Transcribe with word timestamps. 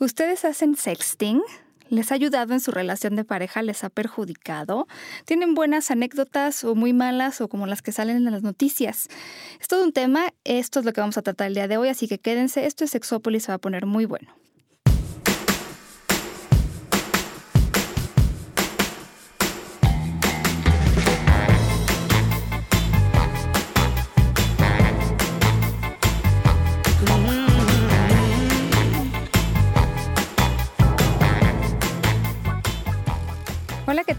¿Ustedes 0.00 0.44
hacen 0.44 0.76
sexting? 0.76 1.42
¿Les 1.88 2.12
ha 2.12 2.14
ayudado 2.14 2.52
en 2.52 2.60
su 2.60 2.70
relación 2.70 3.16
de 3.16 3.24
pareja? 3.24 3.62
¿Les 3.62 3.82
ha 3.82 3.90
perjudicado? 3.90 4.86
¿Tienen 5.24 5.54
buenas 5.54 5.90
anécdotas 5.90 6.62
o 6.62 6.76
muy 6.76 6.92
malas 6.92 7.40
o 7.40 7.48
como 7.48 7.66
las 7.66 7.82
que 7.82 7.90
salen 7.90 8.18
en 8.18 8.30
las 8.30 8.44
noticias? 8.44 9.08
Es 9.60 9.66
todo 9.66 9.82
un 9.82 9.92
tema, 9.92 10.32
esto 10.44 10.78
es 10.78 10.86
lo 10.86 10.92
que 10.92 11.00
vamos 11.00 11.18
a 11.18 11.22
tratar 11.22 11.48
el 11.48 11.54
día 11.54 11.66
de 11.66 11.78
hoy, 11.78 11.88
así 11.88 12.06
que 12.06 12.18
quédense, 12.18 12.64
esto 12.64 12.84
es 12.84 12.92
Sexópolis, 12.92 13.42
se 13.42 13.50
va 13.50 13.56
a 13.56 13.58
poner 13.58 13.86
muy 13.86 14.04
bueno. 14.04 14.37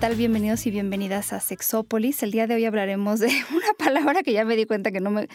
Tal? 0.09 0.17
Bienvenidos 0.17 0.65
y 0.65 0.71
bienvenidas 0.71 1.33
a 1.33 1.39
Sexópolis. 1.39 2.23
El 2.23 2.31
día 2.31 2.47
de 2.47 2.55
hoy 2.55 2.65
hablaremos 2.65 3.19
de 3.19 3.27
una 3.51 3.73
palabra 3.77 4.23
que 4.23 4.33
ya 4.33 4.43
me 4.43 4.55
di 4.55 4.65
cuenta 4.65 4.91
que 4.91 4.99
no 4.99 5.11
me, 5.11 5.27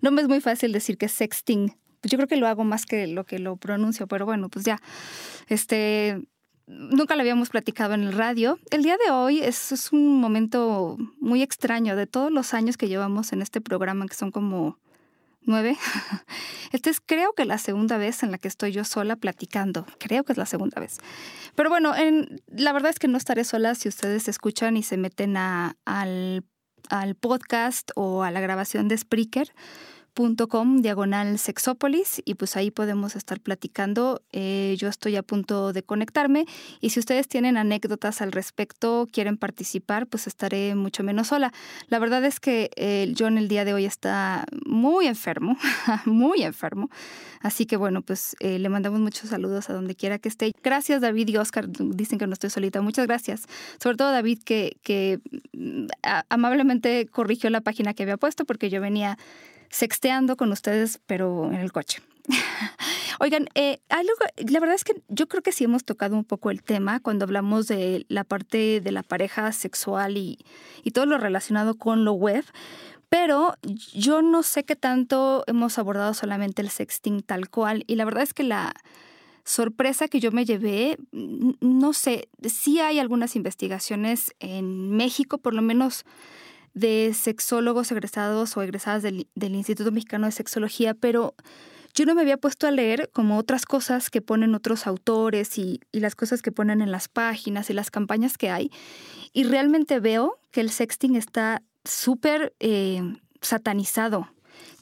no 0.00 0.10
me 0.10 0.22
es 0.22 0.28
muy 0.28 0.40
fácil 0.40 0.72
decir 0.72 0.96
que 0.96 1.06
es 1.06 1.12
sexting. 1.12 1.76
Pues 2.00 2.10
yo 2.10 2.16
creo 2.16 2.28
que 2.28 2.36
lo 2.36 2.46
hago 2.46 2.64
más 2.64 2.86
que 2.86 3.06
lo 3.06 3.24
que 3.24 3.38
lo 3.38 3.56
pronuncio, 3.56 4.06
pero 4.06 4.24
bueno, 4.24 4.48
pues 4.48 4.64
ya. 4.64 4.80
Este, 5.48 6.22
nunca 6.66 7.14
lo 7.14 7.20
habíamos 7.20 7.50
platicado 7.50 7.94
en 7.94 8.04
el 8.04 8.12
radio. 8.12 8.58
El 8.70 8.82
día 8.82 8.96
de 9.04 9.12
hoy 9.12 9.40
es, 9.40 9.70
es 9.70 9.92
un 9.92 10.18
momento 10.18 10.96
muy 11.20 11.42
extraño 11.42 11.94
de 11.94 12.06
todos 12.06 12.32
los 12.32 12.54
años 12.54 12.76
que 12.76 12.88
llevamos 12.88 13.32
en 13.32 13.42
este 13.42 13.60
programa, 13.60 14.06
que 14.06 14.14
son 14.14 14.30
como 14.30 14.78
nueve. 15.44 15.76
Esta 16.72 16.90
es 16.90 17.00
creo 17.00 17.32
que 17.32 17.44
la 17.44 17.58
segunda 17.58 17.98
vez 17.98 18.22
en 18.22 18.30
la 18.30 18.38
que 18.38 18.48
estoy 18.48 18.72
yo 18.72 18.84
sola 18.84 19.16
platicando. 19.16 19.86
Creo 19.98 20.24
que 20.24 20.32
es 20.32 20.38
la 20.38 20.46
segunda 20.46 20.80
vez. 20.80 20.98
Pero 21.54 21.68
bueno, 21.68 21.94
en, 21.94 22.40
la 22.48 22.72
verdad 22.72 22.90
es 22.90 22.98
que 22.98 23.08
no 23.08 23.18
estaré 23.18 23.44
sola 23.44 23.74
si 23.74 23.88
ustedes 23.88 24.28
escuchan 24.28 24.76
y 24.76 24.82
se 24.82 24.96
meten 24.96 25.36
al, 25.36 26.44
al 26.88 27.14
podcast 27.14 27.90
o 27.94 28.22
a 28.22 28.30
la 28.30 28.40
grabación 28.40 28.88
de 28.88 28.96
Spreaker 28.96 29.52
com 30.48 30.82
diagonal 30.82 31.38
sexópolis 31.38 32.20
y 32.24 32.34
pues 32.34 32.56
ahí 32.56 32.70
podemos 32.70 33.16
estar 33.16 33.40
platicando. 33.40 34.20
Eh, 34.32 34.76
yo 34.78 34.88
estoy 34.88 35.16
a 35.16 35.22
punto 35.22 35.72
de 35.72 35.82
conectarme 35.82 36.44
y 36.80 36.90
si 36.90 37.00
ustedes 37.00 37.28
tienen 37.28 37.56
anécdotas 37.56 38.20
al 38.20 38.32
respecto, 38.32 39.08
quieren 39.10 39.36
participar, 39.36 40.06
pues 40.06 40.26
estaré 40.26 40.74
mucho 40.74 41.02
menos 41.02 41.28
sola. 41.28 41.52
La 41.88 41.98
verdad 41.98 42.24
es 42.24 42.40
que 42.40 42.70
eh, 42.76 43.12
John 43.18 43.38
el 43.38 43.48
día 43.48 43.64
de 43.64 43.72
hoy 43.74 43.86
está 43.86 44.44
muy 44.66 45.06
enfermo, 45.06 45.56
muy 46.04 46.42
enfermo. 46.42 46.90
Así 47.40 47.66
que 47.66 47.76
bueno, 47.76 48.02
pues 48.02 48.36
eh, 48.40 48.58
le 48.58 48.68
mandamos 48.68 49.00
muchos 49.00 49.30
saludos 49.30 49.70
a 49.70 49.72
donde 49.72 49.94
quiera 49.94 50.18
que 50.18 50.28
esté. 50.28 50.52
Gracias 50.62 51.00
David 51.00 51.28
y 51.28 51.36
Oscar, 51.38 51.68
dicen 51.68 52.18
que 52.18 52.26
no 52.26 52.34
estoy 52.34 52.50
solita. 52.50 52.82
Muchas 52.82 53.06
gracias. 53.06 53.44
Sobre 53.82 53.96
todo 53.96 54.12
David 54.12 54.40
que, 54.44 54.76
que 54.82 55.20
mm, 55.52 55.86
amablemente 56.28 57.06
corrigió 57.06 57.48
la 57.50 57.62
página 57.62 57.94
que 57.94 58.02
había 58.02 58.18
puesto 58.18 58.44
porque 58.44 58.68
yo 58.68 58.80
venía 58.80 59.18
sexteando 59.72 60.36
con 60.36 60.52
ustedes, 60.52 61.00
pero 61.06 61.50
en 61.50 61.56
el 61.58 61.72
coche. 61.72 62.00
Oigan, 63.18 63.48
eh, 63.54 63.80
la 63.88 64.60
verdad 64.60 64.74
es 64.74 64.84
que 64.84 65.02
yo 65.08 65.26
creo 65.28 65.42
que 65.42 65.50
sí 65.50 65.64
hemos 65.64 65.84
tocado 65.84 66.14
un 66.14 66.24
poco 66.24 66.50
el 66.50 66.62
tema 66.62 67.00
cuando 67.00 67.24
hablamos 67.24 67.66
de 67.66 68.04
la 68.08 68.22
parte 68.22 68.80
de 68.80 68.92
la 68.92 69.02
pareja 69.02 69.50
sexual 69.52 70.16
y, 70.16 70.38
y 70.84 70.92
todo 70.92 71.06
lo 71.06 71.18
relacionado 71.18 71.74
con 71.76 72.04
lo 72.04 72.12
web, 72.12 72.44
pero 73.08 73.54
yo 73.92 74.22
no 74.22 74.42
sé 74.42 74.64
qué 74.64 74.76
tanto 74.76 75.42
hemos 75.46 75.78
abordado 75.78 76.14
solamente 76.14 76.62
el 76.62 76.70
sexting 76.70 77.22
tal 77.22 77.48
cual 77.48 77.84
y 77.86 77.96
la 77.96 78.04
verdad 78.04 78.22
es 78.22 78.34
que 78.34 78.44
la 78.44 78.74
sorpresa 79.44 80.06
que 80.06 80.20
yo 80.20 80.30
me 80.30 80.44
llevé, 80.44 80.98
no 81.10 81.92
sé, 81.92 82.28
sí 82.44 82.78
hay 82.78 82.98
algunas 82.98 83.34
investigaciones 83.36 84.34
en 84.38 84.90
México, 84.90 85.38
por 85.38 85.54
lo 85.54 85.62
menos 85.62 86.04
de 86.74 87.12
sexólogos 87.14 87.92
egresados 87.92 88.56
o 88.56 88.62
egresadas 88.62 89.02
del, 89.02 89.26
Instituto 89.36 89.92
Mexicano 89.92 90.26
de 90.26 90.32
Sexología, 90.32 90.94
pero 90.94 91.34
yo 91.94 92.06
no 92.06 92.14
me 92.14 92.22
había 92.22 92.38
puesto 92.38 92.66
a 92.66 92.70
leer 92.70 93.10
como 93.12 93.36
otras 93.36 93.66
cosas 93.66 94.08
que 94.08 94.22
ponen 94.22 94.54
otros 94.54 94.86
autores 94.86 95.58
y, 95.58 95.80
las 95.92 96.14
cosas 96.14 96.40
que 96.40 96.52
ponen 96.52 96.80
en 96.80 96.90
las 96.90 97.08
páginas 97.08 97.68
y 97.68 97.74
las 97.74 97.90
campañas 97.90 98.38
que 98.38 98.50
hay. 98.50 98.70
Y 99.32 99.44
realmente 99.44 100.00
veo 100.00 100.38
que 100.50 100.60
el 100.60 100.70
sexting 100.70 101.16
está 101.16 101.62
súper 101.84 102.54
eh, 102.60 103.02
satanizado. 103.42 104.28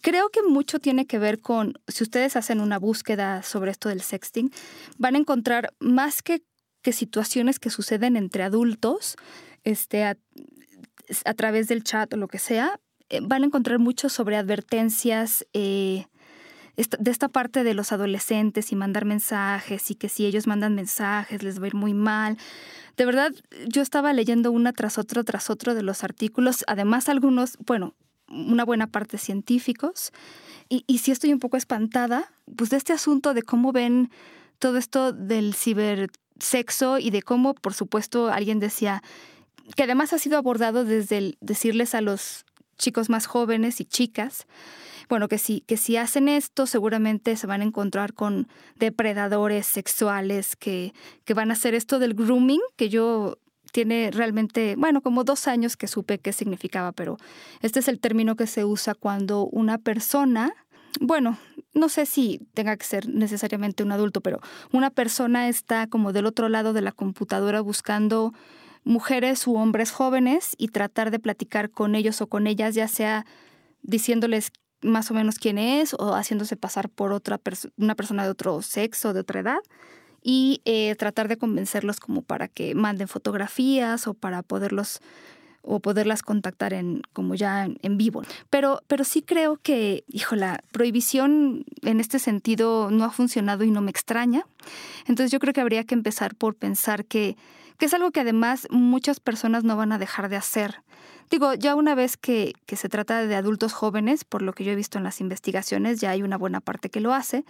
Creo 0.02 0.30
que 0.30 0.42
mucho 0.42 0.78
tiene 0.78 1.06
que 1.06 1.18
ver 1.18 1.40
con, 1.40 1.74
si 1.88 2.04
ustedes 2.04 2.36
hacen 2.36 2.60
una 2.60 2.78
búsqueda 2.78 3.42
sobre 3.42 3.70
esto 3.70 3.88
del 3.88 4.02
sexting, 4.02 4.52
van 4.96 5.14
a 5.14 5.18
encontrar 5.18 5.74
más 5.80 6.22
que, 6.22 6.42
que 6.82 6.92
situaciones 6.92 7.58
que 7.58 7.70
suceden 7.70 8.16
entre 8.16 8.44
adultos, 8.44 9.16
este, 9.64 10.16
través 11.36 11.68
del 11.68 11.84
chat 11.84 12.12
o 12.14 12.16
lo 12.16 12.28
que 12.28 12.38
sea, 12.38 12.80
eh, 13.08 13.20
van 13.22 13.42
a 13.42 13.46
encontrar 13.46 13.78
mucho 13.78 14.08
sobre 14.08 14.36
advertencias 14.36 15.46
eh, 15.52 16.06
de 16.76 17.10
esta 17.10 17.28
parte 17.28 17.64
de 17.64 17.74
los 17.74 17.92
adolescentes 17.92 18.72
y 18.72 18.76
mandar 18.76 19.04
mensajes 19.04 19.90
y 19.90 19.94
que 19.94 20.08
si 20.08 20.24
ellos 20.24 20.46
mandan 20.46 20.74
mensajes 20.74 21.42
les 21.42 21.60
va 21.60 21.64
a 21.64 21.66
ir 21.68 21.74
muy 21.74 21.94
mal. 21.94 22.38
De 22.96 23.04
verdad, 23.04 23.32
yo 23.66 23.82
estaba 23.82 24.12
leyendo 24.12 24.52
una 24.52 24.72
tras 24.72 24.98
otro, 24.98 25.24
tras 25.24 25.50
otro 25.50 25.74
de 25.74 25.82
los 25.82 26.04
artículos, 26.04 26.64
además 26.66 27.08
algunos, 27.08 27.58
bueno, 27.66 27.94
una 28.28 28.64
buena 28.64 28.86
parte 28.86 29.18
científicos, 29.18 30.12
y, 30.68 30.84
y 30.86 30.98
sí 30.98 31.10
estoy 31.10 31.32
un 31.32 31.40
poco 31.40 31.56
espantada, 31.56 32.32
pues 32.56 32.70
de 32.70 32.76
este 32.76 32.92
asunto 32.92 33.34
de 33.34 33.42
cómo 33.42 33.72
ven 33.72 34.10
todo 34.60 34.78
esto 34.78 35.12
del 35.12 35.54
cibersexo 35.54 36.98
y 36.98 37.10
de 37.10 37.22
cómo, 37.22 37.54
por 37.54 37.74
supuesto, 37.74 38.28
alguien 38.28 38.60
decía, 38.60 39.02
que 39.76 39.84
además 39.84 40.12
ha 40.12 40.18
sido 40.18 40.38
abordado 40.38 40.84
desde 40.84 41.18
el 41.18 41.38
decirles 41.40 41.94
a 41.94 42.00
los 42.00 42.44
chicos 42.78 43.10
más 43.10 43.26
jóvenes 43.26 43.80
y 43.80 43.84
chicas, 43.84 44.46
bueno, 45.08 45.28
que 45.28 45.38
si, 45.38 45.60
que 45.62 45.76
si 45.76 45.96
hacen 45.96 46.28
esto 46.28 46.66
seguramente 46.66 47.36
se 47.36 47.46
van 47.46 47.60
a 47.60 47.64
encontrar 47.64 48.14
con 48.14 48.48
depredadores 48.76 49.66
sexuales 49.66 50.56
que, 50.56 50.94
que 51.24 51.34
van 51.34 51.50
a 51.50 51.54
hacer 51.54 51.74
esto 51.74 51.98
del 51.98 52.14
grooming, 52.14 52.60
que 52.76 52.88
yo 52.88 53.36
tiene 53.72 54.10
realmente, 54.12 54.74
bueno, 54.76 55.00
como 55.00 55.24
dos 55.24 55.48
años 55.48 55.76
que 55.76 55.88
supe 55.88 56.18
qué 56.18 56.32
significaba, 56.32 56.92
pero 56.92 57.16
este 57.60 57.80
es 57.80 57.88
el 57.88 58.00
término 58.00 58.36
que 58.36 58.46
se 58.46 58.64
usa 58.64 58.94
cuando 58.94 59.46
una 59.46 59.78
persona, 59.78 60.52
bueno, 61.00 61.38
no 61.74 61.88
sé 61.88 62.06
si 62.06 62.40
tenga 62.54 62.76
que 62.76 62.84
ser 62.84 63.08
necesariamente 63.08 63.82
un 63.82 63.92
adulto, 63.92 64.20
pero 64.20 64.40
una 64.72 64.90
persona 64.90 65.48
está 65.48 65.86
como 65.86 66.12
del 66.12 66.26
otro 66.26 66.48
lado 66.48 66.72
de 66.72 66.82
la 66.82 66.92
computadora 66.92 67.60
buscando 67.60 68.32
mujeres 68.84 69.46
u 69.46 69.56
hombres 69.56 69.90
jóvenes 69.90 70.54
y 70.58 70.68
tratar 70.68 71.10
de 71.10 71.18
platicar 71.18 71.70
con 71.70 71.94
ellos 71.94 72.20
o 72.20 72.26
con 72.26 72.46
ellas, 72.46 72.74
ya 72.74 72.88
sea 72.88 73.26
diciéndoles 73.82 74.52
más 74.82 75.10
o 75.10 75.14
menos 75.14 75.38
quién 75.38 75.58
es 75.58 75.94
o 75.94 76.14
haciéndose 76.14 76.56
pasar 76.56 76.88
por 76.88 77.12
otra 77.12 77.40
una 77.76 77.94
persona 77.94 78.24
de 78.24 78.30
otro 78.30 78.62
sexo, 78.62 79.12
de 79.12 79.20
otra 79.20 79.40
edad, 79.40 79.58
y 80.22 80.60
eh, 80.64 80.94
tratar 80.96 81.28
de 81.28 81.36
convencerlos 81.36 82.00
como 82.00 82.22
para 82.22 82.48
que 82.48 82.74
manden 82.74 83.08
fotografías 83.08 84.06
o 84.06 84.14
para 84.14 84.42
poderlos 84.42 85.00
o 85.62 85.80
poderlas 85.80 86.22
contactar 86.22 86.72
en 86.72 87.02
como 87.12 87.34
ya 87.34 87.66
en, 87.66 87.98
vivo. 87.98 88.22
Pero, 88.48 88.82
pero 88.86 89.04
sí 89.04 89.22
creo 89.22 89.58
que, 89.58 90.04
hijo, 90.08 90.34
la 90.34 90.62
prohibición 90.72 91.64
en 91.82 92.00
este 92.00 92.18
sentido 92.18 92.90
no 92.90 93.04
ha 93.04 93.10
funcionado 93.10 93.64
y 93.64 93.70
no 93.70 93.82
me 93.82 93.90
extraña. 93.90 94.46
Entonces 95.06 95.30
yo 95.30 95.38
creo 95.38 95.52
que 95.52 95.60
habría 95.60 95.84
que 95.84 95.94
empezar 95.94 96.34
por 96.34 96.54
pensar 96.54 97.04
que 97.04 97.36
que 97.80 97.86
es 97.86 97.94
algo 97.94 98.10
que 98.10 98.20
además 98.20 98.68
muchas 98.70 99.20
personas 99.20 99.64
no 99.64 99.74
van 99.74 99.90
a 99.90 99.98
dejar 99.98 100.28
de 100.28 100.36
hacer. 100.36 100.82
Digo, 101.30 101.54
ya 101.54 101.74
una 101.74 101.94
vez 101.94 102.18
que, 102.18 102.52
que, 102.66 102.76
se 102.76 102.90
trata 102.90 103.24
de 103.24 103.34
adultos 103.34 103.72
jóvenes, 103.72 104.24
por 104.24 104.42
lo 104.42 104.52
que 104.52 104.64
yo 104.64 104.72
he 104.72 104.74
visto 104.74 104.98
en 104.98 105.04
las 105.04 105.20
investigaciones, 105.20 105.98
ya 105.98 106.10
hay 106.10 106.22
una 106.22 106.36
buena 106.36 106.60
parte 106.60 106.90
que 106.90 107.00
lo 107.00 107.14
hace, 107.14 107.44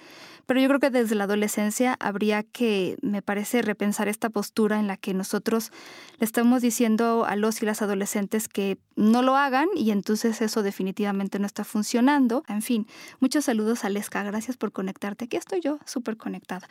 pero 0.46 0.60
yo 0.60 0.68
creo 0.68 0.80
que 0.80 0.90
desde 0.90 1.16
la 1.16 1.24
adolescencia 1.24 1.96
habría 1.98 2.44
que, 2.44 2.96
me 3.02 3.22
parece, 3.22 3.62
repensar 3.62 4.06
esta 4.06 4.30
postura 4.30 4.78
en 4.78 4.86
la 4.86 4.96
que 4.96 5.14
nosotros 5.14 5.72
le 6.18 6.26
estamos 6.26 6.62
diciendo 6.62 7.24
a 7.24 7.34
los 7.34 7.60
y 7.62 7.66
las 7.66 7.82
adolescentes 7.82 8.46
que 8.48 8.78
no 9.00 9.22
lo 9.22 9.36
hagan 9.36 9.66
y 9.74 9.90
entonces 9.90 10.42
eso 10.42 10.62
definitivamente 10.62 11.38
no 11.38 11.46
está 11.46 11.64
funcionando. 11.64 12.44
En 12.48 12.60
fin, 12.60 12.86
muchos 13.18 13.46
saludos 13.46 13.84
a 13.84 13.88
Lesca, 13.88 14.22
gracias 14.22 14.56
por 14.56 14.72
conectarte. 14.72 15.24
Aquí 15.24 15.36
estoy 15.36 15.60
yo, 15.60 15.78
súper 15.86 16.18
conectada. 16.18 16.68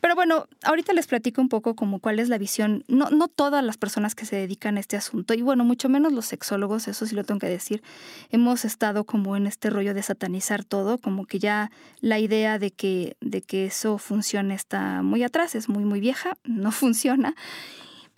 Pero 0.00 0.14
bueno, 0.14 0.46
ahorita 0.64 0.94
les 0.94 1.06
platico 1.06 1.42
un 1.42 1.48
poco 1.48 1.74
como 1.74 1.98
cuál 1.98 2.20
es 2.20 2.28
la 2.28 2.38
visión, 2.38 2.84
no, 2.88 3.10
no 3.10 3.28
todas 3.28 3.62
las 3.62 3.76
personas 3.76 4.14
que 4.14 4.24
se 4.24 4.36
dedican 4.36 4.76
a 4.76 4.80
este 4.80 4.96
asunto, 4.96 5.34
y 5.34 5.42
bueno, 5.42 5.64
mucho 5.64 5.88
menos 5.88 6.12
los 6.12 6.26
sexólogos, 6.26 6.88
eso 6.88 7.04
sí 7.04 7.14
lo 7.14 7.24
tengo 7.24 7.40
que 7.40 7.48
decir, 7.48 7.82
hemos 8.30 8.64
estado 8.64 9.04
como 9.04 9.36
en 9.36 9.46
este 9.46 9.70
rollo 9.70 9.94
de 9.94 10.02
satanizar 10.02 10.64
todo, 10.64 10.98
como 10.98 11.26
que 11.26 11.38
ya 11.38 11.70
la 12.00 12.18
idea 12.18 12.58
de 12.58 12.70
que, 12.70 13.16
de 13.20 13.42
que 13.42 13.66
eso 13.66 13.98
funcione 13.98 14.54
está 14.54 15.02
muy 15.02 15.22
atrás, 15.22 15.54
es 15.54 15.68
muy, 15.68 15.84
muy 15.84 16.00
vieja, 16.00 16.36
no 16.44 16.72
funciona. 16.72 17.34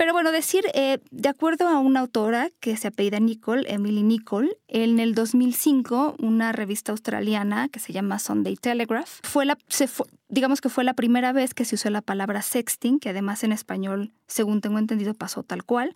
Pero 0.00 0.14
bueno, 0.14 0.32
decir, 0.32 0.64
eh, 0.72 0.96
de 1.10 1.28
acuerdo 1.28 1.68
a 1.68 1.78
una 1.78 2.00
autora 2.00 2.48
que 2.60 2.74
se 2.78 2.88
apellida 2.88 3.20
Nicole, 3.20 3.70
Emily 3.70 4.02
Nicole, 4.02 4.56
en 4.66 4.98
el 4.98 5.14
2005, 5.14 6.16
una 6.18 6.52
revista 6.52 6.92
australiana 6.92 7.68
que 7.68 7.80
se 7.80 7.92
llama 7.92 8.18
Sunday 8.18 8.56
Telegraph, 8.56 9.20
fue 9.22 9.44
la, 9.44 9.58
se 9.68 9.88
digamos 10.30 10.60
que 10.60 10.68
fue 10.68 10.84
la 10.84 10.94
primera 10.94 11.32
vez 11.32 11.54
que 11.54 11.64
se 11.64 11.74
usó 11.74 11.90
la 11.90 12.02
palabra 12.02 12.40
sexting, 12.40 13.00
que 13.00 13.10
además 13.10 13.44
en 13.44 13.52
español, 13.52 14.12
según 14.26 14.60
tengo 14.60 14.78
entendido, 14.78 15.12
pasó 15.14 15.42
tal 15.42 15.64
cual. 15.64 15.94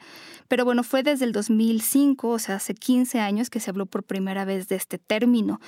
Pero 0.48 0.64
bueno, 0.64 0.82
fue 0.82 1.02
desde 1.02 1.24
el 1.24 1.32
2005, 1.32 2.28
o 2.28 2.38
sea, 2.38 2.56
hace 2.56 2.74
15 2.74 3.20
años 3.20 3.48
que 3.48 3.60
se 3.60 3.70
habló 3.70 3.86
por 3.86 4.02
primera 4.02 4.44
vez 4.44 4.68
de 4.68 4.76
este 4.76 4.98
término. 4.98 5.60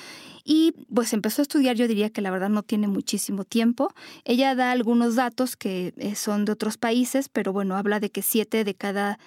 Y 0.45 0.73
pues 0.93 1.13
empezó 1.13 1.43
a 1.43 1.45
estudiar, 1.45 1.77
yo 1.77 1.89
diría 1.89 2.11
que 2.11 2.21
la 2.21 2.31
verdad 2.31 2.49
no 2.49 2.63
tiene 2.63 2.89
muchísimo 2.89 3.45
tiempo. 3.45 3.95
Ella 4.25 4.55
da 4.55 4.73
algunos 4.73 5.15
datos 5.15 5.57
que 5.57 5.95
eh, 5.97 6.15
son 6.17 6.45
de 6.45 6.53
otros 6.53 6.77
países, 6.77 7.29
pero 7.29 7.53
bueno, 7.53 7.77
habla 7.77 8.01
de 8.01 8.11
que 8.11 8.23
siete 8.23 8.65
de 8.65 8.75
cada 8.75 9.19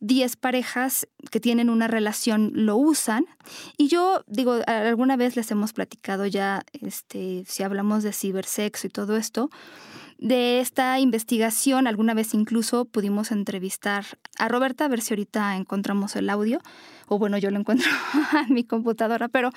10 0.00 0.36
parejas 0.36 1.06
que 1.30 1.40
tienen 1.40 1.70
una 1.70 1.86
relación 1.86 2.50
lo 2.54 2.76
usan. 2.76 3.26
Y 3.76 3.88
yo 3.88 4.24
digo, 4.26 4.58
alguna 4.66 5.16
vez 5.16 5.36
les 5.36 5.50
hemos 5.50 5.72
platicado 5.72 6.26
ya, 6.26 6.62
este, 6.72 7.44
si 7.46 7.62
hablamos 7.62 8.02
de 8.02 8.12
cibersexo 8.12 8.86
y 8.86 8.90
todo 8.90 9.16
esto, 9.16 9.50
de 10.18 10.60
esta 10.60 10.98
investigación, 11.00 11.86
alguna 11.86 12.12
vez 12.12 12.34
incluso 12.34 12.84
pudimos 12.84 13.30
entrevistar 13.30 14.04
a 14.38 14.48
Roberta, 14.48 14.84
a 14.84 14.88
ver 14.88 15.00
si 15.00 15.14
ahorita 15.14 15.56
encontramos 15.56 16.14
el 16.14 16.28
audio, 16.28 16.60
o 17.08 17.18
bueno, 17.18 17.38
yo 17.38 17.50
lo 17.50 17.58
encuentro 17.58 17.90
en 18.46 18.54
mi 18.54 18.64
computadora, 18.64 19.28
pero 19.28 19.50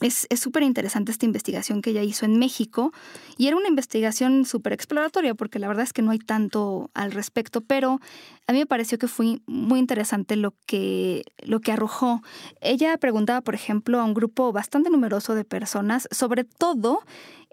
es 0.00 0.26
súper 0.40 0.62
interesante 0.62 1.12
esta 1.12 1.26
investigación 1.26 1.82
que 1.82 1.90
ella 1.90 2.02
hizo 2.02 2.24
en 2.24 2.38
México 2.38 2.92
y 3.36 3.48
era 3.48 3.56
una 3.56 3.68
investigación 3.68 4.44
súper 4.44 4.72
exploratoria 4.72 5.34
porque 5.34 5.58
la 5.58 5.68
verdad 5.68 5.84
es 5.84 5.92
que 5.92 6.02
no 6.02 6.10
hay 6.10 6.18
tanto 6.18 6.90
al 6.94 7.12
respecto, 7.12 7.60
pero 7.60 8.00
a 8.46 8.52
mí 8.52 8.58
me 8.58 8.66
pareció 8.66 8.98
que 8.98 9.08
fue 9.08 9.40
muy 9.46 9.78
interesante 9.78 10.36
lo 10.36 10.54
que, 10.66 11.24
lo 11.42 11.60
que 11.60 11.72
arrojó. 11.72 12.22
Ella 12.60 12.96
preguntaba, 12.98 13.40
por 13.40 13.54
ejemplo, 13.54 14.00
a 14.00 14.04
un 14.04 14.14
grupo 14.14 14.52
bastante 14.52 14.90
numeroso 14.90 15.34
de 15.34 15.44
personas, 15.44 16.08
sobre 16.10 16.44
todo 16.44 17.00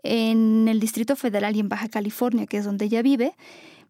en 0.03 0.67
el 0.67 0.79
Distrito 0.79 1.15
Federal 1.15 1.55
y 1.55 1.59
en 1.59 1.69
Baja 1.69 1.89
California, 1.89 2.45
que 2.45 2.57
es 2.57 2.65
donde 2.65 2.85
ella 2.85 3.01
vive, 3.01 3.35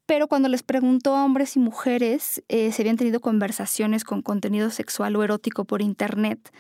pero 0.06 0.28
cuando 0.28 0.50
les 0.50 0.64
preguntó 0.64 1.16
a 1.16 1.26
hombres 1.26 1.56
y 1.56 1.60
mujeres 1.60 2.44
eh, 2.48 2.72
si 2.72 2.82
habían 2.82 2.98
tenido 2.98 3.20
conversaciones 3.20 4.04
con 4.04 4.22
contenido 4.22 4.70
sexual 4.70 5.16
o 5.16 5.24
erótico 5.24 5.66
por 5.66 5.82
Internet, 5.82 6.52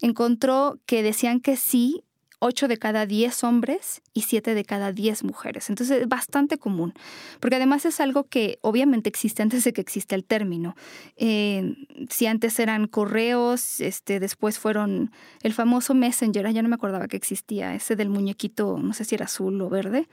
encontró 0.00 0.78
que 0.86 1.02
decían 1.02 1.40
que 1.40 1.56
sí 1.56 2.04
8 2.40 2.68
de 2.68 2.78
cada 2.78 3.06
10 3.06 3.44
hombres 3.44 4.02
y 4.12 4.22
7 4.22 4.54
de 4.54 4.64
cada 4.64 4.92
10 4.92 5.24
mujeres. 5.24 5.70
Entonces 5.70 6.02
es 6.02 6.08
bastante 6.08 6.58
común, 6.58 6.94
porque 7.38 7.56
además 7.56 7.84
es 7.84 8.00
algo 8.00 8.24
que 8.24 8.58
obviamente 8.62 9.08
existe 9.08 9.42
antes 9.42 9.62
de 9.64 9.72
que 9.72 9.80
exista 9.80 10.14
el 10.14 10.24
término. 10.24 10.74
Eh, 11.16 11.74
si 12.08 12.26
antes 12.26 12.58
eran 12.58 12.86
correos, 12.86 13.80
este, 13.80 14.20
después 14.20 14.58
fueron 14.58 15.12
el 15.42 15.52
famoso 15.52 15.94
Messenger, 15.94 16.50
ya 16.50 16.62
no 16.62 16.68
me 16.68 16.74
acordaba 16.74 17.08
que 17.08 17.16
existía, 17.16 17.74
ese 17.74 17.94
del 17.94 18.08
muñequito, 18.08 18.78
no 18.78 18.94
sé 18.94 19.04
si 19.04 19.14
era 19.14 19.26
azul 19.26 19.60
o 19.60 19.68
verde. 19.68 20.08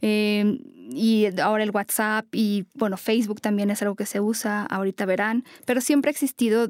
Eh, 0.00 0.60
y 0.90 1.26
ahora 1.40 1.64
el 1.64 1.70
WhatsApp 1.70 2.26
y 2.32 2.66
bueno, 2.74 2.96
Facebook 2.96 3.40
también 3.40 3.70
es 3.70 3.82
algo 3.82 3.96
que 3.96 4.06
se 4.06 4.20
usa, 4.20 4.64
ahorita 4.66 5.06
verán, 5.06 5.44
pero 5.64 5.80
siempre 5.80 6.10
ha 6.10 6.12
existido 6.12 6.68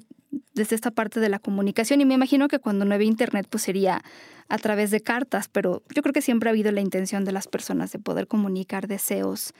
desde 0.54 0.74
esta 0.74 0.90
parte 0.90 1.20
de 1.20 1.28
la 1.28 1.38
comunicación 1.38 2.00
y 2.00 2.04
me 2.04 2.14
imagino 2.14 2.48
que 2.48 2.58
cuando 2.58 2.84
no 2.84 2.94
había 2.94 3.08
internet 3.08 3.46
pues 3.48 3.64
sería 3.64 4.02
a 4.48 4.58
través 4.58 4.90
de 4.90 5.00
cartas, 5.00 5.48
pero 5.48 5.82
yo 5.94 6.02
creo 6.02 6.12
que 6.12 6.22
siempre 6.22 6.48
ha 6.48 6.52
habido 6.52 6.72
la 6.72 6.80
intención 6.80 7.24
de 7.24 7.32
las 7.32 7.48
personas 7.48 7.92
de 7.92 7.98
poder 7.98 8.26
comunicar 8.26 8.88
deseos 8.88 9.52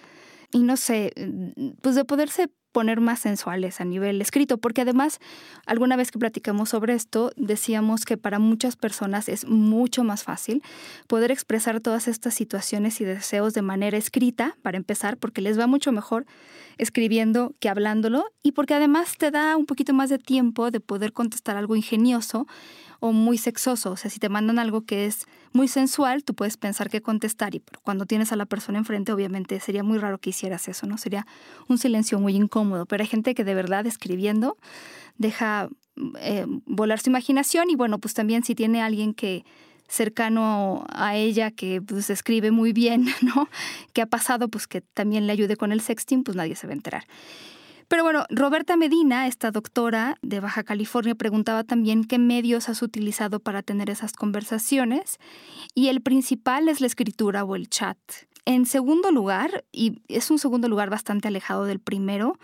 y 0.53 0.63
no 0.63 0.77
sé, 0.77 1.13
pues 1.83 1.95
de 1.95 2.05
poderse 2.05 2.49
poner 2.75 3.01
más 3.01 3.21
sensuales 3.21 3.81
a 3.81 3.85
nivel 3.85 4.21
escrito, 4.21 4.59
porque 4.59 4.81
además, 4.81 5.21
alguna 5.65 5.95
vez 5.95 6.11
que 6.11 6.19
platicamos 6.19 6.71
sobre 6.71 6.93
esto, 6.93 7.31
decíamos 7.37 8.05
que 8.05 8.17
para 8.17 8.41
muchas 8.41 8.75
personas 8.75 9.29
es 9.29 9.47
mucho 9.47 10.03
más 10.03 10.25
fácil 10.25 10.61
poder 11.07 11.31
expresar 11.31 11.81
todas 11.81 12.09
estas 12.09 12.35
situaciones 12.35 13.01
y 13.01 13.05
deseos 13.05 13.55
de 13.55 13.63
manera 13.63 13.97
escrita, 13.97 14.57
para 14.61 14.77
empezar, 14.77 15.17
porque 15.19 15.41
les 15.41 15.57
va 15.57 15.69
mucho 15.69 15.93
mejor 15.93 16.27
escribiendo 16.77 17.55
que 17.61 17.69
hablándolo, 17.69 18.27
y 18.43 18.51
porque 18.53 18.75
además 18.75 19.17
te 19.17 19.31
da 19.31 19.57
un 19.57 19.67
poquito 19.67 19.95
más 19.95 20.11
de 20.11 20.19
tiempo 20.19 20.73
de 20.73 20.81
poder 20.81 21.13
contestar 21.13 21.57
algo 21.57 21.77
ingenioso 21.77 22.49
o 23.05 23.13
muy 23.13 23.37
sexoso. 23.37 23.91
O 23.91 23.97
sea, 23.99 24.11
si 24.11 24.19
te 24.19 24.31
mandan 24.31 24.59
algo 24.59 24.87
que 24.87 25.05
es 25.05 25.27
muy 25.53 25.69
sensual, 25.69 26.25
tú 26.25 26.33
puedes 26.33 26.57
pensar 26.57 26.89
qué 26.89 27.03
contestar, 27.03 27.55
y 27.55 27.63
cuando 27.83 28.07
tienes 28.07 28.33
a 28.33 28.37
la 28.37 28.47
persona 28.47 28.79
enfrente, 28.79 29.13
obviamente 29.13 29.61
sería 29.61 29.83
muy 29.83 29.99
raro 29.99 30.17
que 30.17 30.31
hicieras 30.31 30.69
eso, 30.69 30.87
¿no? 30.87 30.97
Sería 30.97 31.27
un 31.69 31.77
silencio 31.77 32.19
muy 32.19 32.35
incómodo. 32.35 32.87
Pero 32.87 33.03
hay 33.03 33.07
gente 33.07 33.35
que 33.35 33.45
de 33.45 33.55
verdad 33.55 33.87
escribiendo 33.87 34.57
deja 35.19 35.69
eh, 36.19 36.47
volar 36.65 36.99
su 36.99 37.11
imaginación 37.11 37.69
y 37.69 37.77
bueno, 37.77 37.99
pues 37.99 38.15
también 38.15 38.43
si 38.43 38.55
tiene 38.55 38.81
alguien 38.81 39.13
que 39.13 39.45
cercano 39.87 40.87
a 40.89 41.15
ella 41.15 41.51
que 41.51 41.83
pues 41.83 42.09
escribe 42.09 42.53
muy 42.53 42.73
bien, 42.73 43.05
¿no? 43.21 43.51
Que 43.93 44.01
ha 44.01 44.07
pasado, 44.07 44.49
pues 44.49 44.67
que 44.67 44.81
también 44.81 45.27
le 45.27 45.35
ayude 45.35 45.59
con 45.59 45.73
el 45.73 45.83
sexting, 45.83 46.25
pues 46.25 46.39
nadie 46.39 46.57
se 46.57 46.67
va 46.67 46.73
a 46.73 46.77
enterar. 46.77 47.05
Pero 47.89 48.03
bueno, 48.03 48.25
Roberta 48.31 48.77
Medina, 48.77 49.27
esta 49.27 49.51
doctora 49.51 50.17
de 50.23 50.41
Baja 50.41 50.65
California, 50.65 51.15
preguntaba 51.15 51.65
también 51.65 52.05
qué 52.05 52.19
medios 52.19 52.69
has 52.69 52.83
utilizado 52.83 53.41
para 53.41 53.63
tener 53.63 53.91
esas 53.91 54.13
conversaciones 54.13 55.19
y 55.75 55.89
el 55.89 56.01
principal 56.01 56.69
es 56.69 56.81
la 56.81 56.87
escritura 56.87 57.45
o 57.45 57.57
el 57.57 57.69
chat. 57.69 57.99
En 58.47 58.67
segundo 58.67 59.11
lugar, 59.11 59.65
y 59.73 60.03
es 60.09 60.31
un 60.31 60.39
segundo 60.39 60.69
lugar 60.69 60.91
bastante 60.91 61.29
alejado 61.29 61.65
del 61.65 61.81
primero, 61.81 62.39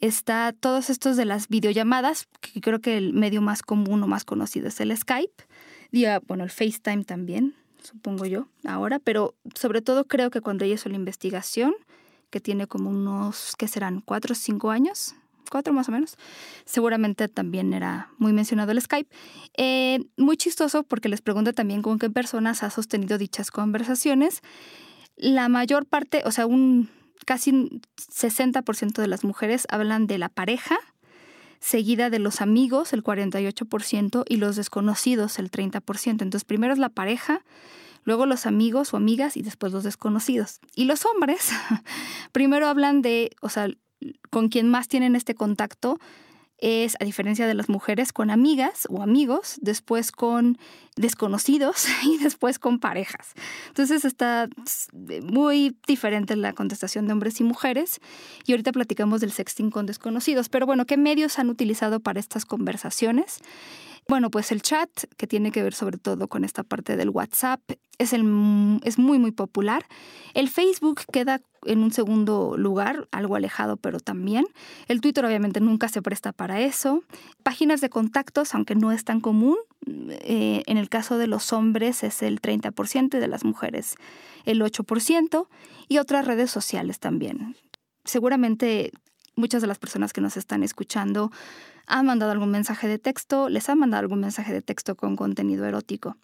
está 0.00 0.52
todos 0.58 0.90
estos 0.90 1.16
de 1.16 1.26
las 1.26 1.48
videollamadas, 1.48 2.26
que 2.40 2.60
creo 2.60 2.80
que 2.80 2.96
el 2.96 3.12
medio 3.12 3.42
más 3.42 3.62
común 3.62 4.02
o 4.02 4.06
más 4.06 4.24
conocido 4.24 4.68
es 4.68 4.80
el 4.80 4.96
Skype, 4.96 5.44
y 5.90 6.06
bueno, 6.26 6.44
el 6.44 6.50
FaceTime 6.50 7.04
también, 7.04 7.54
supongo 7.82 8.24
yo, 8.24 8.48
ahora, 8.64 8.98
pero 8.98 9.34
sobre 9.54 9.82
todo 9.82 10.06
creo 10.06 10.30
que 10.30 10.40
cuando 10.40 10.64
ella 10.64 10.74
hizo 10.74 10.88
la 10.88 10.96
investigación, 10.96 11.74
que 12.32 12.40
tiene 12.40 12.66
como 12.66 12.90
unos, 12.90 13.54
¿qué 13.56 13.68
serán? 13.68 14.00
¿Cuatro 14.00 14.32
o 14.32 14.34
cinco 14.34 14.70
años? 14.70 15.14
Cuatro 15.50 15.74
más 15.74 15.88
o 15.88 15.92
menos. 15.92 16.16
Seguramente 16.64 17.28
también 17.28 17.74
era 17.74 18.08
muy 18.16 18.32
mencionado 18.32 18.72
el 18.72 18.80
Skype. 18.80 19.08
Eh, 19.56 20.00
muy 20.16 20.38
chistoso 20.38 20.82
porque 20.82 21.10
les 21.10 21.20
pregunto 21.20 21.52
también 21.52 21.82
con 21.82 21.98
qué 21.98 22.08
personas 22.08 22.62
ha 22.62 22.70
sostenido 22.70 23.18
dichas 23.18 23.50
conversaciones. 23.50 24.40
La 25.14 25.50
mayor 25.50 25.84
parte, 25.84 26.22
o 26.24 26.32
sea, 26.32 26.46
un 26.46 26.88
casi 27.26 27.82
60% 27.98 29.02
de 29.02 29.06
las 29.06 29.24
mujeres 29.24 29.66
hablan 29.68 30.06
de 30.06 30.16
la 30.16 30.30
pareja, 30.30 30.78
seguida 31.60 32.08
de 32.08 32.18
los 32.18 32.40
amigos, 32.40 32.94
el 32.94 33.04
48%, 33.04 34.24
y 34.26 34.36
los 34.36 34.56
desconocidos, 34.56 35.38
el 35.38 35.50
30%. 35.50 36.22
Entonces, 36.22 36.44
primero 36.44 36.72
es 36.72 36.78
la 36.78 36.88
pareja, 36.88 37.44
luego 38.04 38.26
los 38.26 38.46
amigos 38.46 38.92
o 38.92 38.96
amigas 38.96 39.36
y 39.36 39.42
después 39.42 39.72
los 39.72 39.84
desconocidos. 39.84 40.60
Y 40.74 40.84
los 40.84 41.04
hombres 41.06 41.50
primero 42.32 42.66
hablan 42.66 43.02
de, 43.02 43.30
o 43.40 43.48
sea, 43.48 43.68
con 44.30 44.48
quien 44.48 44.68
más 44.68 44.88
tienen 44.88 45.16
este 45.16 45.34
contacto 45.34 45.98
es, 46.62 46.96
a 47.00 47.04
diferencia 47.04 47.48
de 47.48 47.54
las 47.54 47.68
mujeres, 47.68 48.12
con 48.12 48.30
amigas 48.30 48.86
o 48.88 49.02
amigos, 49.02 49.58
después 49.60 50.12
con 50.12 50.58
desconocidos 50.94 51.86
y 52.04 52.18
después 52.18 52.60
con 52.60 52.78
parejas. 52.78 53.32
Entonces 53.66 54.04
está 54.04 54.48
muy 55.24 55.76
diferente 55.88 56.36
la 56.36 56.52
contestación 56.52 57.06
de 57.06 57.14
hombres 57.14 57.40
y 57.40 57.44
mujeres. 57.44 57.98
Y 58.46 58.52
ahorita 58.52 58.70
platicamos 58.70 59.20
del 59.20 59.32
sexting 59.32 59.70
con 59.70 59.86
desconocidos. 59.86 60.48
Pero 60.48 60.64
bueno, 60.64 60.86
¿qué 60.86 60.96
medios 60.96 61.40
han 61.40 61.50
utilizado 61.50 61.98
para 61.98 62.20
estas 62.20 62.46
conversaciones? 62.46 63.40
Bueno, 64.08 64.30
pues 64.30 64.52
el 64.52 64.62
chat, 64.62 64.90
que 65.16 65.26
tiene 65.26 65.52
que 65.52 65.62
ver 65.62 65.74
sobre 65.74 65.96
todo 65.96 66.28
con 66.28 66.44
esta 66.44 66.64
parte 66.64 66.96
del 66.96 67.10
WhatsApp, 67.10 67.60
es, 67.98 68.12
el, 68.12 68.80
es 68.82 68.98
muy, 68.98 69.18
muy 69.18 69.30
popular. 69.30 69.86
El 70.34 70.48
Facebook 70.48 71.02
queda 71.12 71.40
en 71.64 71.82
un 71.82 71.92
segundo 71.92 72.56
lugar, 72.56 73.08
algo 73.12 73.36
alejado, 73.36 73.76
pero 73.76 74.00
también. 74.00 74.44
El 74.88 75.00
Twitter 75.00 75.24
obviamente 75.24 75.60
nunca 75.60 75.88
se 75.88 76.02
presta 76.02 76.32
para 76.32 76.60
eso. 76.60 77.04
Páginas 77.42 77.80
de 77.80 77.90
contactos, 77.90 78.54
aunque 78.54 78.74
no 78.74 78.90
es 78.92 79.04
tan 79.04 79.20
común, 79.20 79.56
eh, 79.86 80.62
en 80.66 80.76
el 80.76 80.88
caso 80.88 81.16
de 81.16 81.28
los 81.28 81.52
hombres 81.52 82.02
es 82.02 82.22
el 82.22 82.40
30% 82.40 83.16
y 83.16 83.20
de 83.20 83.28
las 83.28 83.44
mujeres 83.44 83.96
el 84.44 84.60
8%, 84.60 85.48
y 85.88 85.98
otras 85.98 86.26
redes 86.26 86.50
sociales 86.50 86.98
también. 86.98 87.56
Seguramente 88.04 88.92
muchas 89.36 89.62
de 89.62 89.68
las 89.68 89.78
personas 89.78 90.12
que 90.12 90.20
nos 90.20 90.36
están 90.36 90.62
escuchando 90.62 91.30
han 91.86 92.06
mandado 92.06 92.32
algún 92.32 92.50
mensaje 92.50 92.88
de 92.88 92.98
texto, 92.98 93.48
les 93.48 93.68
han 93.68 93.78
mandado 93.78 94.00
algún 94.00 94.20
mensaje 94.20 94.52
de 94.52 94.62
texto 94.62 94.94
con 94.94 95.16
contenido 95.16 95.64
erótico. 95.64 96.16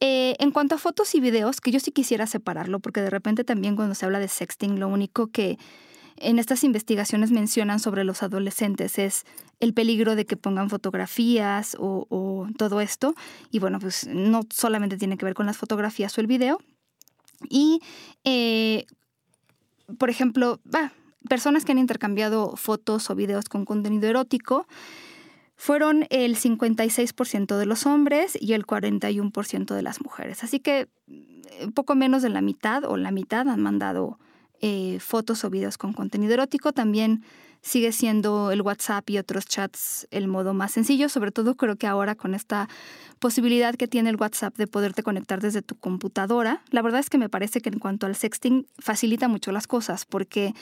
Eh, 0.00 0.36
en 0.38 0.50
cuanto 0.50 0.74
a 0.74 0.78
fotos 0.78 1.14
y 1.14 1.20
videos, 1.20 1.60
que 1.60 1.70
yo 1.70 1.80
sí 1.80 1.90
quisiera 1.90 2.26
separarlo, 2.26 2.80
porque 2.80 3.00
de 3.00 3.10
repente 3.10 3.44
también 3.44 3.76
cuando 3.76 3.94
se 3.94 4.04
habla 4.04 4.18
de 4.18 4.28
sexting, 4.28 4.78
lo 4.78 4.88
único 4.88 5.28
que 5.28 5.58
en 6.18 6.38
estas 6.38 6.64
investigaciones 6.64 7.30
mencionan 7.30 7.78
sobre 7.78 8.04
los 8.04 8.22
adolescentes 8.22 8.98
es 8.98 9.24
el 9.60 9.74
peligro 9.74 10.16
de 10.16 10.24
que 10.24 10.36
pongan 10.36 10.70
fotografías 10.70 11.76
o, 11.78 12.46
todo 12.56 12.80
esto. 12.80 13.14
Y 13.50 13.58
bueno, 13.58 13.78
pues 13.78 14.06
no 14.06 14.42
solamente 14.50 14.96
tiene 14.96 15.18
que 15.18 15.26
ver 15.26 15.34
con 15.34 15.46
las 15.46 15.58
fotografías 15.58 16.16
o 16.16 16.20
el 16.20 16.26
video. 16.26 16.58
Y, 17.50 17.80
eh, 18.24 18.86
por 19.98 20.08
ejemplo, 20.08 20.58
personas 21.26 21.64
que 21.64 21.72
han 21.72 21.78
intercambiado 21.78 22.56
fotos 22.56 23.10
o 23.10 23.14
videos 23.14 23.48
con 23.48 23.64
contenido 23.64 24.08
erótico, 24.08 24.66
fueron 25.56 26.06
el 26.10 26.36
56% 26.36 27.56
de 27.56 27.66
los 27.66 27.86
hombres 27.86 28.36
y 28.40 28.52
el 28.52 28.66
41% 28.66 29.74
de 29.74 29.82
las 29.82 30.02
mujeres. 30.02 30.44
Así 30.44 30.60
que 30.60 30.88
eh, 31.08 31.68
poco 31.74 31.94
menos 31.94 32.22
de 32.22 32.28
la 32.28 32.42
mitad 32.42 32.84
o 32.84 32.96
la 32.96 33.10
mitad 33.10 33.48
han 33.48 33.62
mandado 33.62 34.18
eh, 34.60 34.98
fotos 35.00 35.44
o 35.44 35.50
videos 35.50 35.78
con 35.78 35.92
contenido 35.92 36.34
erótico. 36.34 36.72
También 36.72 37.24
sigue 37.62 37.90
siendo 37.92 38.52
el 38.52 38.62
WhatsApp 38.62 39.08
y 39.10 39.18
otros 39.18 39.46
chats 39.46 40.06
el 40.10 40.28
modo 40.28 40.54
más 40.54 40.72
sencillo. 40.72 41.08
Sobre 41.08 41.32
todo 41.32 41.56
creo 41.56 41.76
que 41.76 41.86
ahora 41.86 42.14
con 42.14 42.34
esta 42.34 42.68
posibilidad 43.18 43.74
que 43.74 43.88
tiene 43.88 44.10
el 44.10 44.16
WhatsApp 44.16 44.56
de 44.56 44.66
poderte 44.66 45.02
conectar 45.02 45.40
desde 45.40 45.62
tu 45.62 45.74
computadora, 45.74 46.62
la 46.70 46.82
verdad 46.82 47.00
es 47.00 47.10
que 47.10 47.18
me 47.18 47.30
parece 47.30 47.60
que 47.60 47.70
en 47.70 47.78
cuanto 47.78 48.06
al 48.06 48.14
sexting 48.14 48.66
facilita 48.78 49.26
mucho 49.26 49.52
las 49.52 49.66
cosas 49.66 50.04
porque 50.04 50.54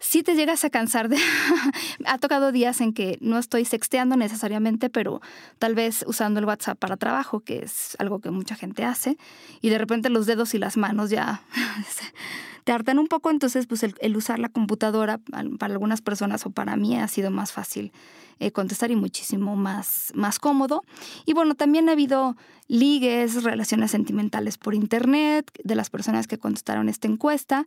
si 0.00 0.22
te 0.22 0.34
llegas 0.34 0.64
a 0.64 0.70
cansar 0.70 1.08
de... 1.08 1.18
ha 2.06 2.18
tocado 2.18 2.52
días 2.52 2.80
en 2.80 2.92
que 2.92 3.18
no 3.20 3.38
estoy 3.38 3.64
sexteando 3.64 4.16
necesariamente, 4.16 4.88
pero 4.88 5.20
tal 5.58 5.74
vez 5.74 6.04
usando 6.08 6.40
el 6.40 6.46
WhatsApp 6.46 6.78
para 6.78 6.96
trabajo, 6.96 7.40
que 7.40 7.58
es 7.58 7.96
algo 8.00 8.18
que 8.18 8.30
mucha 8.30 8.56
gente 8.56 8.84
hace, 8.84 9.18
y 9.60 9.68
de 9.68 9.78
repente 9.78 10.08
los 10.08 10.26
dedos 10.26 10.54
y 10.54 10.58
las 10.58 10.76
manos 10.76 11.10
ya 11.10 11.42
te 12.64 12.72
hartan 12.72 12.98
un 12.98 13.08
poco, 13.08 13.30
entonces 13.30 13.66
pues 13.66 13.82
el, 13.82 14.16
usar 14.16 14.38
la 14.38 14.48
computadora 14.48 15.18
para 15.58 15.72
algunas 15.72 16.02
personas 16.02 16.46
o 16.46 16.50
para 16.50 16.76
mí 16.76 16.96
ha 16.96 17.08
sido 17.08 17.30
más 17.30 17.52
fácil 17.52 17.92
eh, 18.38 18.52
contestar 18.52 18.90
y 18.90 18.96
muchísimo 18.96 19.54
más, 19.54 20.12
más 20.14 20.38
cómodo. 20.38 20.82
Y 21.26 21.34
bueno, 21.34 21.54
también 21.54 21.88
ha 21.88 21.92
habido 21.92 22.36
ligues, 22.68 23.42
relaciones 23.42 23.90
sentimentales 23.90 24.56
por 24.56 24.74
internet 24.74 25.50
de 25.62 25.74
las 25.74 25.90
personas 25.90 26.26
que 26.26 26.38
contestaron 26.38 26.88
esta 26.88 27.08
encuesta. 27.08 27.66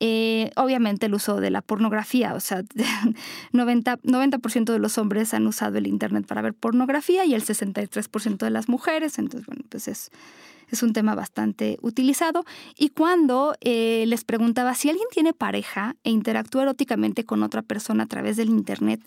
Eh, 0.00 0.50
obviamente 0.56 1.06
el 1.06 1.14
uso 1.14 1.40
de 1.40 1.50
la 1.50 1.60
pornografía, 1.60 2.34
o 2.34 2.40
sea, 2.40 2.62
90%, 3.52 3.98
90 4.02 4.72
de 4.72 4.78
los 4.78 4.96
hombres 4.96 5.34
han 5.34 5.46
usado 5.46 5.76
el 5.76 5.86
internet 5.86 6.24
para 6.26 6.40
ver 6.40 6.54
pornografía 6.54 7.24
y 7.26 7.34
el 7.34 7.44
63% 7.44 8.38
de 8.38 8.50
las 8.50 8.68
mujeres, 8.68 9.18
entonces 9.18 9.46
bueno, 9.46 9.64
pues 9.68 9.88
es 9.88 10.10
es 10.70 10.82
un 10.82 10.92
tema 10.92 11.14
bastante 11.14 11.78
utilizado. 11.82 12.44
Y 12.76 12.90
cuando 12.90 13.54
eh, 13.60 14.04
les 14.06 14.24
preguntaba 14.24 14.74
si 14.74 14.90
alguien 14.90 15.08
tiene 15.10 15.32
pareja 15.32 15.96
e 16.04 16.10
interactúa 16.10 16.62
eróticamente 16.62 17.24
con 17.24 17.42
otra 17.42 17.62
persona 17.62 18.04
a 18.04 18.06
través 18.06 18.36
del 18.36 18.48
Internet, 18.48 19.00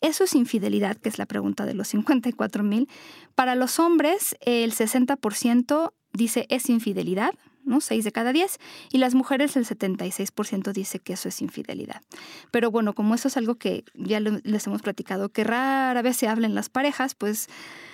¿eso 0.00 0.24
es 0.24 0.34
infidelidad? 0.34 0.96
Que 0.96 1.08
es 1.08 1.18
la 1.18 1.26
pregunta 1.26 1.66
de 1.66 1.74
los 1.74 1.88
54 1.98 2.62
mil. 2.62 2.88
Para 3.34 3.54
los 3.54 3.78
hombres, 3.78 4.36
el 4.40 4.72
60% 4.72 5.92
dice 6.12 6.46
es 6.48 6.68
infidelidad, 6.68 7.34
¿no? 7.68 7.80
6 7.80 8.04
de 8.04 8.12
cada 8.12 8.32
10, 8.32 8.58
y 8.90 8.98
las 8.98 9.14
mujeres 9.14 9.56
el 9.56 9.64
76% 9.64 10.72
dice 10.72 10.98
que 10.98 11.12
eso 11.12 11.28
es 11.28 11.40
infidelidad. 11.42 12.02
Pero 12.50 12.70
bueno, 12.70 12.94
como 12.94 13.14
eso 13.14 13.28
es 13.28 13.36
algo 13.36 13.56
que 13.56 13.84
ya 13.94 14.20
les 14.20 14.66
hemos 14.66 14.82
platicado, 14.82 15.28
que 15.28 15.44
rara 15.44 16.02
vez 16.02 16.16
se 16.16 16.28
habla 16.28 16.46
en 16.46 16.54
las 16.54 16.68
parejas, 16.68 17.14
pues 17.14 17.48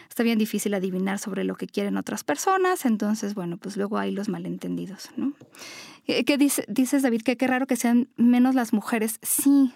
está 0.09 0.23
bien 0.23 0.38
difícil 0.38 0.75
adivinar 0.75 1.19
sobre 1.19 1.45
lo 1.45 1.57
que 1.57 1.66
quieren 1.66 1.97
otras 1.97 2.25
personas, 2.25 2.87
entonces, 2.87 3.35
bueno, 3.35 3.57
pues 3.57 3.76
luego 3.76 3.99
hay 3.99 4.12
los 4.12 4.28
malentendidos, 4.28 5.11
¿no? 5.16 5.33
¿Qué 6.07 6.38
dices, 6.38 7.02
David? 7.02 7.23
Que 7.23 7.37
qué 7.37 7.47
raro 7.47 7.66
que 7.66 7.76
sean 7.76 8.09
menos 8.16 8.54
las 8.54 8.73
mujeres. 8.73 9.19
Sí, 9.23 9.73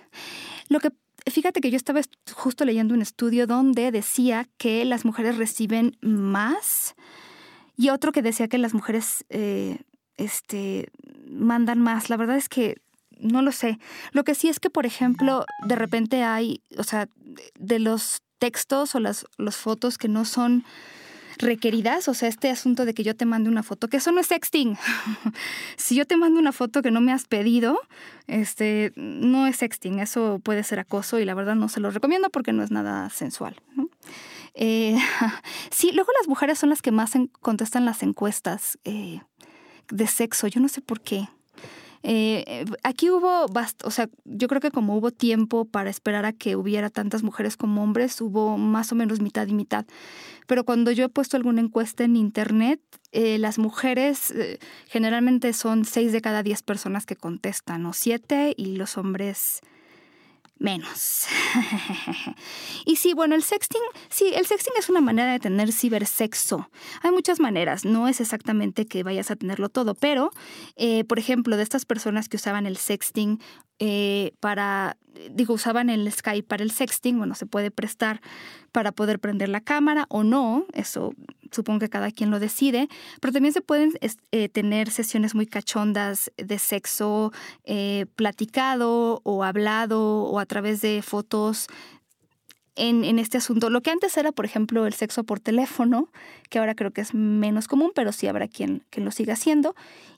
lo 0.68 0.78
que 0.78 0.90
fíjate 1.30 1.60
que 1.60 1.70
yo 1.70 1.76
estaba 1.76 2.00
justo 2.32 2.64
leyendo 2.64 2.94
un 2.94 3.02
estudio 3.02 3.46
donde 3.46 3.90
decía 3.90 4.48
que 4.58 4.84
las 4.84 5.04
mujeres 5.04 5.36
reciben 5.36 5.96
más 6.00 6.94
y 7.76 7.90
otro 7.90 8.12
que 8.12 8.22
decía 8.22 8.48
que 8.48 8.58
las 8.58 8.74
mujeres 8.74 9.24
eh, 9.28 9.80
este, 10.18 10.90
mandan 11.30 11.80
más. 11.80 12.10
La 12.10 12.16
verdad 12.16 12.36
es 12.36 12.48
que 12.48 12.76
no 13.18 13.42
lo 13.42 13.52
sé. 13.52 13.78
Lo 14.12 14.24
que 14.24 14.34
sí 14.34 14.48
es 14.48 14.60
que, 14.60 14.70
por 14.70 14.86
ejemplo, 14.86 15.44
de 15.66 15.74
repente 15.74 16.22
hay, 16.22 16.60
o 16.76 16.84
sea, 16.84 17.08
de 17.58 17.78
los 17.78 18.22
textos 18.38 18.94
o 18.94 19.00
las 19.00 19.26
fotos 19.56 19.98
que 19.98 20.08
no 20.08 20.24
son 20.24 20.64
requeridas, 21.38 22.08
o 22.08 22.14
sea, 22.14 22.28
este 22.28 22.50
asunto 22.50 22.84
de 22.84 22.94
que 22.94 23.04
yo 23.04 23.16
te 23.16 23.24
mande 23.24 23.48
una 23.48 23.62
foto, 23.62 23.88
que 23.88 23.98
eso 23.98 24.12
no 24.12 24.20
es 24.20 24.26
sexting. 24.26 24.76
si 25.76 25.94
yo 25.94 26.04
te 26.04 26.16
mando 26.16 26.38
una 26.38 26.52
foto 26.52 26.82
que 26.82 26.90
no 26.90 27.00
me 27.00 27.12
has 27.12 27.26
pedido, 27.26 27.80
este, 28.26 28.92
no 28.96 29.46
es 29.46 29.56
sexting, 29.56 30.00
eso 30.00 30.40
puede 30.42 30.64
ser 30.64 30.80
acoso 30.80 31.18
y 31.18 31.24
la 31.24 31.34
verdad 31.34 31.54
no 31.54 31.68
se 31.68 31.80
lo 31.80 31.90
recomiendo 31.90 32.30
porque 32.30 32.52
no 32.52 32.62
es 32.62 32.70
nada 32.70 33.08
sensual. 33.10 33.56
Eh, 34.54 34.98
sí, 35.70 35.92
luego 35.92 36.10
las 36.18 36.28
mujeres 36.28 36.58
son 36.58 36.70
las 36.70 36.82
que 36.82 36.90
más 36.90 37.12
contestan 37.40 37.84
las 37.84 38.02
encuestas 38.02 38.78
eh, 38.84 39.20
de 39.90 40.06
sexo, 40.06 40.46
yo 40.46 40.60
no 40.60 40.68
sé 40.68 40.80
por 40.80 41.00
qué. 41.00 41.28
Eh, 42.02 42.64
aquí 42.84 43.10
hubo, 43.10 43.46
o 43.84 43.90
sea, 43.90 44.08
yo 44.24 44.48
creo 44.48 44.60
que 44.60 44.70
como 44.70 44.96
hubo 44.96 45.10
tiempo 45.10 45.64
para 45.64 45.90
esperar 45.90 46.24
a 46.24 46.32
que 46.32 46.56
hubiera 46.56 46.90
tantas 46.90 47.22
mujeres 47.22 47.56
como 47.56 47.82
hombres, 47.82 48.20
hubo 48.20 48.56
más 48.56 48.92
o 48.92 48.94
menos 48.94 49.20
mitad 49.20 49.46
y 49.48 49.54
mitad. 49.54 49.84
Pero 50.46 50.64
cuando 50.64 50.92
yo 50.92 51.04
he 51.04 51.08
puesto 51.08 51.36
alguna 51.36 51.60
encuesta 51.60 52.04
en 52.04 52.16
internet, 52.16 52.80
eh, 53.12 53.38
las 53.38 53.58
mujeres 53.58 54.30
eh, 54.30 54.58
generalmente 54.86 55.52
son 55.52 55.84
seis 55.84 56.12
de 56.12 56.20
cada 56.20 56.42
diez 56.42 56.62
personas 56.62 57.04
que 57.04 57.16
contestan, 57.16 57.84
o 57.86 57.92
siete, 57.92 58.54
y 58.56 58.76
los 58.76 58.96
hombres 58.96 59.60
menos. 60.58 61.26
y 62.84 62.96
sí, 62.96 63.14
bueno, 63.14 63.34
el 63.34 63.42
sexting, 63.42 63.80
sí, 64.08 64.32
el 64.34 64.46
sexting 64.46 64.74
es 64.78 64.88
una 64.88 65.00
manera 65.00 65.32
de 65.32 65.38
tener 65.38 65.72
cibersexo. 65.72 66.70
Hay 67.02 67.10
muchas 67.10 67.40
maneras, 67.40 67.84
no 67.84 68.08
es 68.08 68.20
exactamente 68.20 68.86
que 68.86 69.02
vayas 69.02 69.30
a 69.30 69.36
tenerlo 69.36 69.68
todo, 69.68 69.94
pero, 69.94 70.30
eh, 70.76 71.04
por 71.04 71.18
ejemplo, 71.18 71.56
de 71.56 71.62
estas 71.62 71.84
personas 71.84 72.28
que 72.28 72.36
usaban 72.36 72.66
el 72.66 72.76
sexting 72.76 73.40
eh, 73.78 74.32
para, 74.40 74.96
digo, 75.30 75.54
usaban 75.54 75.90
el 75.90 76.10
Skype 76.10 76.46
para 76.46 76.64
el 76.64 76.70
sexting, 76.70 77.18
bueno, 77.18 77.34
se 77.34 77.46
puede 77.46 77.70
prestar 77.70 78.20
para 78.72 78.92
poder 78.92 79.18
prender 79.18 79.48
la 79.48 79.60
cámara 79.60 80.06
o 80.08 80.24
no, 80.24 80.66
eso 80.72 81.14
supongo 81.50 81.80
que 81.80 81.88
cada 81.88 82.10
quien 82.10 82.30
lo 82.30 82.40
decide, 82.40 82.88
pero 83.20 83.32
también 83.32 83.52
se 83.52 83.62
pueden 83.62 83.92
eh, 84.32 84.48
tener 84.48 84.90
sesiones 84.90 85.34
muy 85.34 85.46
cachondas 85.46 86.30
de 86.36 86.58
sexo 86.58 87.32
eh, 87.64 88.06
platicado 88.16 89.20
o 89.24 89.44
hablado 89.44 90.24
o 90.24 90.38
a 90.38 90.46
través 90.46 90.80
de 90.80 91.02
fotos 91.02 91.68
en, 92.78 93.18
este 93.18 93.38
asunto. 93.38 93.70
Lo 93.70 93.80
que 93.82 93.90
antes 93.90 94.16
era, 94.16 94.32
por 94.32 94.44
ejemplo, 94.44 94.86
el 94.86 94.94
sexo 94.94 95.24
por 95.24 95.40
teléfono, 95.40 96.08
que 96.48 96.58
ahora 96.58 96.74
creo 96.74 96.92
que 96.92 97.00
es 97.00 97.14
menos 97.14 97.68
común, 97.68 97.92
pero 97.94 98.12
sí 98.12 98.26
habrá 98.26 98.48
quien, 98.48 98.84
lo 98.96 99.10
siga 99.10 99.34
haciendo. 99.34 99.74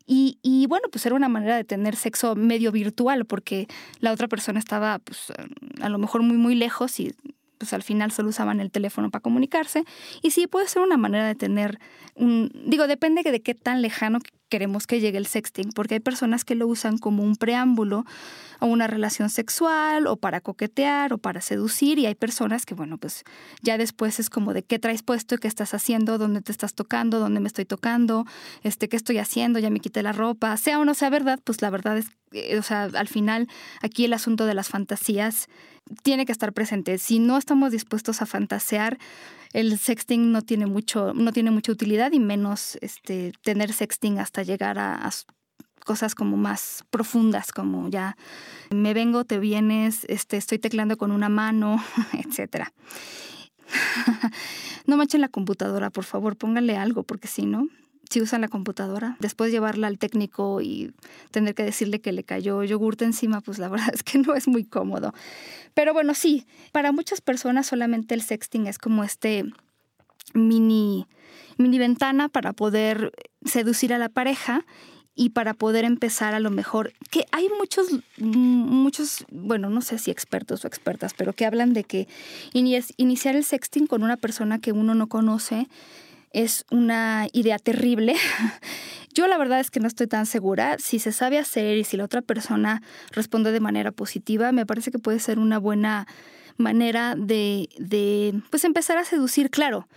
Y, 0.06 0.38
y, 0.42 0.66
bueno, 0.66 0.88
pues 0.90 1.06
era 1.06 1.14
una 1.14 1.28
manera 1.28 1.56
de 1.56 1.64
tener 1.64 1.96
sexo 1.96 2.34
medio 2.34 2.72
virtual, 2.72 3.24
porque 3.24 3.66
la 4.00 4.12
otra 4.12 4.28
persona 4.28 4.58
estaba 4.58 4.98
pues, 4.98 5.32
a 5.80 5.88
lo 5.88 5.98
mejor 5.98 6.22
muy, 6.22 6.36
muy 6.36 6.54
lejos 6.54 7.00
y 7.00 7.14
pues 7.58 7.74
al 7.74 7.82
final 7.82 8.10
solo 8.10 8.30
usaban 8.30 8.58
el 8.58 8.70
teléfono 8.70 9.10
para 9.10 9.20
comunicarse. 9.20 9.84
Y 10.22 10.30
sí, 10.30 10.46
puede 10.46 10.66
ser 10.66 10.80
una 10.82 10.96
manera 10.96 11.26
de 11.26 11.34
tener 11.34 11.78
un, 12.14 12.50
digo, 12.64 12.86
depende 12.86 13.22
de 13.22 13.42
qué 13.42 13.54
tan 13.54 13.82
lejano 13.82 14.18
queremos 14.50 14.87
que 14.87 15.00
llegue 15.00 15.16
el 15.16 15.26
sexting, 15.26 15.71
porque 15.73 15.95
hay 15.95 16.00
personas 16.00 16.45
que 16.45 16.54
lo 16.54 16.66
usan 16.66 16.99
como 16.99 17.23
un 17.23 17.37
preámbulo 17.37 18.04
a 18.59 18.66
una 18.66 18.87
relación 18.87 19.30
sexual 19.30 20.07
o 20.07 20.16
para 20.16 20.42
coquetear 20.42 21.14
o 21.14 21.19
para 21.19 21.40
seducir 21.40 21.99
y 21.99 22.07
hay 22.07 22.14
personas 22.14 22.66
que, 22.66 22.75
bueno, 22.75 22.99
pues 22.99 23.25
ya 23.62 23.78
después 23.78 24.21
es 24.21 24.28
como 24.28 24.52
de 24.52 24.62
qué 24.62 24.78
traes 24.78 25.02
puesto, 25.02 25.38
qué 25.38 25.49
estás 25.49 25.73
haciendo, 25.73 26.19
dónde 26.19 26.42
te 26.42 26.52
estás 26.52 26.75
tocando, 26.75 27.19
dónde 27.19 27.40
me 27.40 27.47
estoy 27.47 27.64
tocando, 27.64 28.26
este, 28.62 28.88
qué 28.88 28.97
estoy 28.97 29.16
haciendo, 29.19 29.59
ya 29.59 29.71
me 29.71 29.80
quité 29.80 30.02
la 30.02 30.12
ropa, 30.12 30.57
sea 30.57 30.78
o 30.78 30.85
no 30.85 30.92
sea 30.92 31.09
verdad, 31.09 31.40
pues 31.42 31.62
la 31.62 31.71
verdad 31.71 31.97
es, 31.97 32.09
eh, 32.33 32.59
o 32.59 32.62
sea, 32.62 32.83
al 32.83 33.09
final 33.09 33.49
aquí 33.80 34.04
el 34.04 34.12
asunto 34.12 34.45
de 34.45 34.54
las 34.54 34.69
fantasías 34.69 35.49
tiene 36.02 36.26
que 36.26 36.32
estar 36.32 36.52
presente. 36.52 36.99
Si 36.99 37.18
no 37.18 37.37
estamos 37.37 37.72
dispuestos 37.72 38.22
a 38.22 38.26
fantasear, 38.26 38.99
el 39.52 39.78
sexting 39.78 40.32
no 40.32 40.42
tiene 40.42 40.66
mucho, 40.66 41.12
no 41.14 41.32
tiene 41.32 41.50
mucha 41.50 41.72
utilidad 41.72 42.12
y 42.12 42.20
menos 42.20 42.78
este, 42.80 43.32
tener 43.42 43.72
sexting 43.72 44.18
hasta 44.18 44.42
llegar 44.42 44.78
a, 44.78 45.10
cosas 45.84 46.14
como 46.14 46.37
más 46.37 46.84
profundas, 46.90 47.52
como 47.52 47.88
ya 47.88 48.16
me 48.70 48.94
vengo, 48.94 49.25
te 49.25 49.38
vienes, 49.38 50.04
este, 50.08 50.37
estoy 50.37 50.58
teclando 50.58 50.96
con 50.96 51.10
una 51.10 51.28
mano, 51.28 51.82
etcétera. 52.12 52.72
no 54.87 54.96
manchen 54.96 55.20
la 55.20 55.28
computadora, 55.28 55.90
por 55.90 56.04
favor, 56.04 56.37
pónganle 56.37 56.76
algo, 56.76 57.02
porque 57.02 57.28
si 57.28 57.46
no, 57.46 57.68
si 58.10 58.20
usan 58.20 58.40
la 58.40 58.48
computadora, 58.48 59.16
después 59.20 59.52
llevarla 59.52 59.86
al 59.86 59.98
técnico 59.98 60.60
y 60.60 60.92
tener 61.30 61.54
que 61.54 61.62
decirle 61.62 62.00
que 62.00 62.12
le 62.12 62.24
cayó 62.24 62.64
yogurte 62.64 63.04
encima, 63.04 63.40
pues 63.40 63.58
la 63.58 63.68
verdad 63.70 63.90
es 63.94 64.02
que 64.02 64.18
no 64.18 64.34
es 64.34 64.48
muy 64.48 64.64
cómodo. 64.64 65.14
Pero 65.74 65.94
bueno, 65.94 66.14
sí, 66.14 66.46
para 66.72 66.92
muchas 66.92 67.20
personas 67.20 67.68
solamente 67.68 68.14
el 68.14 68.22
sexting 68.22 68.66
es 68.66 68.78
como 68.78 69.04
este 69.04 69.44
mini, 70.34 71.06
mini 71.56 71.78
ventana 71.78 72.28
para 72.28 72.52
poder 72.52 73.12
seducir 73.44 73.94
a 73.94 73.98
la 73.98 74.08
pareja 74.08 74.66
y 75.14 75.30
para 75.30 75.54
poder 75.54 75.84
empezar 75.84 76.34
a 76.34 76.40
lo 76.40 76.50
mejor, 76.50 76.92
que 77.10 77.26
hay 77.30 77.48
muchos, 77.58 77.88
muchos, 78.18 79.24
bueno, 79.30 79.68
no 79.68 79.82
sé 79.82 79.98
si 79.98 80.10
expertos 80.10 80.64
o 80.64 80.68
expertas, 80.68 81.14
pero 81.14 81.32
que 81.32 81.44
hablan 81.44 81.74
de 81.74 81.84
que 81.84 82.08
iniciar 82.52 83.36
el 83.36 83.44
sexting 83.44 83.86
con 83.86 84.02
una 84.02 84.16
persona 84.16 84.60
que 84.60 84.72
uno 84.72 84.94
no 84.94 85.08
conoce 85.08 85.68
es 86.32 86.64
una 86.70 87.26
idea 87.32 87.58
terrible. 87.58 88.14
Yo 89.14 89.26
la 89.26 89.38
verdad 89.38 89.60
es 89.60 89.70
que 89.70 89.80
no 89.80 89.88
estoy 89.88 90.06
tan 90.06 90.26
segura. 90.26 90.76
Si 90.78 90.99
se 90.99 91.12
sabe 91.12 91.38
hacer 91.38 91.76
y 91.76 91.84
si 91.84 91.96
la 91.96 92.04
otra 92.04 92.22
persona 92.22 92.82
responde 93.10 93.50
de 93.52 93.60
manera 93.60 93.90
positiva, 93.90 94.52
me 94.52 94.66
parece 94.66 94.90
que 94.90 94.99
puede 94.99 95.18
ser 95.18 95.38
una 95.38 95.58
buena 95.58 96.06
manera 96.56 97.16
de, 97.16 97.68
de 97.78 98.40
pues 98.50 98.64
empezar 98.64 98.99
a 98.99 99.04
seducir, 99.04 99.50
claro. 99.50 99.88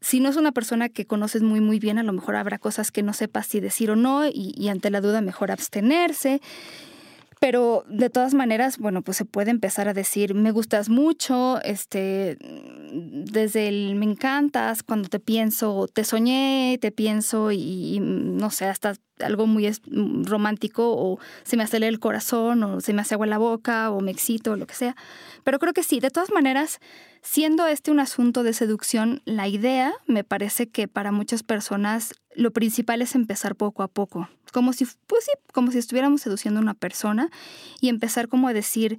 Si 0.00 0.18
no 0.18 0.28
es 0.28 0.36
una 0.36 0.52
persona 0.52 0.88
que 0.88 1.06
conoces 1.06 1.42
muy 1.42 1.60
muy 1.60 1.78
bien, 1.78 1.98
a 1.98 2.02
lo 2.02 2.12
mejor 2.12 2.36
habrá 2.36 2.58
cosas 2.58 2.90
que 2.90 3.02
no 3.02 3.12
sepas 3.12 3.46
si 3.46 3.60
decir 3.60 3.90
o 3.90 3.96
no 3.96 4.26
y, 4.26 4.52
y 4.56 4.68
ante 4.68 4.90
la 4.90 5.00
duda 5.00 5.20
mejor 5.20 5.50
abstenerse. 5.52 6.40
Pero 7.42 7.84
de 7.88 8.08
todas 8.08 8.34
maneras, 8.34 8.78
bueno, 8.78 9.02
pues 9.02 9.16
se 9.16 9.24
puede 9.24 9.50
empezar 9.50 9.88
a 9.88 9.94
decir, 9.94 10.32
me 10.32 10.52
gustas 10.52 10.88
mucho, 10.88 11.60
este, 11.64 12.38
desde 12.92 13.68
el 13.68 13.94
me 13.94 14.04
encantas, 14.04 14.82
cuando 14.82 15.08
te 15.08 15.18
pienso, 15.18 15.88
te 15.92 16.04
soñé, 16.04 16.78
te 16.80 16.92
pienso 16.92 17.50
y, 17.50 17.98
no 18.00 18.50
sé, 18.50 18.66
hasta 18.66 18.94
algo 19.20 19.46
muy 19.46 19.70
romántico 20.24 20.92
o 20.92 21.18
se 21.42 21.56
me 21.56 21.62
acelera 21.62 21.88
el 21.88 22.00
corazón 22.00 22.62
o 22.62 22.80
se 22.80 22.92
me 22.92 23.02
hace 23.02 23.14
agua 23.14 23.26
la 23.26 23.38
boca 23.38 23.90
o 23.90 24.00
me 24.00 24.10
excito 24.10 24.52
o 24.52 24.56
lo 24.56 24.66
que 24.66 24.74
sea. 24.74 24.96
Pero 25.44 25.58
creo 25.58 25.72
que 25.72 25.82
sí, 25.82 26.00
de 26.00 26.10
todas 26.10 26.30
maneras, 26.30 26.80
siendo 27.22 27.66
este 27.66 27.90
un 27.90 28.00
asunto 28.00 28.42
de 28.42 28.52
seducción, 28.52 29.22
la 29.24 29.48
idea 29.48 29.92
me 30.06 30.24
parece 30.24 30.68
que 30.68 30.88
para 30.88 31.12
muchas 31.12 31.42
personas 31.42 32.14
lo 32.34 32.50
principal 32.50 33.00
es 33.02 33.14
empezar 33.14 33.56
poco 33.56 33.82
a 33.82 33.88
poco 33.88 34.28
como 34.52 34.72
si, 34.72 34.86
pues 35.06 35.24
sí, 35.24 35.32
como 35.52 35.72
si 35.72 35.78
estuviéramos 35.78 36.20
seduciendo 36.20 36.60
a 36.60 36.62
una 36.62 36.74
persona 36.74 37.30
y 37.80 37.88
empezar 37.88 38.28
como 38.28 38.46
a 38.46 38.52
decir, 38.52 38.98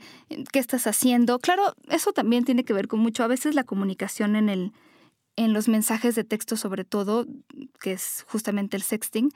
¿qué 0.51 0.59
estás 0.59 0.87
haciendo? 0.87 1.39
Claro, 1.39 1.75
eso 1.89 2.11
también 2.11 2.43
tiene 2.43 2.65
que 2.65 2.73
ver 2.73 2.87
con 2.87 2.99
mucho, 2.99 3.23
a 3.23 3.27
veces 3.27 3.55
la 3.55 3.63
comunicación 3.63 4.35
en 4.35 4.49
el, 4.49 4.73
en 5.37 5.53
los 5.53 5.69
mensajes 5.69 6.15
de 6.15 6.23
texto 6.25 6.57
sobre 6.57 6.83
todo, 6.83 7.25
que 7.79 7.93
es 7.93 8.25
justamente 8.27 8.75
el 8.75 8.83
sexting, 8.83 9.31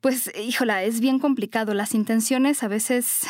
pues, 0.00 0.30
híjola, 0.38 0.84
es 0.84 1.00
bien 1.00 1.18
complicado. 1.18 1.74
Las 1.74 1.94
intenciones 1.94 2.62
a 2.62 2.68
veces 2.68 3.22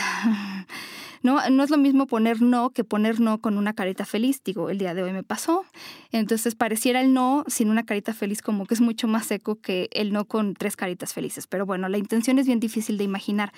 No, 1.27 1.51
no 1.51 1.65
es 1.65 1.71
lo 1.71 1.77
mismo 1.77 2.07
poner 2.07 2.41
no 2.41 2.71
que 2.71 2.85
poner 2.85 3.19
no 3.19 3.41
con 3.41 3.59
una 3.59 3.73
carita 3.73 4.05
feliz. 4.05 4.45
Digo, 4.45 4.71
el 4.71 4.79
día 4.79 4.95
de 4.95 5.03
hoy 5.03 5.13
me 5.13 5.25
pasó. 5.25 5.65
Entonces 6.13 6.55
pareciera 6.55 7.01
el 7.01 7.13
no 7.13 7.45
sin 7.49 7.69
una 7.69 7.85
carita 7.85 8.15
feliz 8.15 8.43
como 8.43 8.65
que 8.65 8.75
es 8.75 8.81
mucho 8.81 9.09
más 9.09 9.27
seco 9.27 9.57
que 9.57 9.89
el 9.91 10.13
no 10.13 10.27
con 10.27 10.55
tres 10.55 10.77
caritas 10.77 11.13
felices. 11.13 11.49
Pero 11.49 11.67
bueno, 11.67 11.89
la 11.89 11.99
intención 11.99 12.39
es 12.39 12.47
bien 12.47 12.61
difícil 12.61 12.97
de 12.97 13.03
imaginar. 13.03 13.53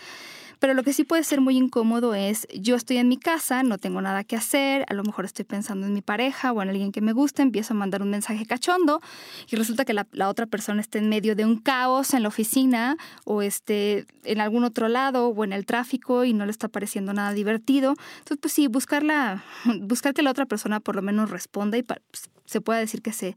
Pero 0.59 0.75
lo 0.75 0.83
que 0.83 0.93
sí 0.93 1.05
puede 1.05 1.23
ser 1.25 1.41
muy 1.41 1.57
incómodo 1.57 2.15
es, 2.15 2.47
yo 2.55 2.77
estoy 2.77 2.97
en 2.97 3.09
mi 3.09 3.17
casa, 3.17 3.63
no 3.63 3.79
tengo 3.79 4.01
nada 4.01 4.25
que 4.25 4.37
hacer, 4.37 4.85
a 4.89 4.95
lo 4.95 5.05
mejor 5.05 5.25
estoy 5.25 5.45
pensando 5.45 5.87
en 5.87 5.93
mi 5.93 6.03
pareja 6.03 6.53
o 6.53 6.63
en 6.63 6.69
alguien 6.69 6.93
que 6.93 7.01
me 7.01 7.13
gusta, 7.13 7.43
empiezo 7.43 7.75
a 7.75 7.77
mandar 7.77 8.03
un 8.03 8.11
mensaje 8.11 8.45
cachondo 8.47 9.01
y 9.49 9.57
resulta 9.57 9.85
que 9.85 9.95
la, 9.95 10.07
otra 10.29 10.47
persona 10.47 10.81
está 10.81 10.99
en 10.99 11.09
medio 11.09 11.37
de 11.37 11.45
un 11.45 11.57
caos 11.59 12.13
en 12.15 12.23
la 12.23 12.29
oficina 12.29 12.97
o 13.25 13.43
esté 13.43 14.07
en 14.25 14.41
algún 14.41 14.65
otro 14.65 14.89
lado 14.89 15.29
o 15.29 15.45
en 15.45 15.53
el 15.53 15.65
tráfico 15.65 16.25
y 16.25 16.33
no 16.33 16.45
le 16.45 16.51
está 16.51 16.69
pareciendo 16.69 17.13
nada 17.13 17.33
divertido. 17.33 17.95
Entonces, 18.19 18.39
pues 18.41 18.53
sí, 18.53 18.67
buscarla, 18.67 19.45
buscar 19.81 20.15
que 20.15 20.23
la 20.23 20.31
otra 20.31 20.47
persona 20.47 20.81
por 20.81 20.97
lo 20.97 21.03
menos 21.03 21.31
responda 21.31 21.79
y 21.79 21.83
pues, 21.83 22.01
se 22.47 22.61
pueda 22.61 22.81
decir 22.81 23.03
que 23.03 23.13
se, 23.13 23.37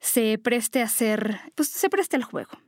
se 0.00 0.38
preste 0.38 0.82
a 0.82 0.86
hacer, 0.86 1.40
pues 1.54 1.68
se 1.68 1.88
preste 1.88 2.16
al 2.16 2.24
juego. 2.24 2.63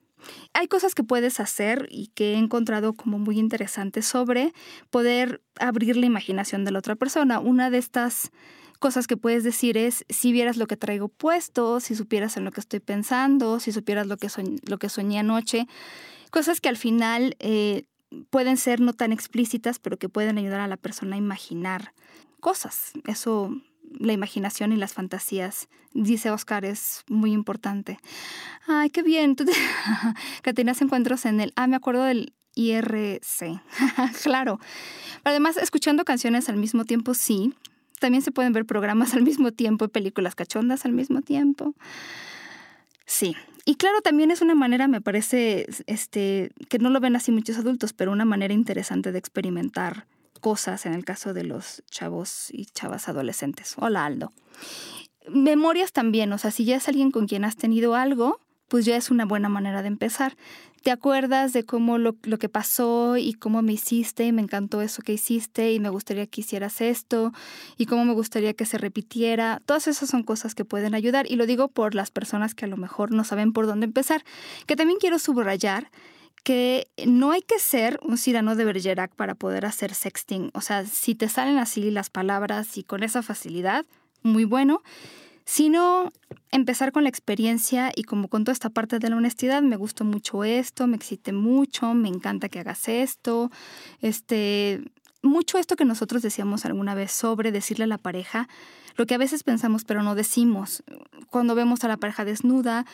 Hay 0.53 0.69
cosas 0.69 0.95
que 0.95 1.05
puedes 1.05 1.41
hacer 1.41 1.89
y 1.91 2.09
que 2.09 2.35
he 2.35 2.37
encontrado 2.37 2.95
como 2.95 3.19
muy 3.19 3.39
interesantes 3.39 4.07
sobre 4.07 4.53
poder 4.91 5.43
abrir 5.59 5.97
la 5.97 6.07
imaginación 6.07 6.65
de 6.65 6.73
la 6.73 6.79
otra 6.79 6.97
persona. 6.97 7.41
Una 7.41 7.71
de 7.71 7.79
estas 7.79 8.31
cosas 8.79 9.07
que 9.07 9.17
puedes 9.17 9.45
decir 9.45 9.77
es 9.77 10.05
si 10.09 10.33
vieras 10.33 10.57
lo 10.57 10.67
que 10.67 10.77
traigo 10.77 11.09
puesto, 11.09 11.81
si 11.81 11.95
supieras 11.95 12.37
en 12.37 12.45
lo 12.45 12.53
que 12.53 12.61
estoy 12.61 12.81
pensando, 12.81 13.61
si 13.61 13.73
supieras 13.73 14.07
lo 14.07 14.17
que, 14.17 14.29
lo 14.67 14.79
que 14.79 14.89
soñé 14.89 15.19
anoche. 15.19 15.67
Cosas 16.31 16.61
que 16.61 16.69
al 16.69 16.77
final 16.77 17.37
eh, 17.39 17.85
pueden 18.31 18.57
ser 18.57 18.81
no 18.81 18.93
tan 18.93 19.13
explícitas, 19.13 19.79
pero 19.79 19.97
que 19.97 20.09
pueden 20.09 20.39
ayudar 20.39 20.61
a 20.61 20.69
la 20.69 20.77
persona 20.77 21.17
a 21.17 21.19
imaginar 21.19 21.93
cosas. 22.41 22.93
Eso 23.07 23.51
la 23.99 24.13
imaginación 24.13 24.73
y 24.73 24.77
las 24.77 24.95
fantasías, 24.95 25.69
dice 25.93 26.31
Oscar, 26.31 26.65
es 26.65 27.03
muy 27.09 27.33
importante. 27.33 27.99
Ay, 28.67 28.91
qué 28.91 29.03
bien. 29.03 29.37
que 30.43 30.53
tenías 30.53 30.81
encuentros 30.83 31.25
en 31.25 31.41
el... 31.41 31.53
Ah, 31.57 31.67
me 31.67 31.77
acuerdo 31.77 32.05
del 32.05 32.33
IRC. 32.55 33.61
claro. 34.23 34.59
Además, 35.25 35.57
escuchando 35.57 36.05
canciones 36.05 36.49
al 36.49 36.57
mismo 36.57 36.85
tiempo, 36.85 37.15
sí. 37.15 37.55
También 38.01 38.23
se 38.23 38.33
pueden 38.33 38.53
ver 38.53 38.67
programas 38.67 39.15
al 39.15 39.23
mismo 39.23 39.53
tiempo 39.53 39.85
y 39.85 39.89
películas 39.89 40.35
cachondas 40.35 40.85
al 40.85 40.93
mismo 40.93 41.23
tiempo. 41.23 41.75
Sí. 43.05 43.35
Y 43.65 43.77
claro, 43.77 44.01
también 44.01 44.31
es 44.31 44.43
una 44.43 44.55
manera, 44.55 44.87
me 44.87 45.01
parece, 45.01 45.67
este, 45.87 46.51
que 46.69 46.79
no 46.79 46.91
lo 46.91 47.01
ven 47.01 47.17
así 47.17 47.33
muchos 47.33 47.59
adultos, 47.59 47.93
pero 47.93 48.13
una 48.13 48.25
manera 48.25 48.55
interesante 48.55 49.11
de 49.11 49.19
experimentar 49.19 50.07
cosas 50.37 50.87
en 50.87 50.95
el 50.95 51.05
caso 51.05 51.35
de 51.35 51.45
los 51.45 51.83
chavos 51.91 52.49
y 52.53 52.67
chavas 52.67 53.09
adolescentes. 53.09 53.75
Hola 53.79 54.05
Aldo. 54.05 54.33
Memorias 55.29 55.93
también, 55.93 56.33
o 56.33 56.39
sea, 56.39 56.51
si 56.51 56.65
ya 56.65 56.77
es 56.77 56.89
alguien 56.89 57.11
con 57.11 57.27
quien 57.27 57.45
has 57.45 57.57
tenido 57.57 57.95
algo, 57.95 58.41
pues 58.69 58.85
ya 58.85 58.97
es 58.97 59.11
una 59.11 59.25
buena 59.25 59.49
manera 59.49 59.83
de 59.83 59.89
empezar. 59.89 60.37
¿Te 60.83 60.91
acuerdas 60.93 61.53
de 61.53 61.65
cómo 61.65 61.99
lo, 61.99 62.17
lo, 62.23 62.39
que 62.39 62.49
pasó 62.49 63.17
y 63.17 63.35
cómo 63.35 63.61
me 63.61 63.73
hiciste 63.73 64.25
y 64.25 64.33
me 64.33 64.43
encantó 64.43 64.83
eso 64.83 65.03
que 65.03 65.15
hiciste 65.15 65.73
y 65.73 65.81
me 65.81 65.89
gustaría 65.89 66.27
que 66.29 66.43
hicieras 66.43 66.81
esto 66.81 67.33
y 67.77 67.87
cómo 67.87 68.05
me 68.05 68.13
gustaría 68.13 68.55
que 68.55 68.67
se 68.67 68.79
repitiera? 68.79 69.61
Todas 69.67 69.89
esas 69.89 70.09
son 70.09 70.23
cosas 70.23 70.55
que 70.55 70.65
pueden 70.65 70.95
ayudar 70.95 71.27
y 71.29 71.37
lo 71.37 71.47
digo 71.47 71.69
por 71.69 71.97
las 71.97 72.13
personas 72.13 72.55
que 72.55 72.67
a 72.67 72.69
lo 72.69 72.77
mejor 72.77 73.11
no 73.11 73.25
saben 73.25 73.53
por 73.53 73.67
dónde 73.67 73.87
empezar. 73.87 74.25
Que 74.67 74.77
también 74.77 75.01
quiero 75.01 75.19
subrayar 75.19 75.91
que 76.45 76.89
no 77.07 77.33
hay 77.33 77.43
que 77.43 77.59
ser 77.59 77.99
un 78.03 78.19
Cirano 78.19 78.55
de 78.55 78.65
Bergerac 78.65 79.15
para 79.15 79.35
poder 79.35 79.67
hacer 79.67 79.95
sexting. 79.95 80.51
O 80.55 80.61
sea, 80.61 80.85
si 80.87 81.15
te 81.15 81.29
salen 81.29 81.59
así 81.59 81.91
las 81.91 82.11
palabras 82.11 82.79
y 82.79 82.85
con 82.85 83.03
esa 83.03 83.23
facilidad, 83.23 83.85
muy 84.23 84.45
bueno. 84.45 84.83
Sino 85.45 86.13
empezar 86.51 86.91
con 86.91 87.05
la 87.05 87.09
experiencia 87.09 87.93
y 87.95 88.03
como 88.03 88.27
con 88.27 88.43
toda 88.43 88.53
esta 88.53 88.71
parte 88.71 88.99
de 88.99 89.09
la 89.09 89.17
honestidad, 89.17 89.63
me 89.63 89.77
gustó 89.77 90.05
mucho 90.05 90.43
esto, 90.43 90.89
me 90.89 90.97
excité 90.97 91.33
mucho, 91.33 91.95
me 91.95 92.09
encanta 92.09 92.49
que 92.49 92.59
hagas 92.59 92.89
esto, 92.89 93.53
este, 94.01 94.83
mucho 95.23 95.59
esto 95.59 95.77
que 95.77 95.85
nosotros 95.85 96.23
decíamos 96.23 96.65
alguna 96.65 96.97
vez 96.97 97.13
sobre 97.13 97.53
decirle 97.53 97.85
a 97.85 97.89
la 97.89 97.99
pareja 97.99 98.49
lo 98.97 99.07
que 99.07 99.15
a 99.15 99.19
veces 99.19 99.43
pensamos 99.43 99.85
pero 99.85 100.03
no 100.03 100.15
decimos. 100.15 100.83
Cuando 101.31 101.55
vemos 101.55 101.85
a 101.85 101.89
la 101.89 101.97
pareja 101.97 102.25
desnuda 102.25 102.87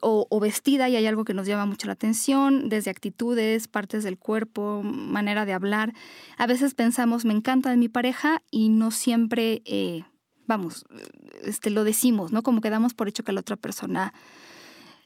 o, 0.00 0.40
vestida 0.40 0.88
y 0.88 0.96
hay 0.96 1.06
algo 1.06 1.24
que 1.24 1.34
nos 1.34 1.46
llama 1.46 1.66
mucho 1.66 1.86
la 1.86 1.94
atención, 1.94 2.68
desde 2.68 2.90
actitudes, 2.90 3.68
partes 3.68 4.04
del 4.04 4.18
cuerpo, 4.18 4.82
manera 4.82 5.44
de 5.44 5.52
hablar, 5.52 5.92
a 6.36 6.46
veces 6.46 6.74
pensamos 6.74 7.24
me 7.24 7.34
encanta 7.34 7.70
de 7.70 7.76
mi 7.76 7.88
pareja 7.88 8.42
y 8.50 8.68
no 8.68 8.90
siempre, 8.90 9.62
eh, 9.64 10.04
vamos, 10.46 10.84
este, 11.42 11.70
lo 11.70 11.84
decimos, 11.84 12.32
¿no? 12.32 12.42
Como 12.42 12.60
que 12.60 12.70
damos 12.70 12.94
por 12.94 13.08
hecho 13.08 13.24
que 13.24 13.32
la 13.32 13.40
otra 13.40 13.56
persona 13.56 14.12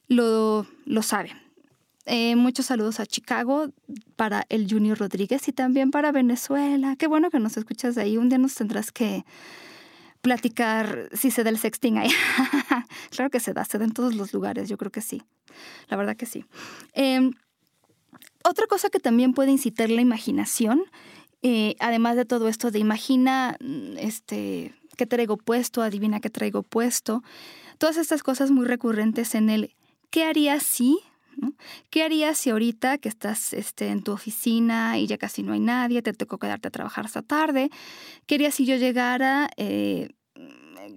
lo, 0.08 0.66
lo 0.84 1.02
sabe. 1.02 1.32
Eh, 2.04 2.34
muchos 2.34 2.66
saludos 2.66 2.98
a 2.98 3.06
Chicago 3.06 3.68
para 4.16 4.44
el 4.48 4.68
Junior 4.68 4.98
Rodríguez 4.98 5.46
y 5.46 5.52
también 5.52 5.92
para 5.92 6.10
Venezuela. 6.10 6.96
Qué 6.96 7.06
bueno 7.06 7.30
que 7.30 7.38
nos 7.38 7.56
escuchas 7.56 7.94
de 7.94 8.02
ahí. 8.02 8.16
Un 8.16 8.28
día 8.28 8.38
nos 8.38 8.54
tendrás 8.54 8.90
que 8.90 9.24
platicar 10.22 11.11
si 11.12 11.30
se 11.30 11.44
da 11.44 11.50
el 11.50 11.58
sexting 11.58 11.98
ahí. 11.98 12.11
claro 13.11 13.30
que 13.30 13.40
se 13.40 13.52
da, 13.52 13.64
se 13.64 13.78
da 13.78 13.85
en 13.85 13.92
todos 13.92 14.14
los 14.14 14.32
lugares, 14.32 14.68
yo 14.68 14.78
creo 14.78 14.90
que 14.90 15.02
sí. 15.02 15.22
La 15.88 15.96
verdad 15.96 16.16
que 16.16 16.26
sí. 16.26 16.46
Em, 16.94 17.32
otra 18.44 18.66
cosa 18.66 18.88
que 18.88 19.00
también 19.00 19.35
puede 19.35 19.50
incitar 19.50 19.90
la 19.90 20.00
imaginación, 20.00 20.82
eh, 21.42 21.74
además 21.80 22.16
de 22.16 22.24
todo 22.24 22.48
esto 22.48 22.70
de 22.70 22.78
imagina 22.78 23.56
mm, 23.61 23.98
este, 23.98 24.74
qué 24.96 25.06
traigo 25.06 25.37
puesto, 25.37 25.82
adivina 25.82 26.20
qué 26.20 26.30
traigo 26.30 26.62
puesto, 26.62 27.22
todas 27.78 27.96
estas 27.96 28.22
cosas 28.22 28.50
muy 28.50 28.64
recurrentes 28.64 29.35
en 29.35 29.50
el 29.50 29.74
¿qué 30.11 30.24
haría 30.24 30.61
si? 30.61 31.00
¿Qué 31.90 32.03
harías 32.03 32.38
si 32.38 32.51
ahorita 32.51 32.99
que 32.99 33.09
estás 33.09 33.53
este, 33.53 33.88
en 33.88 34.03
tu 34.03 34.12
oficina 34.12 34.99
y 34.99 35.07
ya 35.07 35.18
casi 35.18 35.42
no 35.42 35.53
hay 35.53 35.61
nadie, 35.61 36.03
te 36.03 36.12
tocó 36.12 36.38
quedarte 36.38 36.68
a 36.68 36.71
trabajar 36.71 37.05
hasta 37.05 37.23
tarde? 37.23 37.71
¿Qué 38.27 38.37
harías 38.37 38.55
si 38.55 38.66
yo 38.66 38.77
llegara 38.77 39.49
eh, 39.57 40.11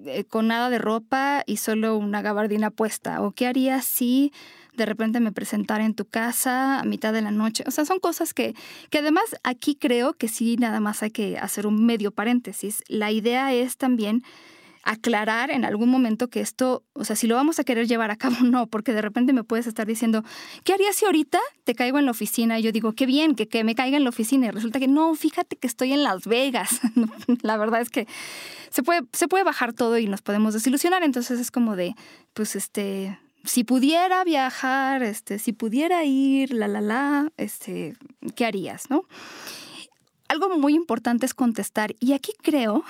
eh, 0.05 0.23
con 0.25 0.47
nada 0.47 0.69
de 0.69 0.77
ropa 0.77 1.43
y 1.45 1.57
solo 1.57 1.97
una 1.97 2.21
gabardina 2.21 2.71
puesta? 2.71 3.21
¿O 3.21 3.31
qué 3.31 3.47
harías 3.47 3.85
si 3.85 4.31
de 4.73 4.85
repente 4.85 5.19
me 5.19 5.31
presentara 5.31 5.85
en 5.85 5.95
tu 5.95 6.05
casa 6.05 6.79
a 6.79 6.83
mitad 6.83 7.13
de 7.13 7.21
la 7.21 7.31
noche? 7.31 7.63
O 7.67 7.71
sea, 7.71 7.85
son 7.85 7.99
cosas 7.99 8.33
que, 8.33 8.55
que 8.89 8.99
además 8.99 9.35
aquí 9.43 9.75
creo 9.75 10.13
que 10.13 10.27
sí, 10.27 10.57
nada 10.57 10.79
más 10.79 11.03
hay 11.03 11.11
que 11.11 11.37
hacer 11.37 11.67
un 11.67 11.85
medio 11.85 12.11
paréntesis. 12.11 12.83
La 12.87 13.11
idea 13.11 13.53
es 13.53 13.77
también 13.77 14.23
aclarar 14.85 15.49
en 15.49 15.65
algún 15.65 15.89
momento 15.89 16.29
que 16.29 16.39
esto, 16.39 16.83
o 16.93 17.03
sea, 17.03 17.15
si 17.15 17.27
lo 17.27 17.35
vamos 17.35 17.59
a 17.59 17.63
querer 17.63 17.87
llevar 17.87 18.11
a 18.11 18.15
cabo, 18.15 18.37
no, 18.43 18.67
porque 18.67 18.93
de 18.93 19.01
repente 19.01 19.33
me 19.33 19.43
puedes 19.43 19.67
estar 19.67 19.85
diciendo, 19.85 20.23
¿qué 20.63 20.73
harías 20.73 20.95
si 20.95 21.05
ahorita 21.05 21.39
te 21.65 21.75
caigo 21.75 21.99
en 21.99 22.05
la 22.05 22.11
oficina? 22.11 22.57
Y 22.59 22.63
yo 22.63 22.71
digo, 22.71 22.93
qué 22.93 23.05
bien, 23.05 23.35
que, 23.35 23.47
que 23.47 23.63
me 23.63 23.75
caiga 23.75 23.97
en 23.97 24.03
la 24.03 24.09
oficina. 24.09 24.45
Y 24.45 24.51
resulta 24.51 24.79
que 24.79 24.87
no, 24.87 25.13
fíjate 25.15 25.57
que 25.57 25.67
estoy 25.67 25.91
en 25.91 26.03
Las 26.03 26.25
Vegas. 26.25 26.79
la 27.41 27.57
verdad 27.57 27.81
es 27.81 27.89
que 27.89 28.07
se 28.69 28.83
puede, 28.83 29.01
se 29.11 29.27
puede 29.27 29.43
bajar 29.43 29.73
todo 29.73 29.97
y 29.97 30.07
nos 30.07 30.21
podemos 30.21 30.53
desilusionar. 30.53 31.03
Entonces 31.03 31.39
es 31.39 31.49
como 31.49 31.75
de, 31.75 31.95
pues 32.33 32.55
este, 32.55 33.17
si 33.43 33.63
pudiera 33.63 34.23
viajar, 34.23 35.01
este, 35.01 35.39
si 35.39 35.51
pudiera 35.51 36.03
ir, 36.03 36.53
la, 36.53 36.67
la, 36.67 36.81
la, 36.81 37.31
este, 37.37 37.95
¿qué 38.35 38.45
harías, 38.45 38.89
no? 38.89 39.03
Algo 40.27 40.57
muy 40.57 40.73
importante 40.73 41.25
es 41.25 41.35
contestar, 41.35 41.95
y 41.99 42.13
aquí 42.13 42.33
creo 42.41 42.83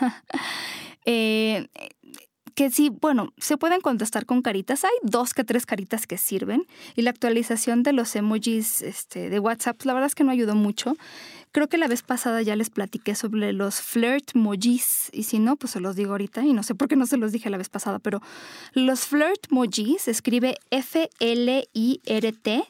eh, 1.04 1.68
que 2.54 2.70
sí, 2.70 2.90
bueno, 2.90 3.32
se 3.38 3.56
pueden 3.56 3.80
contestar 3.80 4.26
con 4.26 4.42
caritas. 4.42 4.82
Hay 4.84 4.90
dos 5.02 5.32
que 5.32 5.44
tres 5.44 5.64
caritas 5.64 6.08
que 6.08 6.18
sirven, 6.18 6.66
y 6.96 7.02
la 7.02 7.10
actualización 7.10 7.84
de 7.84 7.92
los 7.92 8.16
emojis 8.16 8.82
este, 8.82 9.30
de 9.30 9.38
WhatsApp, 9.38 9.80
la 9.84 9.94
verdad 9.94 10.08
es 10.08 10.16
que 10.16 10.24
no 10.24 10.32
ayudó 10.32 10.56
mucho. 10.56 10.96
Creo 11.52 11.68
que 11.68 11.78
la 11.78 11.86
vez 11.86 12.02
pasada 12.02 12.42
ya 12.42 12.56
les 12.56 12.68
platiqué 12.68 13.14
sobre 13.14 13.52
los 13.52 13.80
flirt 13.80 14.34
mojis 14.34 15.08
y 15.12 15.22
si 15.22 15.38
no, 15.38 15.54
pues 15.54 15.70
se 15.72 15.80
los 15.80 15.94
digo 15.94 16.10
ahorita 16.10 16.42
y 16.42 16.52
no 16.52 16.64
sé 16.64 16.74
por 16.74 16.88
qué 16.88 16.96
no 16.96 17.06
se 17.06 17.16
los 17.16 17.30
dije 17.30 17.48
la 17.48 17.58
vez 17.58 17.68
pasada, 17.68 18.00
pero 18.00 18.20
los 18.72 19.06
flirt 19.06 19.50
mojis 19.50 20.02
se 20.02 20.10
escribe 20.10 20.56
F-L-I-R-T 20.70 22.64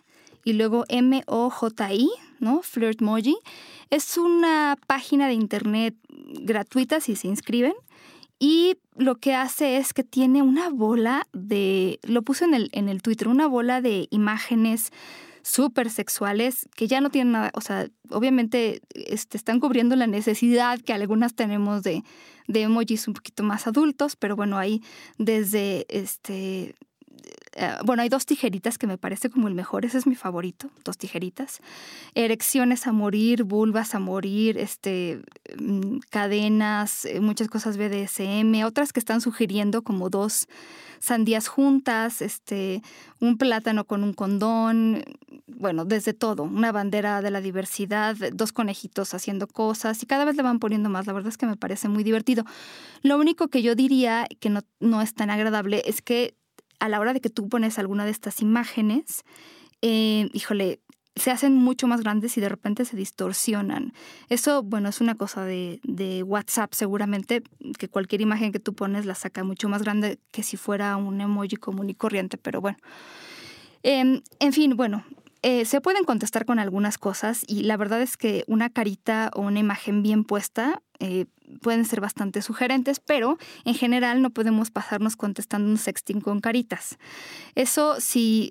y 0.45 0.53
luego 0.53 0.85
M-O-J-I, 0.88 2.11
¿no? 2.41 2.62
Flirtmoji. 2.62 3.37
Es 3.91 4.17
una 4.17 4.79
página 4.87 5.27
de 5.29 5.35
internet 5.35 5.95
gratuita 6.09 7.01
si 7.01 7.17
se 7.17 7.29
inscriben 7.29 7.75
y 8.38 8.77
lo 8.96 9.16
que 9.16 9.35
hace 9.35 9.79
es 9.79 9.92
que 9.92 10.05
tiene 10.05 10.42
una 10.42 10.68
bola 10.68 11.27
de, 11.33 11.98
lo 12.03 12.22
puse 12.22 12.44
en 12.44 12.55
el, 12.55 12.70
en 12.72 12.88
el 12.88 13.03
Twitter, 13.03 13.29
una 13.29 13.46
bola 13.46 13.81
de 13.81 14.07
imágenes 14.11 14.92
súper 15.42 15.90
sexuales 15.90 16.68
que 16.77 16.87
ya 16.87 17.01
no 17.01 17.11
tienen 17.11 17.33
nada, 17.33 17.51
o 17.55 17.61
sea, 17.61 17.88
obviamente 18.11 18.83
este, 18.92 19.37
están 19.37 19.61
cubriendo 19.61 19.96
la 19.96 20.07
necesidad 20.07 20.81
que 20.81 20.92
algunas 20.92 21.35
tenemos 21.35 21.83
de, 21.83 22.05
de 22.46 22.62
emojis 22.62 23.09
un 23.09 23.14
poquito 23.14 23.42
más 23.42 23.66
adultos, 23.66 24.14
pero 24.14 24.37
bueno, 24.37 24.59
hay 24.59 24.83
desde 25.16 25.87
este 25.88 26.74
eh, 27.59 27.75
bueno, 27.85 28.03
hay 28.03 28.09
dos 28.09 28.25
tijeritas 28.25 28.79
que 28.79 28.87
me 28.87 28.99
parece 28.99 29.31
como 29.31 29.49
el 29.49 29.55
mejor, 29.55 29.85
ese 29.85 29.99
es 29.99 30.07
mi 30.07 30.14
favorito, 30.14 30.71
dos 30.85 30.97
tijeritas. 30.97 31.59
Erecciones 32.14 32.87
a 32.87 32.92
morir, 32.92 33.42
vulvas 33.42 33.97
a 33.97 33.99
morir, 33.99 34.57
este, 34.59 35.23
mm, 35.59 35.99
cadenas, 36.09 37.05
eh, 37.05 37.21
muchas 37.21 37.49
cosas 37.49 37.77
BDSM, 37.77 38.64
otras 38.64 38.92
que 38.92 39.01
están 39.01 39.21
sugiriendo 39.21 39.83
como 39.83 40.09
dos 40.09 40.47
sandías 41.01 41.49
juntas, 41.49 42.23
este, 42.23 42.81
un 43.21 43.38
plátano 43.38 43.87
con 43.87 44.05
un 44.05 44.12
condón, 44.12 45.03
bueno, 45.49 45.85
desde 45.85 46.12
todo, 46.12 46.44
una 46.44 46.71
bandera 46.71 47.23
de 47.23 47.33
la 47.33 47.40
diversidad, 47.40 48.16
dos 48.33 48.53
conejitos 48.53 49.14
haciendo 49.14 49.49
cosas 49.49 50.01
y 50.03 50.07
cada 50.07 50.25
vez 50.25 50.37
le 50.37 50.44
van 50.44 50.61
poniendo 50.61 50.90
más. 50.90 51.09
La 51.09 51.12
verdad 51.12 51.31
es 51.31 51.38
que 51.38 51.47
me 51.47 51.57
parece 51.57 51.88
muy 51.88 52.05
divertido. 52.05 52.44
Lo 53.03 53.18
único 53.18 53.49
que 53.49 53.62
yo 53.62 53.75
diría 53.75 54.29
que 54.38 54.51
no, 54.51 54.61
no 54.79 55.03
es 55.03 55.14
tan 55.14 55.31
agradable 55.31 55.83
es 55.87 56.03
que 56.03 56.37
a 56.81 56.88
la 56.88 57.01
hora 57.01 57.12
de 57.12 57.21
que 57.21 57.31
tú 57.31 57.49
pones 57.49 57.79
alguna 57.79 58.05
de 58.05 58.11
estas 58.11 58.41
imágenes, 58.41 59.25
eh, 59.83 60.29
híjole, 60.33 60.81
se 61.19 61.31
hacen 61.31 61.55
mucho 61.55 61.87
más 61.87 62.03
grandes 62.03 62.37
y 62.37 62.41
de 62.41 62.49
repente 62.49 62.85
se 62.85 62.97
distorsionan. 62.97 63.93
Eso, 64.29 64.62
bueno, 64.62 64.88
es 64.88 65.01
una 65.01 65.14
cosa 65.14 65.45
de, 65.45 65.81
WhatsApp 66.27 66.73
seguramente, 66.73 67.43
que 67.79 67.88
cualquier 67.88 68.21
imagen 68.21 68.53
que 68.53 68.61
tú 68.61 68.75
pones 68.75 69.07
la 69.07 69.14
saca 69.14 69.45
mucho 69.45 69.69
más 69.69 69.83
grande 69.83 70.19
que 70.33 70.43
si 70.43 70.57
fuera 70.57 70.97
un 70.97 71.21
emoji 71.21 71.57
común 71.57 71.91
y 71.91 71.95
corriente, 71.95 72.38
pero 72.38 72.61
bueno. 72.61 72.79
Em, 73.83 74.23
en 74.41 74.53
fin, 74.53 74.77
bueno, 74.77 75.05
eh, 75.43 75.64
se 75.64 75.81
pueden 75.81 76.05
contestar 76.05 76.45
con 76.45 76.59
algunas 76.59 76.99
cosas 76.99 77.45
y 77.47 77.62
la 77.62 77.77
verdad 77.77 78.03
es 78.03 78.17
que 78.17 78.45
una 78.47 78.71
carita 78.71 79.31
o 79.35 79.43
una 79.43 79.61
imagen 79.61 80.03
bien 80.03 80.25
puesta 80.25 80.83
eh, 81.01 81.27
pueden 81.63 81.85
ser 81.85 82.01
bastante 82.01 82.43
sugerentes, 82.43 83.01
pero 83.01 83.39
en 83.65 83.75
general 83.75 84.23
no 84.23 84.31
podemos 84.31 84.71
pasarnos 84.71 85.17
contestando 85.17 85.71
un 85.71 85.79
sexting 85.79 86.21
con 86.21 86.41
caritas. 86.41 86.99
Eso 87.55 88.01
si 88.01 88.51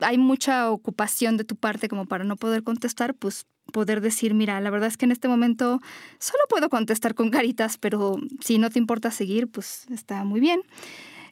hay 0.00 0.18
mucha 0.18 0.70
ocupación 0.70 1.36
de 1.36 1.44
tu 1.44 1.56
parte 1.56 1.88
como 1.88 2.06
para 2.06 2.24
no 2.24 2.36
poder 2.36 2.62
contestar, 2.62 3.14
pues 3.14 3.46
poder 3.72 4.00
decir, 4.00 4.34
mira, 4.34 4.60
la 4.60 4.70
verdad 4.70 4.88
es 4.88 4.96
que 4.96 5.06
en 5.06 5.12
este 5.12 5.28
momento 5.28 5.80
solo 6.18 6.42
puedo 6.48 6.68
contestar 6.68 7.14
con 7.14 7.30
caritas, 7.30 7.78
pero 7.78 8.16
si 8.40 8.58
no 8.58 8.70
te 8.70 8.78
importa 8.78 9.10
seguir, 9.10 9.48
pues 9.48 9.86
está 9.90 10.24
muy 10.24 10.40
bien. 10.40 10.62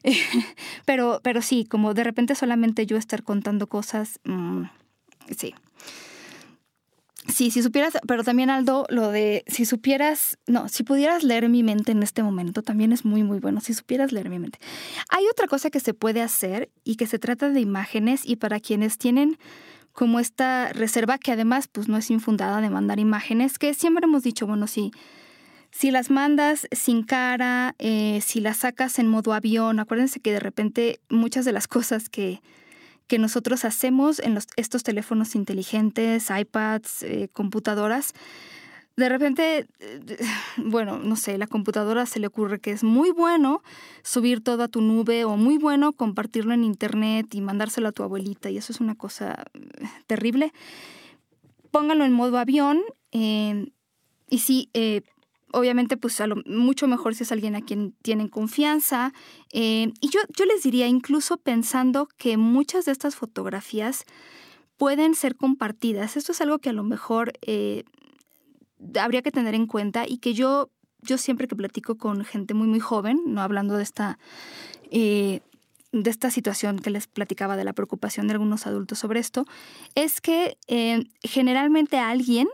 pero, 0.85 1.21
pero 1.23 1.41
sí, 1.41 1.65
como 1.65 1.93
de 1.93 2.03
repente 2.03 2.35
solamente 2.35 2.85
yo 2.85 2.97
estar 2.97 3.23
contando 3.23 3.67
cosas, 3.67 4.19
mm, 4.25 4.63
sí. 5.35 5.53
Sí, 7.27 7.51
si 7.51 7.63
supieras, 7.63 7.93
pero 8.05 8.23
también 8.23 8.49
Aldo, 8.49 8.85
lo 8.89 9.09
de 9.09 9.45
si 9.47 9.65
supieras, 9.65 10.37
no, 10.45 10.67
si 10.67 10.83
pudieras 10.83 11.23
leer 11.23 11.47
mi 11.47 11.63
mente 11.63 11.93
en 11.93 12.03
este 12.03 12.21
momento, 12.21 12.63
también 12.63 12.91
es 12.91 13.05
muy, 13.05 13.23
muy 13.23 13.39
bueno, 13.39 13.61
si 13.61 13.73
supieras 13.73 14.11
leer 14.11 14.29
mi 14.29 14.39
mente. 14.39 14.59
Hay 15.09 15.25
otra 15.31 15.47
cosa 15.47 15.69
que 15.69 15.79
se 15.79 15.93
puede 15.93 16.21
hacer 16.21 16.69
y 16.83 16.97
que 16.97 17.07
se 17.07 17.19
trata 17.19 17.49
de 17.49 17.61
imágenes 17.61 18.21
y 18.25 18.35
para 18.35 18.59
quienes 18.59 18.97
tienen 18.97 19.37
como 19.93 20.19
esta 20.19 20.73
reserva 20.73 21.17
que 21.17 21.31
además 21.31 21.69
pues 21.71 21.87
no 21.87 21.97
es 21.97 22.09
infundada 22.09 22.59
de 22.59 22.69
mandar 22.69 22.99
imágenes, 22.99 23.57
que 23.57 23.73
siempre 23.73 24.05
hemos 24.05 24.23
dicho, 24.23 24.45
bueno, 24.45 24.67
sí. 24.67 24.91
Si 25.71 25.91
las 25.91 26.11
mandas 26.11 26.67
sin 26.71 27.03
cara, 27.03 27.73
eh, 27.79 28.19
si 28.21 28.41
las 28.41 28.57
sacas 28.57 28.99
en 28.99 29.07
modo 29.07 29.33
avión, 29.33 29.79
acuérdense 29.79 30.19
que 30.19 30.31
de 30.31 30.39
repente 30.39 30.99
muchas 31.09 31.45
de 31.45 31.51
las 31.51 31.67
cosas 31.67 32.09
que, 32.09 32.41
que 33.07 33.19
nosotros 33.19 33.65
hacemos 33.65 34.19
en 34.19 34.35
los, 34.35 34.47
estos 34.55 34.83
teléfonos 34.83 35.35
inteligentes, 35.35 36.29
iPads, 36.29 37.03
eh, 37.03 37.29
computadoras, 37.33 38.13
de 38.95 39.09
repente, 39.09 39.67
eh, 39.79 40.17
bueno, 40.57 40.99
no 40.99 41.15
sé, 41.15 41.37
la 41.37 41.47
computadora 41.47 42.05
se 42.05 42.19
le 42.19 42.27
ocurre 42.27 42.59
que 42.59 42.71
es 42.71 42.83
muy 42.83 43.11
bueno 43.11 43.63
subir 44.03 44.43
todo 44.43 44.63
a 44.63 44.67
tu 44.67 44.81
nube 44.81 45.25
o 45.25 45.35
muy 45.35 45.57
bueno 45.57 45.93
compartirlo 45.93 46.53
en 46.53 46.63
internet 46.63 47.33
y 47.33 47.41
mandárselo 47.41 47.89
a 47.89 47.91
tu 47.91 48.03
abuelita 48.03 48.49
y 48.49 48.57
eso 48.57 48.71
es 48.71 48.79
una 48.79 48.95
cosa 48.95 49.45
terrible. 50.07 50.53
Pónganlo 51.71 52.05
en 52.05 52.13
modo 52.13 52.37
avión 52.37 52.81
y 53.11 54.39
sí, 54.39 54.69
obviamente, 55.53 55.97
pues 55.97 56.19
a 56.19 56.27
lo, 56.27 56.37
mucho 56.45 56.87
mejor 56.87 57.15
si 57.15 57.23
es 57.23 57.31
alguien 57.31 57.55
a 57.55 57.61
quien 57.61 57.93
tienen 58.01 58.27
confianza. 58.27 59.13
Eh, 59.51 59.93
y 60.01 60.09
yo, 60.09 60.19
yo 60.35 60.45
les 60.45 60.63
diría, 60.63 60.87
incluso 60.87 61.37
pensando 61.37 62.09
que 62.17 62.37
muchas 62.37 62.85
de 62.85 62.91
estas 62.91 63.15
fotografías 63.15 64.05
pueden 64.77 65.13
ser 65.15 65.35
compartidas. 65.35 66.17
Esto 66.17 66.31
es 66.31 66.41
algo 66.41 66.59
que 66.59 66.69
a 66.69 66.73
lo 66.73 66.83
mejor 66.83 67.33
eh, 67.41 67.83
habría 68.99 69.21
que 69.21 69.31
tener 69.31 69.53
en 69.53 69.67
cuenta 69.67 70.05
y 70.07 70.17
que 70.17 70.33
yo, 70.33 70.71
yo 71.01 71.17
siempre 71.19 71.47
que 71.47 71.55
platico 71.55 71.95
con 71.97 72.25
gente 72.25 72.55
muy, 72.55 72.67
muy 72.67 72.79
joven, 72.79 73.21
no 73.27 73.41
hablando 73.41 73.77
de 73.77 73.83
esta... 73.83 74.19
Eh, 74.91 75.39
de 75.95 76.09
esta 76.09 76.31
situación 76.31 76.79
que 76.79 76.89
les 76.89 77.05
platicaba 77.05 77.55
de 77.55 77.63
la 77.63 77.73
preocupación 77.73 78.25
de 78.25 78.33
algunos 78.33 78.65
adultos 78.65 78.97
sobre 78.97 79.19
esto, 79.19 79.45
es 79.93 80.21
que 80.21 80.57
generalmente 81.21 81.99
alguien 81.99 82.47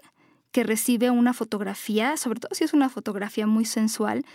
que 0.51 0.63
recibe 0.63 1.09
una 1.11 1.33
fotografía, 1.33 2.17
sobre 2.17 2.39
todo 2.39 2.53
si 2.53 2.63
es 2.63 2.73
una 2.73 2.89
fotografía 2.89 3.47
muy 3.47 3.65
sensual, 3.65 4.25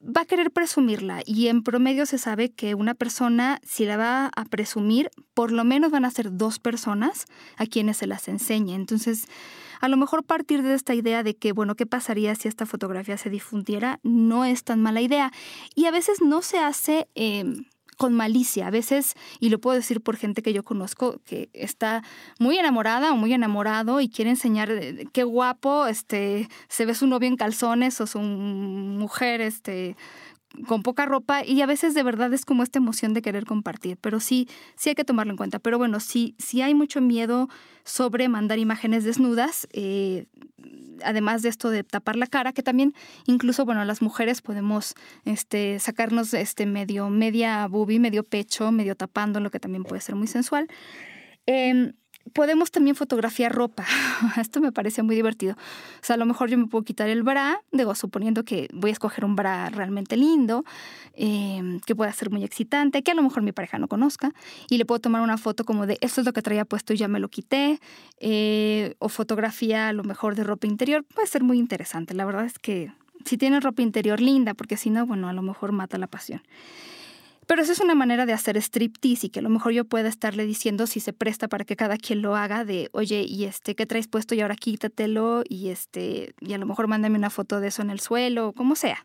va 0.00 0.22
a 0.22 0.24
querer 0.26 0.50
presumirla 0.50 1.22
y 1.24 1.48
en 1.48 1.62
promedio 1.62 2.06
se 2.06 2.18
sabe 2.18 2.50
que 2.52 2.74
una 2.74 2.94
persona, 2.94 3.58
si 3.62 3.84
la 3.84 3.96
va 3.96 4.30
a 4.36 4.44
presumir, 4.44 5.10
por 5.34 5.52
lo 5.52 5.64
menos 5.64 5.90
van 5.90 6.04
a 6.04 6.10
ser 6.10 6.36
dos 6.36 6.58
personas 6.58 7.26
a 7.56 7.66
quienes 7.66 7.96
se 7.98 8.06
las 8.06 8.28
enseñe. 8.28 8.74
Entonces, 8.74 9.26
a 9.80 9.88
lo 9.88 9.96
mejor 9.96 10.24
partir 10.24 10.62
de 10.62 10.74
esta 10.74 10.94
idea 10.94 11.22
de 11.22 11.34
que, 11.34 11.52
bueno, 11.52 11.74
¿qué 11.74 11.86
pasaría 11.86 12.34
si 12.34 12.48
esta 12.48 12.66
fotografía 12.66 13.16
se 13.16 13.30
difundiera? 13.30 13.98
No 14.02 14.44
es 14.44 14.64
tan 14.64 14.80
mala 14.80 15.00
idea. 15.00 15.32
Y 15.74 15.86
a 15.86 15.90
veces 15.90 16.20
no 16.20 16.42
se 16.42 16.58
hace... 16.58 17.08
Em, 17.14 17.64
con 17.96 18.14
malicia. 18.14 18.66
A 18.66 18.70
veces, 18.70 19.14
y 19.40 19.50
lo 19.50 19.58
puedo 19.58 19.76
decir 19.76 20.00
por 20.00 20.16
gente 20.16 20.42
que 20.42 20.52
yo 20.52 20.62
conozco, 20.62 21.20
que 21.24 21.48
está 21.52 22.02
muy 22.38 22.58
enamorada 22.58 23.12
o 23.12 23.16
muy 23.16 23.32
enamorado 23.32 24.00
y 24.00 24.08
quiere 24.08 24.30
enseñar 24.30 24.70
qué 25.12 25.24
guapo 25.24 25.86
este, 25.86 26.48
se 26.68 26.86
ve 26.86 26.94
su 26.94 27.06
novio 27.06 27.28
en 27.28 27.36
calzones 27.36 28.00
o 28.00 28.06
su 28.06 28.20
mujer 28.20 29.40
este, 29.40 29.96
con 30.66 30.82
poca 30.82 31.06
ropa 31.06 31.44
y 31.44 31.60
a 31.62 31.66
veces 31.66 31.94
de 31.94 32.02
verdad 32.02 32.32
es 32.32 32.44
como 32.44 32.62
esta 32.62 32.78
emoción 32.78 33.14
de 33.14 33.22
querer 33.22 33.44
compartir, 33.44 33.96
pero 34.00 34.20
sí, 34.20 34.48
sí 34.76 34.90
hay 34.90 34.94
que 34.94 35.04
tomarlo 35.04 35.32
en 35.32 35.36
cuenta. 35.36 35.58
Pero 35.58 35.78
bueno, 35.78 36.00
sí, 36.00 36.34
sí 36.38 36.62
hay 36.62 36.74
mucho 36.74 37.00
miedo 37.00 37.48
sobre 37.84 38.28
mandar 38.28 38.58
imágenes 38.58 39.04
desnudas, 39.04 39.68
eh, 39.72 40.26
además 41.04 41.42
de 41.42 41.48
esto 41.48 41.70
de 41.70 41.84
tapar 41.84 42.16
la 42.16 42.26
cara, 42.26 42.52
que 42.52 42.62
también 42.62 42.94
incluso, 43.26 43.64
bueno, 43.64 43.84
las 43.84 44.02
mujeres 44.02 44.42
podemos 44.42 44.94
este, 45.24 45.78
sacarnos 45.78 46.32
este 46.34 46.66
medio, 46.66 47.10
media 47.10 47.66
boobie, 47.66 48.00
medio 48.00 48.24
pecho, 48.24 48.72
medio 48.72 48.96
tapando, 48.96 49.40
lo 49.40 49.50
que 49.50 49.60
también 49.60 49.84
puede 49.84 50.00
ser 50.00 50.14
muy 50.14 50.26
sensual. 50.26 50.68
Em, 51.46 51.92
podemos 52.32 52.70
también 52.70 52.96
fotografiar 52.96 53.52
ropa. 53.52 53.84
Esto 54.40 54.60
me 54.60 54.72
parece 54.72 55.02
muy 55.02 55.14
divertido. 55.14 55.54
O 55.54 56.04
sea, 56.04 56.14
a 56.14 56.16
lo 56.16 56.26
mejor 56.26 56.48
yo 56.48 56.58
me 56.58 56.66
puedo 56.66 56.84
quitar 56.84 57.08
el 57.08 57.22
bra, 57.22 57.60
digo, 57.72 57.94
suponiendo 57.94 58.44
que 58.44 58.68
voy 58.72 58.90
a 58.90 58.92
escoger 58.92 59.24
un 59.24 59.36
bra 59.36 59.70
realmente 59.70 60.16
lindo, 60.16 60.64
em, 61.14 61.80
que 61.80 61.94
pueda 61.94 62.12
ser 62.12 62.30
muy 62.30 62.44
excitante, 62.44 63.02
que 63.02 63.10
a 63.10 63.14
lo 63.14 63.22
mejor 63.22 63.42
mi 63.42 63.52
pareja 63.52 63.78
no 63.78 63.88
conozca, 63.88 64.32
y 64.68 64.78
le 64.78 64.84
puedo 64.84 65.00
tomar 65.00 65.22
una 65.22 65.38
foto 65.38 65.64
como 65.64 65.86
de 65.86 65.98
esto 66.00 66.20
es 66.20 66.26
lo 66.26 66.32
que 66.32 66.42
traía 66.42 66.64
puesto 66.64 66.92
y 66.92 66.96
ya 66.96 67.08
me 67.08 67.20
lo 67.20 67.28
quité, 67.28 67.80
eh, 68.20 68.94
o 68.98 69.08
fotografía 69.08 69.88
a 69.88 69.92
lo 69.92 70.04
mejor 70.04 70.34
de 70.34 70.44
ropa 70.44 70.66
interior. 70.66 71.04
Puede 71.04 71.26
ser 71.26 71.42
muy 71.42 71.58
interesante. 71.58 72.14
La 72.14 72.24
verdad 72.24 72.44
es 72.44 72.58
que 72.58 72.92
si 73.24 73.36
tienes 73.36 73.62
ropa 73.62 73.82
interior 73.82 74.20
linda, 74.20 74.54
porque 74.54 74.76
si 74.76 74.90
no, 74.90 75.06
bueno, 75.06 75.28
a 75.28 75.32
lo 75.32 75.42
mejor 75.42 75.72
mata 75.72 75.98
la 75.98 76.06
pasión. 76.06 76.42
Pero 77.46 77.62
esa 77.62 77.72
es 77.72 77.80
una 77.80 77.94
manera 77.94 78.26
de 78.26 78.32
hacer 78.32 78.56
striptease 78.56 79.26
y 79.26 79.30
que 79.30 79.38
a 79.38 79.42
lo 79.42 79.48
mejor 79.48 79.72
yo 79.72 79.84
pueda 79.84 80.08
estarle 80.08 80.44
diciendo 80.44 80.86
si 80.86 81.00
se 81.00 81.12
presta 81.12 81.48
para 81.48 81.64
que 81.64 81.76
cada 81.76 81.96
quien 81.96 82.20
lo 82.20 82.36
haga 82.36 82.64
de, 82.64 82.88
oye, 82.92 83.24
y 83.26 83.44
este, 83.44 83.74
¿qué 83.74 83.86
traes 83.86 84.08
puesto? 84.08 84.34
Y 84.34 84.40
ahora 84.40 84.56
quítatelo 84.56 85.42
y 85.48 85.68
este, 85.68 86.34
y 86.40 86.54
a 86.54 86.58
lo 86.58 86.66
mejor 86.66 86.88
mándame 86.88 87.18
una 87.18 87.30
foto 87.30 87.60
de 87.60 87.68
eso 87.68 87.82
en 87.82 87.90
el 87.90 88.00
suelo, 88.00 88.52
como 88.52 88.74
sea. 88.74 89.04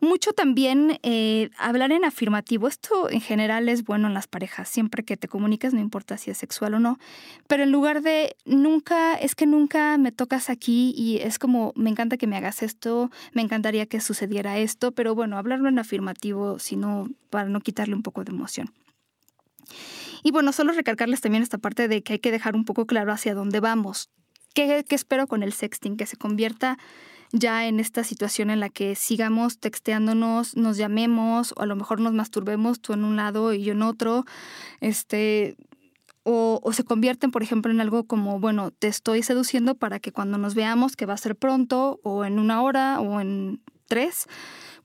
Mucho 0.00 0.32
también 0.32 0.98
eh, 1.02 1.50
hablar 1.58 1.92
en 1.92 2.04
afirmativo. 2.06 2.68
Esto 2.68 3.10
en 3.10 3.20
general 3.20 3.68
es 3.68 3.84
bueno 3.84 4.08
en 4.08 4.14
las 4.14 4.26
parejas, 4.26 4.68
siempre 4.68 5.04
que 5.04 5.18
te 5.18 5.28
comunicas, 5.28 5.74
no 5.74 5.80
importa 5.80 6.16
si 6.16 6.30
es 6.30 6.38
sexual 6.38 6.74
o 6.74 6.80
no. 6.80 6.98
Pero 7.46 7.64
en 7.64 7.70
lugar 7.70 8.00
de 8.00 8.34
nunca, 8.46 9.14
es 9.14 9.34
que 9.34 9.44
nunca 9.44 9.98
me 9.98 10.10
tocas 10.10 10.48
aquí 10.48 10.94
y 10.96 11.18
es 11.18 11.38
como, 11.38 11.72
me 11.76 11.90
encanta 11.90 12.16
que 12.16 12.26
me 12.26 12.36
hagas 12.36 12.62
esto, 12.62 13.10
me 13.34 13.42
encantaría 13.42 13.84
que 13.84 14.00
sucediera 14.00 14.58
esto, 14.58 14.92
pero 14.92 15.14
bueno, 15.14 15.36
hablarlo 15.36 15.68
en 15.68 15.78
afirmativo, 15.78 16.58
sino 16.58 17.08
para 17.28 17.50
no 17.50 17.60
quitarle 17.60 17.94
un 17.94 18.02
poco 18.02 18.24
de 18.24 18.32
emoción. 18.32 18.72
Y 20.22 20.30
bueno, 20.30 20.52
solo 20.52 20.72
recalcarles 20.72 21.20
también 21.20 21.42
esta 21.42 21.58
parte 21.58 21.88
de 21.88 22.02
que 22.02 22.14
hay 22.14 22.18
que 22.20 22.30
dejar 22.30 22.56
un 22.56 22.64
poco 22.64 22.86
claro 22.86 23.12
hacia 23.12 23.34
dónde 23.34 23.60
vamos. 23.60 24.08
¿Qué, 24.54 24.84
qué 24.88 24.94
espero 24.94 25.26
con 25.26 25.42
el 25.42 25.52
sexting? 25.52 25.96
Que 25.96 26.06
se 26.06 26.16
convierta 26.16 26.78
ya 27.32 27.66
en 27.66 27.80
esta 27.80 28.04
situación 28.04 28.50
en 28.50 28.60
la 28.60 28.68
que 28.68 28.94
sigamos 28.94 29.58
texteándonos, 29.58 30.56
nos 30.56 30.76
llamemos, 30.76 31.54
o 31.56 31.62
a 31.62 31.66
lo 31.66 31.76
mejor 31.76 32.00
nos 32.00 32.12
masturbemos 32.12 32.80
tú 32.80 32.92
en 32.92 33.04
un 33.04 33.16
lado 33.16 33.52
y 33.52 33.62
yo 33.62 33.72
en 33.72 33.82
otro, 33.82 34.24
este, 34.80 35.56
o, 36.22 36.60
se 36.72 36.84
convierten, 36.84 37.30
por 37.30 37.42
ejemplo, 37.42 37.72
en 37.72 37.80
algo 37.80 38.04
como, 38.04 38.40
bueno, 38.40 38.70
te 38.72 38.88
estoy 38.88 39.22
seduciendo 39.22 39.74
para 39.74 40.00
que 40.00 40.12
cuando 40.12 40.38
nos 40.38 40.54
veamos, 40.54 40.96
que 40.96 41.06
va 41.06 41.14
a 41.14 41.18
ser 41.18 41.36
pronto, 41.36 42.00
o 42.02 42.24
en 42.24 42.38
una 42.38 42.62
hora, 42.62 43.00
o 43.00 43.20
en 43.20 43.62
tres, 43.86 44.26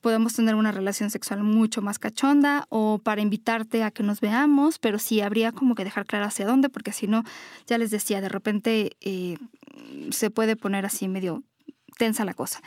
podamos 0.00 0.34
tener 0.34 0.54
una 0.54 0.72
relación 0.72 1.10
sexual 1.10 1.42
mucho 1.42 1.82
más 1.82 1.98
cachonda, 1.98 2.66
o 2.68 2.98
para 3.02 3.20
invitarte 3.20 3.82
a 3.82 3.90
que 3.90 4.02
nos 4.02 4.20
veamos, 4.20 4.78
pero 4.78 4.98
sí 4.98 5.20
habría 5.20 5.52
como 5.52 5.74
que 5.74 5.84
dejar 5.84 6.06
claro 6.06 6.26
hacia 6.26 6.46
dónde, 6.46 6.68
porque 6.68 6.92
si 6.92 7.06
no, 7.06 7.22
ya 7.66 7.76
les 7.78 7.90
decía, 7.90 8.20
de 8.20 8.28
repente 8.28 8.96
eh, 9.00 9.36
se 10.10 10.30
puede 10.30 10.56
poner 10.56 10.86
así 10.86 11.08
medio 11.08 11.42
tensa 11.96 12.24
la 12.24 12.34
cosa. 12.34 12.60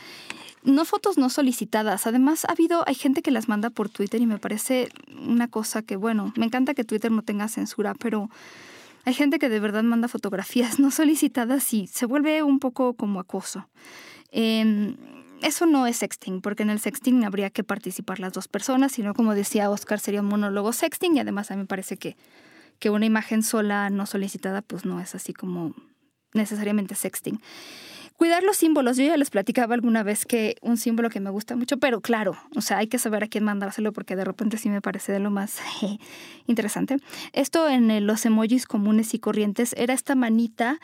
No 0.63 0.83
fotos 0.85 1.17
no 1.17 1.29
solicitadas. 1.29 2.05
Además, 2.05 2.45
ha 2.45 2.51
habido, 2.51 2.83
hay 2.87 2.95
gente 2.95 3.21
que 3.21 3.31
las 3.31 3.47
manda 3.47 3.69
por 3.69 3.89
Twitter 3.89 4.21
y 4.21 4.25
me 4.25 4.37
parece 4.37 4.89
una 5.17 5.47
cosa 5.47 5.81
que, 5.81 5.95
bueno, 5.95 6.33
me 6.35 6.45
encanta 6.45 6.73
que 6.73 6.83
Twitter 6.83 7.11
no 7.11 7.21
tenga 7.21 7.47
censura, 7.47 7.93
pero 7.93 8.29
hay 9.05 9.13
gente 9.13 9.39
que 9.39 9.49
de 9.49 9.59
verdad 9.59 9.83
manda 9.83 10.07
fotografías 10.07 10.79
no 10.79 10.91
solicitadas 10.91 11.73
y 11.73 11.87
se 11.87 12.05
vuelve 12.05 12.43
un 12.43 12.59
poco 12.59 12.93
como 12.93 13.19
acoso. 13.19 13.67
Em, 14.31 14.97
eso 15.41 15.65
no 15.65 15.87
es 15.87 15.97
sexting, 15.97 16.41
porque 16.41 16.63
en 16.63 16.69
el 16.69 16.79
sexting 16.79 17.23
habría 17.23 17.49
que 17.49 17.63
participar 17.63 18.19
las 18.19 18.33
dos 18.33 18.47
personas, 18.47 18.91
sino 18.91 19.13
como 19.13 19.33
decía 19.33 19.69
Oscar, 19.69 19.99
sería 19.99 20.21
un 20.21 20.27
monólogo 20.27 20.73
sexting 20.73 21.15
y 21.15 21.19
además 21.19 21.49
a 21.49 21.55
mí 21.55 21.61
me 21.61 21.65
parece 21.65 21.95
que, 21.97 22.17
que 22.79 22.89
una 22.89 23.05
imagen 23.05 23.43
sola 23.43 23.89
no 23.89 24.05
solicitada 24.05 24.61
pues 24.61 24.83
no 24.83 24.99
es 24.99 25.15
así 25.15 25.33
como 25.33 25.73
necesariamente 26.33 26.95
sexting. 26.95 27.39
Cuidar 28.19 28.43
los 28.43 28.57
símbolos. 28.57 28.97
Yo 28.97 29.05
ya 29.05 29.15
les 29.15 29.29
platicaba 29.29 29.75
alguna 29.75 30.03
vez 30.03 30.25
que 30.25 30.57
un 30.61 30.75
símbolo 30.75 31.09
que 31.09 31.21
me 31.21 31.29
gusta 31.29 31.55
mucho, 31.55 31.77
pero 31.77 32.01
claro, 32.01 32.35
o 32.53 32.59
sea, 32.59 32.79
hay 32.79 32.87
que 32.87 32.99
saber 32.99 33.23
a 33.23 33.27
quién 33.29 33.45
mandárselo 33.45 33.93
porque 33.93 34.17
de 34.17 34.25
repente 34.25 34.57
sí 34.57 34.69
me 34.69 34.81
parece 34.81 35.13
de 35.13 35.19
lo 35.19 35.31
más 35.31 35.59
interesante. 36.45 36.97
Esto 37.31 37.69
en 37.69 38.05
los 38.05 38.25
emojis 38.25 38.65
comunes 38.65 39.13
y 39.13 39.19
corrientes 39.19 39.73
era 39.77 39.93
esta 39.93 40.15
manita 40.15 40.79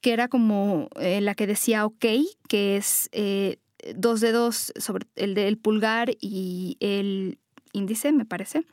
que 0.00 0.12
era 0.12 0.28
como 0.28 0.88
eh, 1.00 1.20
la 1.20 1.34
que 1.34 1.48
decía 1.48 1.86
ok, 1.86 2.04
que 2.48 2.76
es 2.76 3.08
eh, 3.10 3.58
dos 3.96 4.20
dedos 4.20 4.72
sobre 4.76 5.08
el 5.16 5.34
del 5.34 5.58
pulgar 5.58 6.12
y 6.20 6.76
el 6.78 7.40
índice, 7.76 8.12
me 8.12 8.24
parece 8.24 8.64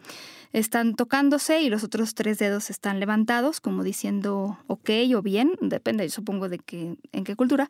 están 0.54 0.96
tocándose 0.96 1.62
y 1.62 1.70
los 1.70 1.84
otros 1.84 2.14
tres 2.14 2.38
dedos 2.38 2.70
están 2.70 3.00
levantados, 3.00 3.60
como 3.60 3.84
diciendo 3.84 4.60
ok 4.68 4.90
o 5.16 5.22
bien, 5.24 5.54
depende, 5.62 6.08
supongo, 6.10 6.48
de 6.48 6.60
qué, 6.60 6.96
en 7.12 7.24
qué 7.24 7.36
cultura. 7.36 7.70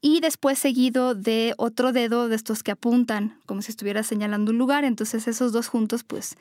Y 0.00 0.20
después 0.20 0.58
seguido 0.58 1.14
de 1.14 1.52
otro 1.58 1.92
dedo 1.92 2.28
de 2.28 2.36
estos 2.36 2.62
que 2.62 2.72
apuntan, 2.72 3.38
como 3.44 3.60
si 3.60 3.70
estuviera 3.70 4.02
señalando 4.02 4.52
un 4.52 4.58
lugar. 4.58 4.84
Entonces 4.84 5.28
esos 5.28 5.52
dos 5.52 5.68
juntos, 5.68 6.02
pues 6.02 6.36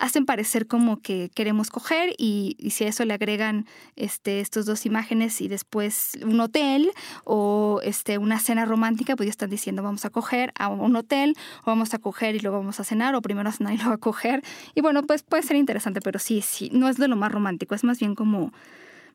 hacen 0.00 0.24
parecer 0.24 0.66
como 0.66 1.00
que 1.00 1.30
queremos 1.34 1.70
coger 1.70 2.14
y, 2.16 2.56
si 2.70 2.84
a 2.84 2.88
eso 2.88 3.04
le 3.04 3.12
agregan 3.12 3.66
este, 3.96 4.40
estos 4.40 4.64
dos 4.64 4.86
imágenes 4.86 5.40
y 5.42 5.48
después 5.48 6.18
un 6.24 6.40
hotel 6.40 6.90
o 7.24 7.80
este, 7.84 8.16
una 8.16 8.38
cena 8.38 8.64
romántica, 8.64 9.14
pues 9.14 9.26
ya 9.26 9.30
están 9.30 9.50
diciendo 9.50 9.82
vamos 9.82 10.06
a 10.06 10.10
coger 10.10 10.52
a 10.58 10.68
un 10.68 10.96
hotel 10.96 11.36
o 11.62 11.66
vamos 11.66 11.92
a 11.92 11.98
coger 11.98 12.34
y 12.34 12.40
luego 12.40 12.58
vamos 12.58 12.80
a 12.80 12.84
cenar 12.84 13.14
o 13.14 13.20
primero 13.20 13.48
a 13.50 13.52
cenar 13.52 13.74
y 13.74 13.76
luego 13.76 13.92
a 13.92 13.98
coger. 13.98 14.42
Y 14.74 14.80
bueno, 14.80 15.02
pues 15.02 15.22
puede 15.22 15.42
ser 15.42 15.56
interesante, 15.56 16.00
pero 16.00 16.18
sí, 16.18 16.40
sí, 16.40 16.70
no 16.72 16.88
es 16.88 16.96
de 16.96 17.06
lo 17.06 17.16
más 17.16 17.30
romántico, 17.30 17.74
es 17.74 17.84
más 17.84 18.00
bien 18.00 18.14
como 18.14 18.52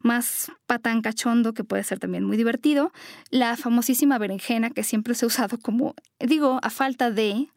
más 0.01 0.51
patán 0.67 1.01
cachondo, 1.01 1.53
que 1.53 1.63
puede 1.63 1.83
ser 1.83 1.97
también 1.97 2.23
muy 2.25 2.37
divertido. 2.37 2.91
La 3.31 3.57
famosísima 3.57 4.19
berenjena, 4.19 4.69
que 4.69 4.83
siempre 4.83 5.15
se 5.15 5.25
ha 5.25 5.27
usado 5.27 5.57
como, 5.57 5.95
digo, 6.19 6.59
a 6.61 6.69
falta 6.69 7.09
de, 7.09 7.47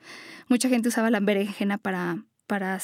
mucha 0.49 0.71
gente 0.71 0.89
usaba 0.89 1.11
la 1.11 1.21
berenjena 1.21 1.77
para 1.77 2.25
para 2.49 2.81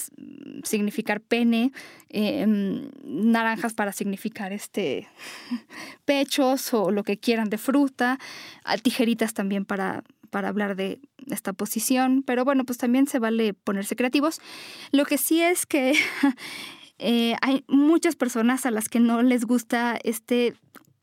significar 0.63 1.21
pene, 1.21 1.73
em, 2.11 2.91
naranjas 3.03 3.73
para 3.73 3.93
significar 3.93 4.53
este 4.53 5.09
pechos 6.05 6.73
o 6.75 6.93
lo 6.93 7.03
que 7.03 7.19
quieran 7.19 7.51
de 7.51 7.59
fruta, 7.59 8.21
tijeritas 8.83 9.35
también 9.35 9.65
para, 9.65 10.05
para 10.31 10.49
hablar 10.49 10.77
de 10.77 11.01
esta 11.31 11.55
posición, 11.55 12.23
pero 12.23 12.45
bueno, 12.45 12.65
pues 12.65 12.79
también 12.79 13.09
se 13.09 13.19
vale 13.19 13.55
ponerse 13.55 13.97
creativos. 13.97 14.41
Lo 14.93 15.07
que 15.07 15.17
sí 15.19 15.41
es 15.41 15.65
que 15.65 15.95
eh, 16.99 17.35
hay 17.41 17.65
muchas 17.67 18.17
personas 18.17 18.67
a 18.67 18.71
las 18.71 18.89
que 18.89 19.01
no 19.01 19.23
les 19.23 19.47
gusta 19.47 19.99
este, 20.05 20.55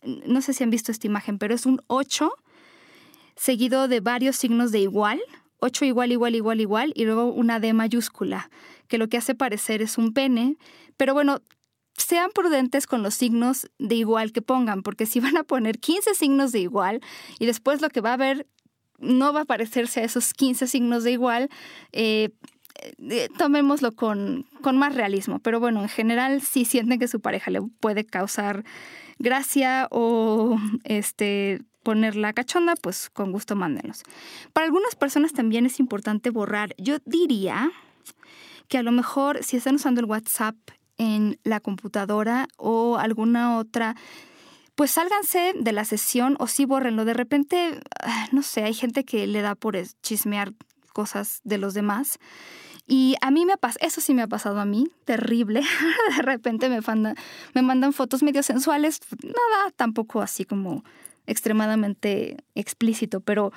no 0.03 0.41
sé 0.41 0.53
si 0.53 0.63
han 0.63 0.69
visto 0.69 0.91
esta 0.91 1.07
imagen, 1.07 1.39
pero 1.39 1.55
es 1.55 1.65
un 1.65 1.81
8 1.87 2.31
seguido 3.35 3.87
de 3.87 4.01
varios 4.01 4.35
signos 4.35 4.71
de 4.71 4.79
igual 4.79 5.19
8 5.61 5.85
igual, 5.85 6.11
igual, 6.11 6.35
igual, 6.35 6.59
igual, 6.59 6.91
y 6.95 7.05
luego 7.05 7.25
una 7.31 7.59
D 7.59 7.73
mayúscula, 7.73 8.49
que 8.87 8.97
lo 8.97 9.07
que 9.07 9.17
hace 9.17 9.35
parecer 9.35 9.81
es 9.81 9.97
un 9.97 10.11
pene. 10.11 10.57
Pero 10.97 11.13
bueno, 11.13 11.41
sean 11.95 12.31
prudentes 12.31 12.87
con 12.87 13.03
los 13.03 13.13
signos 13.13 13.69
de 13.77 13.95
igual 13.95 14.31
que 14.31 14.41
pongan, 14.41 14.81
porque 14.81 15.05
si 15.05 15.19
van 15.19 15.37
a 15.37 15.43
poner 15.43 15.79
15 15.79 16.15
signos 16.15 16.51
de 16.51 16.59
igual 16.59 17.01
y 17.39 17.45
después 17.45 17.81
lo 17.81 17.89
que 17.89 18.01
va 18.01 18.13
a 18.13 18.17
ver 18.17 18.47
no 18.97 19.33
va 19.33 19.41
a 19.41 19.45
parecerse 19.45 20.01
a 20.01 20.03
esos 20.03 20.33
15 20.33 20.67
signos 20.67 21.03
de 21.03 21.11
igual, 21.11 21.49
eh, 21.91 22.29
eh, 23.09 23.29
tomémoslo 23.37 23.93
con, 23.93 24.45
con 24.61 24.77
más 24.77 24.95
realismo. 24.95 25.39
Pero 25.39 25.59
bueno, 25.59 25.81
en 25.81 25.89
general, 25.89 26.41
si 26.41 26.65
sienten 26.65 26.99
que 26.99 27.07
su 27.07 27.19
pareja 27.19 27.51
le 27.51 27.61
puede 27.79 28.05
causar 28.05 28.63
gracia 29.17 29.87
o 29.91 30.57
este 30.83 31.61
poner 31.83 32.15
la 32.15 32.33
cachonda, 32.33 32.75
pues 32.75 33.09
con 33.09 33.31
gusto 33.31 33.55
mándenlos. 33.55 34.03
Para 34.53 34.65
algunas 34.65 34.95
personas 34.95 35.33
también 35.33 35.65
es 35.65 35.79
importante 35.79 36.29
borrar. 36.29 36.75
Yo 36.77 36.97
diría 37.05 37.71
que 38.67 38.77
a 38.77 38.83
lo 38.83 38.91
mejor 38.91 39.43
si 39.43 39.57
están 39.57 39.75
usando 39.75 39.99
el 39.99 40.05
WhatsApp 40.05 40.55
en 40.97 41.39
la 41.43 41.59
computadora 41.59 42.47
o 42.57 42.97
alguna 42.97 43.57
otra, 43.57 43.95
pues 44.75 44.91
sálganse 44.91 45.53
de 45.59 45.71
la 45.71 45.85
sesión 45.85 46.35
o 46.39 46.47
sí 46.47 46.65
bórrenlo. 46.65 47.05
De 47.05 47.13
repente, 47.13 47.79
ah, 48.03 48.27
no 48.31 48.41
sé, 48.43 48.63
hay 48.63 48.73
gente 48.73 49.03
que 49.03 49.27
le 49.27 49.41
da 49.41 49.55
por 49.55 49.75
chismear 50.01 50.53
cosas 50.93 51.41
de 51.43 51.57
los 51.57 51.73
demás. 51.73 52.19
Y 52.87 53.15
a 53.21 53.31
mí 53.31 53.45
me 53.45 53.57
pasa, 53.57 53.79
eso 53.81 54.01
sí 54.01 54.13
me 54.13 54.21
ha 54.21 54.27
pasado 54.27 54.59
a 54.59 54.65
mí, 54.65 54.87
terrible. 55.05 55.61
de 56.17 56.21
repente 56.21 56.69
me 56.69 57.61
mandan 57.61 57.93
fotos 57.93 58.23
medio 58.23 58.43
sensuales, 58.43 58.99
nada 59.23 59.71
tampoco 59.75 60.21
así 60.21 60.45
como 60.45 60.83
extremadamente 61.27 62.37
explícito, 62.55 63.21
pero 63.21 63.51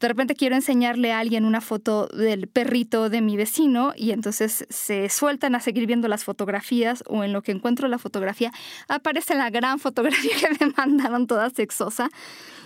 de 0.00 0.08
repente 0.08 0.34
quiero 0.34 0.54
enseñarle 0.54 1.12
a 1.12 1.18
alguien 1.18 1.44
una 1.44 1.60
foto 1.60 2.06
del 2.08 2.48
perrito 2.48 3.08
de 3.08 3.20
mi 3.20 3.36
vecino 3.36 3.92
y 3.96 4.10
entonces 4.10 4.66
se 4.68 5.08
sueltan 5.08 5.54
a 5.54 5.60
seguir 5.60 5.86
viendo 5.86 6.08
las 6.08 6.24
fotografías 6.24 7.02
o 7.06 7.24
en 7.24 7.32
lo 7.32 7.42
que 7.42 7.52
encuentro 7.52 7.88
la 7.88 7.98
fotografía 7.98 8.52
aparece 8.88 9.34
la 9.34 9.50
gran 9.50 9.78
fotografía 9.80 10.36
que 10.38 10.64
me 10.64 10.72
mandaron 10.76 11.26
toda 11.26 11.50
sexosa 11.50 12.10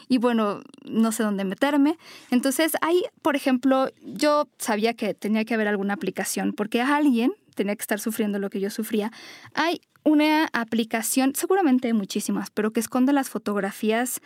y 0.09 0.19
bueno, 0.19 0.63
no 0.85 1.13
sé 1.13 1.23
dónde 1.23 1.45
meterme. 1.45 1.99
Entonces 2.31 2.73
hay, 2.81 3.05
por 3.21 3.37
ejemplo, 3.37 3.89
yo 4.03 4.49
sabía 4.59 4.95
que 4.95 5.13
tenía 5.13 5.45
que 5.45 5.55
haber 5.55 5.69
alguna 5.69 5.95
aplicación 5.95 6.55
porque 6.55 6.81
alguien 6.81 7.33
tenía 7.59 7.77
que 7.77 7.83
estar 7.83 8.01
sufriendo 8.01 8.39
lo 8.39 8.49
que 8.49 8.61
yo 8.61 8.71
sufría. 8.71 9.13
Hay 9.53 9.83
una 10.05 10.49
aplicación, 10.55 11.35
seguramente 11.35 11.89
hay 11.89 11.95
muchísimas, 11.95 12.51
pero 12.51 12.73
que 12.73 12.81
esconde 12.81 13.13
las 13.13 13.29
fotografías 13.29 14.21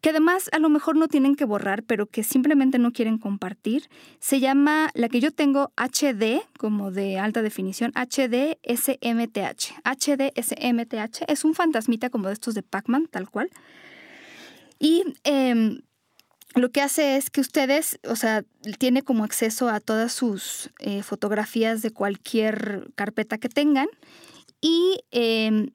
que 0.00 0.10
además 0.10 0.50
a 0.52 0.58
lo 0.58 0.68
mejor 0.68 0.96
no 0.96 1.08
tienen 1.08 1.34
que 1.34 1.46
borrar, 1.46 1.82
pero 1.82 2.04
que 2.06 2.24
simplemente 2.24 2.78
no 2.78 2.92
quieren 2.92 3.16
compartir. 3.16 3.88
Se 4.20 4.38
llama, 4.38 4.90
la 4.92 5.08
que 5.08 5.18
yo 5.18 5.30
tengo, 5.30 5.72
HD, 5.76 6.42
como 6.58 6.90
de 6.90 7.18
alta 7.18 7.40
definición, 7.40 7.90
HDSMTH. 7.92 9.72
HDSMTH 9.82 11.24
es 11.26 11.44
un 11.46 11.54
fantasmita 11.54 12.10
como 12.10 12.26
de 12.28 12.34
estos 12.34 12.54
de 12.54 12.62
Pac-Man, 12.62 13.08
tal 13.10 13.30
cual. 13.30 13.48
Y 14.78 15.04
em, 15.22 15.80
lo 16.54 16.70
que 16.70 16.82
hace 16.82 17.16
es 17.16 17.30
que 17.30 17.40
ustedes, 17.40 17.98
o 18.08 18.16
sea, 18.16 18.44
tiene 18.78 19.02
como 19.02 19.24
acceso 19.24 19.68
a 19.68 19.80
todas 19.80 20.12
sus 20.12 20.70
eh, 20.78 21.02
fotografías 21.02 21.82
de 21.82 21.90
cualquier 21.90 22.90
carpeta 22.94 23.38
que 23.38 23.48
tengan 23.48 23.88
y 24.60 25.00
em, 25.10 25.70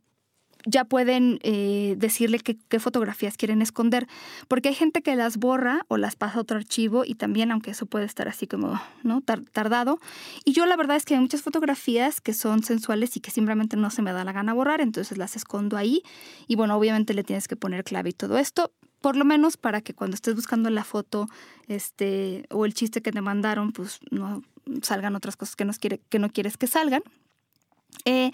ya 0.65 0.86
pueden 0.86 1.39
eh, 1.44 1.96
decirle 1.98 2.39
qué, 2.39 2.80
fotografías 2.80 3.38
quieren 3.38 3.62
esconder, 3.62 4.08
porque 4.48 4.70
hay 4.70 4.76
gente 4.76 5.02
que 5.02 5.15
las 5.15 5.38
borra 5.38 5.86
o 5.88 5.98
las 5.98 6.15
pasa 6.15 6.38
a 6.38 6.42
otro 6.42 6.58
archivo 6.58 7.04
y 7.06 7.15
también, 7.15 7.52
aunque 7.52 7.72
eso 7.72 7.86
puede 7.86 8.06
estar 8.06 8.28
así 8.28 8.48
como 8.48 8.80
¿no? 9.04 9.22
tardado. 9.22 10.00
Y 10.46 10.54
yo 10.54 10.65
la 10.65 10.76
verdad 10.76 10.98
es 10.98 11.06
que 11.06 11.13
hay 11.15 11.20
muchas 11.20 11.42
fotografías 11.42 12.22
que 12.22 12.34
son 12.34 12.63
sensuales 12.63 13.15
y 13.18 13.20
que 13.20 13.32
simplemente 13.32 13.78
no 13.78 13.89
se 13.89 14.02
me 14.02 14.12
da 14.12 14.24
la 14.24 14.32
gana 14.32 14.54
borrar, 14.54 14.82
entonces 14.82 15.18
las 15.18 15.36
escondo 15.36 15.78
ahí. 15.78 16.04
Y 16.48 16.56
bueno, 16.56 16.76
obviamente 16.76 17.13
le 17.13 17.24
tienes 17.24 17.48
que 17.48 17.56
poner 17.56 17.84
clave 17.84 18.10
y 18.10 18.13
todo 18.13 18.38
esto, 18.38 18.72
por 19.01 19.15
lo 19.15 19.25
menos 19.25 19.57
para 19.57 19.81
que 19.81 19.93
cuando 19.93 20.15
estés 20.15 20.35
buscando 20.35 20.69
la 20.69 20.83
foto 20.83 21.27
este, 21.67 22.45
o 22.49 22.65
el 22.65 22.73
chiste 22.73 23.01
que 23.01 23.12
te 23.12 23.21
mandaron, 23.21 23.71
pues 23.71 23.99
no 24.12 24.41
salgan 24.81 25.15
otras 25.15 25.38
cosas 25.38 25.55
que 25.55 26.19
no, 26.19 26.29
quieres 26.29 26.57
que 26.57 26.67
salgan. 26.67 27.03
Eh, 28.05 28.31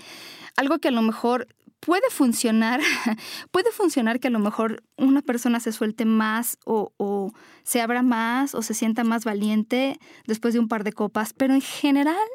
algo 0.58 0.80
que 0.80 0.89
a 0.89 0.91
lo 0.91 1.01
mejor 1.01 1.47
puede 1.80 2.10
funcionar, 2.10 2.82
puede 3.51 3.71
funcionar 3.71 4.19
que 4.19 4.28
a 4.28 4.32
lo 4.32 4.39
mejor 4.39 4.84
una 4.97 5.21
persona 5.21 5.60
se 5.60 5.71
suelte 5.71 6.04
más 6.06 6.58
o, 6.65 7.32
se 7.63 7.82
abra 7.82 8.01
más 8.01 8.56
o 8.56 8.62
se 8.62 8.73
sienta 8.73 9.04
más 9.04 9.23
valiente 9.23 9.99
después 10.25 10.54
de 10.54 10.60
un 10.60 10.67
par 10.67 10.84
de 10.84 10.93
copas, 10.93 11.34
pero 11.34 11.54
en 11.54 11.62
general 11.62 12.28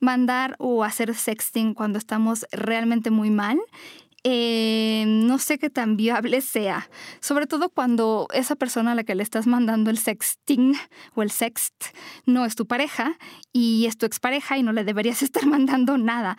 mandar 0.00 0.56
o 0.58 0.82
hacer 0.82 1.14
sexting 1.14 1.74
cuando 1.74 1.98
estamos 1.98 2.44
realmente 2.50 3.10
muy 3.10 3.30
mal 3.30 3.58
eh, 4.24 5.04
no 5.06 5.38
sé 5.38 5.58
qué 5.58 5.70
tan 5.70 5.96
viable 5.96 6.40
sea, 6.40 6.90
sobre 7.20 7.46
todo 7.46 7.70
cuando 7.70 8.26
esa 8.32 8.56
persona 8.56 8.92
a 8.92 8.94
la 8.94 9.04
que 9.04 9.14
le 9.14 9.22
estás 9.22 9.46
mandando 9.46 9.90
el 9.90 9.98
sexting 9.98 10.74
o 11.14 11.22
el 11.22 11.30
sext 11.30 11.74
no 12.26 12.44
es 12.44 12.56
tu 12.56 12.66
pareja 12.66 13.16
y 13.52 13.86
es 13.86 13.96
tu 13.96 14.06
expareja 14.06 14.58
y 14.58 14.62
no 14.62 14.72
le 14.72 14.84
deberías 14.84 15.22
estar 15.22 15.46
mandando 15.46 15.98
nada. 15.98 16.36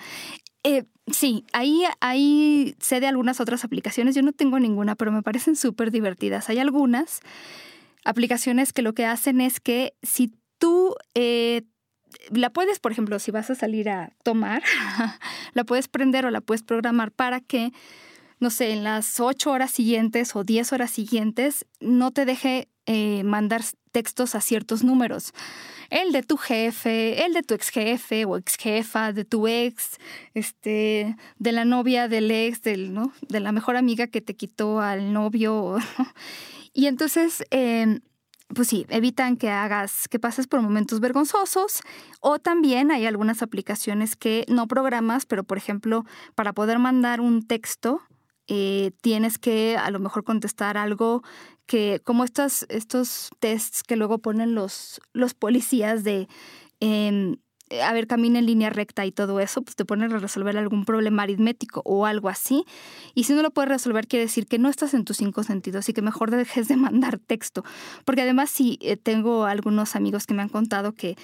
Eh, 0.64 0.84
sí, 1.08 1.46
ahí, 1.54 1.84
ahí 2.02 2.76
sé 2.80 3.00
de 3.00 3.08
algunas 3.08 3.40
otras 3.40 3.64
aplicaciones, 3.64 4.14
yo 4.14 4.24
no 4.24 4.34
tengo 4.34 4.60
ninguna, 4.60 4.96
pero 4.96 5.12
me 5.12 5.24
parecen 5.24 5.56
súper 5.56 5.90
divertidas. 5.90 6.50
Hay 6.50 6.60
algunas 6.60 7.22
aplicaciones 8.04 8.74
que 8.74 8.82
lo 8.82 8.94
que 8.94 9.06
hacen 9.06 9.40
es 9.40 9.60
que 9.62 9.94
si 10.04 10.34
tú 10.58 10.96
eh, 11.14 11.64
la 12.32 12.50
puedes, 12.50 12.80
por 12.80 12.92
ejemplo, 12.92 13.20
si 13.20 13.32
vas 13.32 13.50
a 13.50 13.56
salir 13.56 13.90
a 13.90 14.14
tomar, 14.24 14.64
la 15.54 15.64
puedes 15.64 15.88
prender 15.88 16.26
o 16.26 16.32
la 16.32 16.42
puedes 16.42 16.64
programar 16.64 17.12
para 17.12 17.40
que, 17.40 17.72
no 18.40 18.50
sé, 18.50 18.72
en 18.72 18.84
las 18.84 19.20
ocho 19.20 19.52
horas 19.52 19.72
siguientes 19.72 20.36
o 20.36 20.44
diez 20.44 20.74
horas 20.74 20.92
siguientes 20.92 21.66
no 21.80 22.12
te 22.12 22.26
deje 22.26 22.68
eh, 22.86 23.24
mandar 23.24 23.62
textos 23.92 24.36
a 24.36 24.42
ciertos 24.42 24.84
números. 24.84 25.34
El 25.90 26.12
de 26.12 26.22
tu 26.22 26.38
jefe, 26.38 27.26
el 27.26 27.34
de 27.34 27.42
tu 27.42 27.56
ex 27.56 27.70
jefe 27.70 28.26
o 28.26 28.38
ex 28.38 28.58
jefa, 28.58 29.12
de 29.12 29.26
tu 29.26 29.48
ex, 29.48 29.98
este, 30.34 31.16
de 31.38 31.52
la 31.52 31.66
novia 31.66 32.08
del 32.08 32.30
ex, 32.30 32.62
del, 32.62 32.94
¿no? 32.94 33.12
de 33.28 33.40
la 33.40 33.52
mejor 33.52 33.76
amiga 33.76 34.08
que 34.08 34.22
te 34.22 34.36
quitó 34.36 34.82
al 34.82 35.14
novio. 35.14 35.78
Y 36.72 36.86
entonces 36.86 37.44
em, 37.50 38.00
pues 38.54 38.68
sí, 38.68 38.86
evitan 38.90 39.38
que 39.38 39.50
hagas, 39.50 40.08
que 40.08 40.20
pases 40.20 40.48
por 40.48 40.62
momentos 40.62 41.00
vergonzosos. 41.00 41.82
O 42.20 42.40
también 42.40 42.92
hay 42.92 43.06
algunas 43.06 43.42
aplicaciones 43.42 44.16
que 44.16 44.46
no 44.48 44.68
programas, 44.68 45.26
pero 45.26 45.44
por 45.44 45.58
ejemplo, 45.58 46.04
para 46.36 46.54
poder 46.54 46.80
mandar 46.80 47.22
un 47.22 47.46
texto, 47.46 48.02
eh, 48.48 48.92
tienes 49.02 49.38
que 49.38 49.78
a 49.78 49.92
lo 49.92 50.00
mejor 50.00 50.24
contestar 50.24 50.78
algo 50.78 51.22
que, 51.68 52.02
como 52.04 52.24
estos, 52.24 52.66
estos 52.70 53.30
tests 53.40 53.84
que 53.84 53.96
luego 53.96 54.18
ponen 54.18 54.56
los, 54.56 55.00
los 55.14 55.36
policías 55.36 56.04
de 56.04 56.28
em, 56.80 57.38
a 57.84 57.94
ver, 57.94 58.08
camina 58.08 58.40
en 58.40 58.46
línea 58.46 58.70
recta 58.70 59.06
y 59.06 59.12
todo 59.12 59.40
eso, 59.40 59.62
pues 59.62 59.76
te 59.76 59.86
ponen 59.86 60.12
a 60.14 60.18
resolver 60.18 60.58
algún 60.58 60.86
problema 60.86 61.24
aritmético 61.24 61.82
o 61.86 62.06
algo 62.06 62.30
así. 62.30 62.66
Y 63.16 63.26
si 63.26 63.34
no 63.34 63.42
lo 63.42 63.52
puedes 63.52 63.70
resolver, 63.70 64.08
quiere 64.08 64.26
decir 64.26 64.48
que 64.48 64.60
no 64.60 64.70
estás 64.70 64.94
en 64.94 65.06
tus 65.06 65.18
cinco 65.18 65.44
sentidos 65.44 65.88
y 65.90 65.94
que 65.94 66.02
mejor 66.02 66.32
dejes 66.36 66.68
de 66.68 66.78
mandar 66.78 67.20
texto. 67.20 67.64
Porque 68.06 68.22
además, 68.22 68.50
sí, 68.50 68.80
eh, 68.82 68.98
tengo 68.98 69.46
algunos 69.46 69.96
amigos 69.96 70.26
que 70.26 70.34
me 70.34 70.42
han 70.42 70.50
contado 70.50 70.94
que 70.94 71.16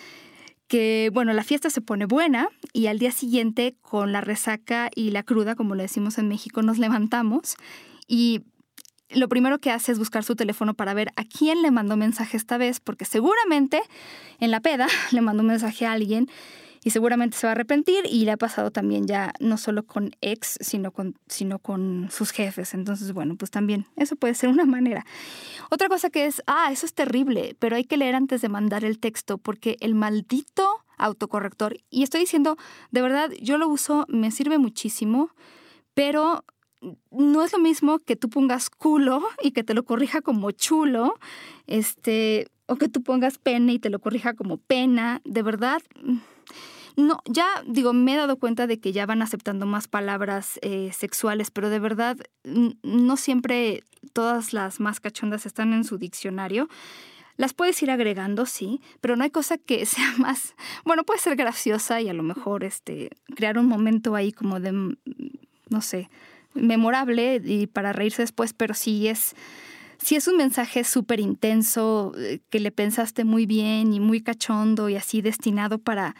que, 0.67 1.11
bueno, 1.13 1.31
la 1.33 1.43
fiesta 1.43 1.69
se 1.69 1.81
pone 1.81 2.07
buena 2.07 2.49
y 2.73 2.87
al 2.87 2.97
día 2.97 3.11
siguiente 3.11 3.75
con 3.81 4.11
la 4.11 4.21
resaca 4.21 4.89
y 4.95 5.11
la 5.11 5.21
cruda, 5.21 5.53
como 5.53 5.75
le 5.75 5.83
decimos 5.83 6.17
en 6.17 6.27
México, 6.27 6.63
nos 6.63 6.79
levantamos 6.79 7.55
y 8.07 8.41
lo 9.09 9.29
primero 9.29 9.59
que 9.59 9.71
hace 9.71 9.91
es 9.91 9.99
buscar 9.99 10.23
su 10.23 10.35
teléfono 10.35 10.73
para 10.73 10.93
ver 10.93 11.09
a 11.15 11.23
quién 11.23 11.61
le 11.61 11.71
mandó 11.71 11.97
mensaje 11.97 12.37
esta 12.37 12.57
vez, 12.57 12.79
porque 12.79 13.05
seguramente 13.05 13.81
en 14.39 14.51
la 14.51 14.59
peda 14.59 14.87
le 15.11 15.21
mandó 15.21 15.41
un 15.41 15.47
mensaje 15.47 15.85
a 15.85 15.91
alguien 15.91 16.29
y 16.83 16.91
seguramente 16.91 17.35
se 17.35 17.47
va 17.47 17.51
a 17.51 17.55
arrepentir 17.55 18.05
y 18.07 18.25
le 18.25 18.31
ha 18.31 18.37
pasado 18.37 18.69
también 18.69 19.07
ya 19.07 19.33
no 19.39 19.57
solo 19.57 19.87
con 19.87 20.11
ex, 20.21 20.59
sino 20.61 20.91
con, 20.91 21.15
sino 21.27 21.57
con 21.57 22.09
sus 22.11 22.29
jefes. 22.29 22.75
Entonces, 22.75 23.11
bueno, 23.11 23.35
pues 23.37 23.49
también 23.49 23.87
eso 23.95 24.15
puede 24.15 24.35
ser 24.35 24.49
una 24.49 24.65
manera. 24.65 25.03
Otra 25.71 25.89
cosa 25.89 26.11
que 26.11 26.27
es, 26.27 26.43
ah, 26.45 26.69
eso 26.71 26.85
es 26.85 26.93
terrible, 26.93 27.55
pero 27.57 27.75
hay 27.75 27.85
que 27.85 27.97
leer 27.97 28.13
antes 28.13 28.41
de 28.41 28.49
mandar 28.49 28.85
el 28.85 28.99
texto 28.99 29.39
porque 29.39 29.77
el 29.79 29.95
maldito 29.95 30.85
autocorrector, 30.97 31.77
y 31.89 32.03
estoy 32.03 32.21
diciendo, 32.21 32.55
de 32.91 33.01
verdad, 33.01 33.31
yo 33.41 33.57
lo 33.57 33.67
uso, 33.67 34.05
me 34.07 34.29
sirve 34.31 34.59
muchísimo, 34.59 35.31
pero 35.95 36.45
no 37.11 37.43
es 37.43 37.53
lo 37.53 37.59
mismo 37.59 37.99
que 37.99 38.15
tú 38.15 38.29
pongas 38.29 38.69
culo 38.69 39.23
y 39.41 39.51
que 39.51 39.63
te 39.63 39.73
lo 39.73 39.83
corrija 39.83 40.21
como 40.21 40.51
chulo, 40.51 41.15
este, 41.67 42.47
o 42.67 42.75
que 42.75 42.89
tú 42.89 43.03
pongas 43.03 43.37
pena 43.37 43.71
y 43.71 43.79
te 43.79 43.89
lo 43.89 43.99
corrija 43.99 44.33
como 44.33 44.57
pena, 44.57 45.21
de 45.23 45.41
verdad. 45.41 45.81
No, 46.97 47.19
ya 47.25 47.47
digo, 47.67 47.91
me 47.91 48.13
he 48.13 48.17
dado 48.17 48.37
cuenta 48.37 48.67
de 48.67 48.79
que 48.79 48.93
ya 48.93 49.05
van 49.05 49.21
aceptando 49.21 49.65
más 49.65 49.87
palabras 49.87 50.59
eh, 50.61 50.91
sexuales, 50.93 51.51
pero 51.51 51.69
de 51.69 51.79
verdad 51.79 52.17
no 52.83 53.17
siempre 53.17 53.83
todas 54.13 54.53
las 54.53 54.79
más 54.79 54.99
cachondas 55.01 55.45
están 55.45 55.73
en 55.73 55.83
su 55.83 55.97
diccionario. 55.97 56.69
Las 57.37 57.53
puedes 57.53 57.81
ir 57.83 57.91
agregando, 57.91 58.45
sí, 58.45 58.79
pero 59.01 59.17
no 59.17 59.25
hay 59.25 59.29
cosa 59.29 59.57
que 59.57 59.85
sea 59.85 60.13
más, 60.17 60.55
bueno, 60.85 61.03
puede 61.03 61.19
ser 61.19 61.35
graciosa 61.35 61.99
y 61.99 62.07
a 62.07 62.13
lo 62.13 62.23
mejor 62.23 62.63
este, 62.63 63.09
crear 63.35 63.57
un 63.57 63.65
momento 63.65 64.15
ahí 64.15 64.31
como 64.31 64.61
de, 64.61 64.71
no 64.71 65.81
sé, 65.81 66.09
memorable 66.55 67.41
y 67.43 67.67
para 67.67 67.93
reírse 67.93 68.21
después, 68.21 68.53
pero 68.53 68.73
sí 68.73 69.07
es, 69.07 69.35
sí 69.97 70.15
es 70.15 70.27
un 70.27 70.37
mensaje 70.37 70.83
súper 70.83 71.19
intenso, 71.19 72.13
eh, 72.17 72.39
que 72.49 72.59
le 72.59 72.71
pensaste 72.71 73.23
muy 73.23 73.45
bien 73.45 73.93
y 73.93 73.99
muy 73.99 74.21
cachondo 74.21 74.89
y 74.89 74.95
así 74.95 75.21
destinado 75.21 75.77
para 75.77 76.15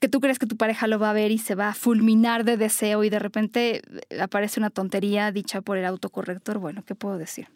que 0.00 0.08
tú 0.08 0.20
crees 0.20 0.38
que 0.38 0.46
tu 0.46 0.56
pareja 0.56 0.86
lo 0.86 0.98
va 0.98 1.10
a 1.10 1.14
ver 1.14 1.32
y 1.32 1.38
se 1.38 1.54
va 1.54 1.70
a 1.70 1.74
fulminar 1.74 2.44
de 2.44 2.56
deseo 2.56 3.02
y 3.02 3.10
de 3.10 3.18
repente 3.18 3.82
eh, 4.10 4.20
aparece 4.20 4.60
una 4.60 4.70
tontería 4.70 5.32
dicha 5.32 5.60
por 5.60 5.76
el 5.76 5.84
autocorrector. 5.84 6.58
Bueno, 6.58 6.84
¿qué 6.86 6.94
puedo 6.94 7.18
decir? 7.18 7.48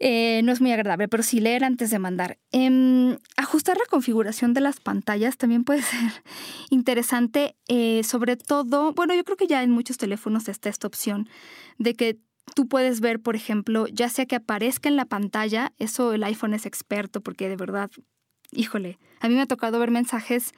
Eh, 0.00 0.42
no 0.42 0.52
es 0.52 0.60
muy 0.60 0.72
agradable, 0.72 1.08
pero 1.08 1.22
sí 1.22 1.40
leer 1.40 1.64
antes 1.64 1.90
de 1.90 1.98
mandar. 1.98 2.38
Em, 2.50 3.16
ajustar 3.36 3.76
la 3.76 3.84
configuración 3.88 4.52
de 4.52 4.60
las 4.60 4.80
pantallas 4.80 5.36
también 5.36 5.64
puede 5.64 5.82
ser 5.82 6.22
interesante, 6.70 7.56
eh, 7.68 8.02
sobre 8.04 8.36
todo, 8.36 8.92
bueno, 8.92 9.14
yo 9.14 9.24
creo 9.24 9.36
que 9.36 9.46
ya 9.46 9.62
en 9.62 9.70
muchos 9.70 9.96
teléfonos 9.96 10.48
está 10.48 10.68
esta 10.68 10.86
opción 10.86 11.28
de 11.78 11.94
que 11.94 12.18
tú 12.54 12.68
puedes 12.68 13.00
ver, 13.00 13.20
por 13.20 13.36
ejemplo, 13.36 13.86
ya 13.86 14.08
sea 14.08 14.26
que 14.26 14.36
aparezca 14.36 14.88
en 14.88 14.96
la 14.96 15.06
pantalla, 15.06 15.72
eso 15.78 16.12
el 16.12 16.24
iPhone 16.24 16.54
es 16.54 16.66
experto 16.66 17.20
porque 17.20 17.48
de 17.48 17.56
verdad, 17.56 17.90
híjole, 18.52 18.98
a 19.20 19.28
mí 19.28 19.34
me 19.34 19.42
ha 19.42 19.46
tocado 19.46 19.78
ver 19.78 19.90
mensajes 19.90 20.52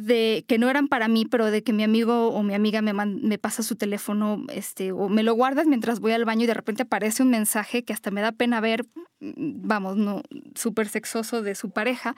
de 0.00 0.44
que 0.48 0.58
no 0.58 0.70
eran 0.70 0.88
para 0.88 1.08
mí, 1.08 1.26
pero 1.26 1.50
de 1.50 1.62
que 1.62 1.72
mi 1.72 1.82
amigo 1.82 2.28
o 2.28 2.42
mi 2.42 2.54
amiga 2.54 2.82
me, 2.82 2.92
me 2.92 3.38
pasa 3.38 3.62
su 3.62 3.76
teléfono 3.76 4.44
este, 4.52 4.92
o 4.92 5.08
me 5.08 5.22
lo 5.22 5.34
guardas 5.34 5.66
mientras 5.66 6.00
voy 6.00 6.12
al 6.12 6.24
baño 6.24 6.44
y 6.44 6.46
de 6.46 6.54
repente 6.54 6.82
aparece 6.82 7.22
un 7.22 7.30
mensaje 7.30 7.84
que 7.84 7.92
hasta 7.92 8.10
me 8.10 8.20
da 8.20 8.32
pena 8.32 8.60
ver, 8.60 8.86
mm, 9.20 9.66
vamos, 9.66 9.96
no, 9.96 10.22
súper 10.54 10.88
sexoso 10.88 11.42
de 11.42 11.54
su 11.54 11.70
pareja. 11.70 12.14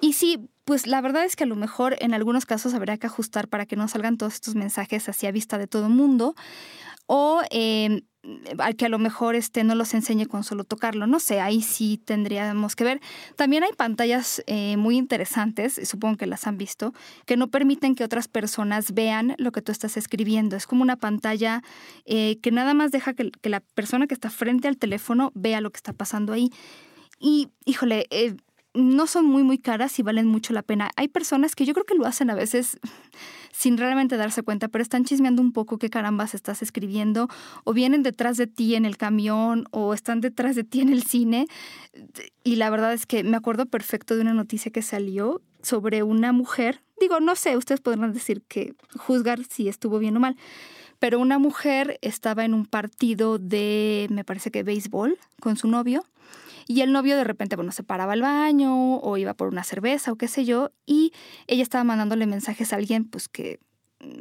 Y 0.00 0.14
sí, 0.14 0.48
pues 0.64 0.86
la 0.86 1.00
verdad 1.00 1.24
es 1.24 1.36
que 1.36 1.44
a 1.44 1.48
lo 1.48 1.56
mejor 1.56 1.96
en 2.00 2.14
algunos 2.14 2.46
casos 2.46 2.74
habría 2.74 2.96
que 2.96 3.06
ajustar 3.06 3.48
para 3.48 3.66
que 3.66 3.76
no 3.76 3.88
salgan 3.88 4.16
todos 4.16 4.34
estos 4.34 4.54
mensajes 4.54 5.08
así 5.08 5.26
a 5.26 5.32
vista 5.32 5.58
de 5.58 5.66
todo 5.66 5.88
mundo. 5.88 6.34
O 7.06 7.42
eh, 7.50 8.02
al 8.58 8.76
que 8.76 8.86
a 8.86 8.88
lo 8.88 8.98
mejor 8.98 9.34
este 9.34 9.64
no 9.64 9.74
los 9.74 9.94
enseñe 9.94 10.26
con 10.26 10.44
solo 10.44 10.64
tocarlo. 10.64 11.06
No 11.06 11.20
sé, 11.20 11.40
ahí 11.40 11.62
sí 11.62 11.98
tendríamos 12.04 12.76
que 12.76 12.84
ver. 12.84 13.00
También 13.36 13.62
hay 13.64 13.72
pantallas 13.72 14.42
eh, 14.46 14.76
muy 14.76 14.96
interesantes, 14.96 15.80
supongo 15.84 16.16
que 16.16 16.26
las 16.26 16.46
han 16.46 16.58
visto, 16.58 16.92
que 17.26 17.36
no 17.36 17.48
permiten 17.48 17.94
que 17.94 18.04
otras 18.04 18.28
personas 18.28 18.92
vean 18.92 19.34
lo 19.38 19.52
que 19.52 19.62
tú 19.62 19.72
estás 19.72 19.96
escribiendo. 19.96 20.56
Es 20.56 20.66
como 20.66 20.82
una 20.82 20.96
pantalla 20.96 21.62
eh, 22.04 22.38
que 22.42 22.50
nada 22.50 22.74
más 22.74 22.90
deja 22.90 23.14
que, 23.14 23.30
la 23.42 23.60
persona 23.60 24.06
que 24.06 24.14
está 24.14 24.30
frente 24.30 24.68
al 24.68 24.76
teléfono 24.76 25.32
vea 25.34 25.60
lo 25.60 25.70
que 25.70 25.78
está 25.78 25.92
pasando 25.92 26.32
ahí. 26.32 26.50
Y, 27.18 27.48
híjole, 27.64 28.06
eh, 28.10 28.34
no 28.74 29.06
son 29.06 29.26
muy, 29.26 29.42
muy 29.42 29.58
caras 29.58 29.98
y 29.98 30.02
valen 30.02 30.26
mucho 30.26 30.52
la 30.52 30.62
pena. 30.62 30.90
Hay 30.96 31.08
personas 31.08 31.56
que 31.56 31.64
yo 31.64 31.74
creo 31.74 31.84
que 31.84 31.94
lo 31.94 32.06
hacen 32.06 32.30
a 32.30 32.34
veces 32.34 32.78
sin 33.52 33.76
realmente 33.76 34.16
darse 34.16 34.42
cuenta, 34.42 34.68
pero 34.68 34.82
están 34.82 35.04
chismeando 35.04 35.42
un 35.42 35.52
poco 35.52 35.78
qué 35.78 35.90
carambas 35.90 36.34
estás 36.34 36.62
escribiendo, 36.62 37.28
o 37.64 37.72
vienen 37.72 38.02
detrás 38.02 38.36
de 38.36 38.46
ti 38.46 38.74
en 38.74 38.84
el 38.84 38.96
camión, 38.96 39.66
o 39.72 39.92
están 39.92 40.20
detrás 40.20 40.54
de 40.56 40.64
ti 40.64 40.80
en 40.80 40.90
el 40.90 41.02
cine. 41.02 41.46
Y 42.44 42.56
la 42.56 42.70
verdad 42.70 42.92
es 42.92 43.06
que 43.06 43.24
me 43.24 43.36
acuerdo 43.36 43.66
perfecto 43.66 44.14
de 44.14 44.22
una 44.22 44.34
noticia 44.34 44.70
que 44.70 44.82
salió 44.82 45.42
sobre 45.62 46.02
una 46.02 46.32
mujer. 46.32 46.82
Digo, 47.00 47.20
no 47.20 47.34
sé, 47.36 47.56
ustedes 47.56 47.80
podrán 47.80 48.12
decir 48.12 48.42
que 48.46 48.74
juzgar 48.96 49.42
si 49.44 49.68
estuvo 49.68 49.98
bien 49.98 50.16
o 50.16 50.20
mal. 50.20 50.36
Pero 50.98 51.18
una 51.18 51.38
mujer 51.38 51.98
estaba 52.02 52.44
en 52.44 52.52
un 52.52 52.66
partido 52.66 53.38
de, 53.38 54.06
me 54.10 54.22
parece 54.22 54.50
que 54.50 54.62
béisbol, 54.62 55.18
con 55.40 55.56
su 55.56 55.66
novio 55.66 56.04
y 56.70 56.82
el 56.82 56.92
novio 56.92 57.16
de 57.16 57.24
repente, 57.24 57.56
bueno, 57.56 57.72
se 57.72 57.82
paraba 57.82 58.12
al 58.12 58.22
baño 58.22 58.98
o 58.98 59.16
iba 59.16 59.34
por 59.34 59.48
una 59.48 59.64
cerveza 59.64 60.12
o 60.12 60.14
qué 60.14 60.28
sé 60.28 60.44
yo, 60.44 60.70
y 60.86 61.12
ella 61.48 61.64
estaba 61.64 61.82
mandándole 61.82 62.26
mensajes 62.26 62.72
a 62.72 62.76
alguien, 62.76 63.06
pues 63.06 63.28
que 63.28 63.58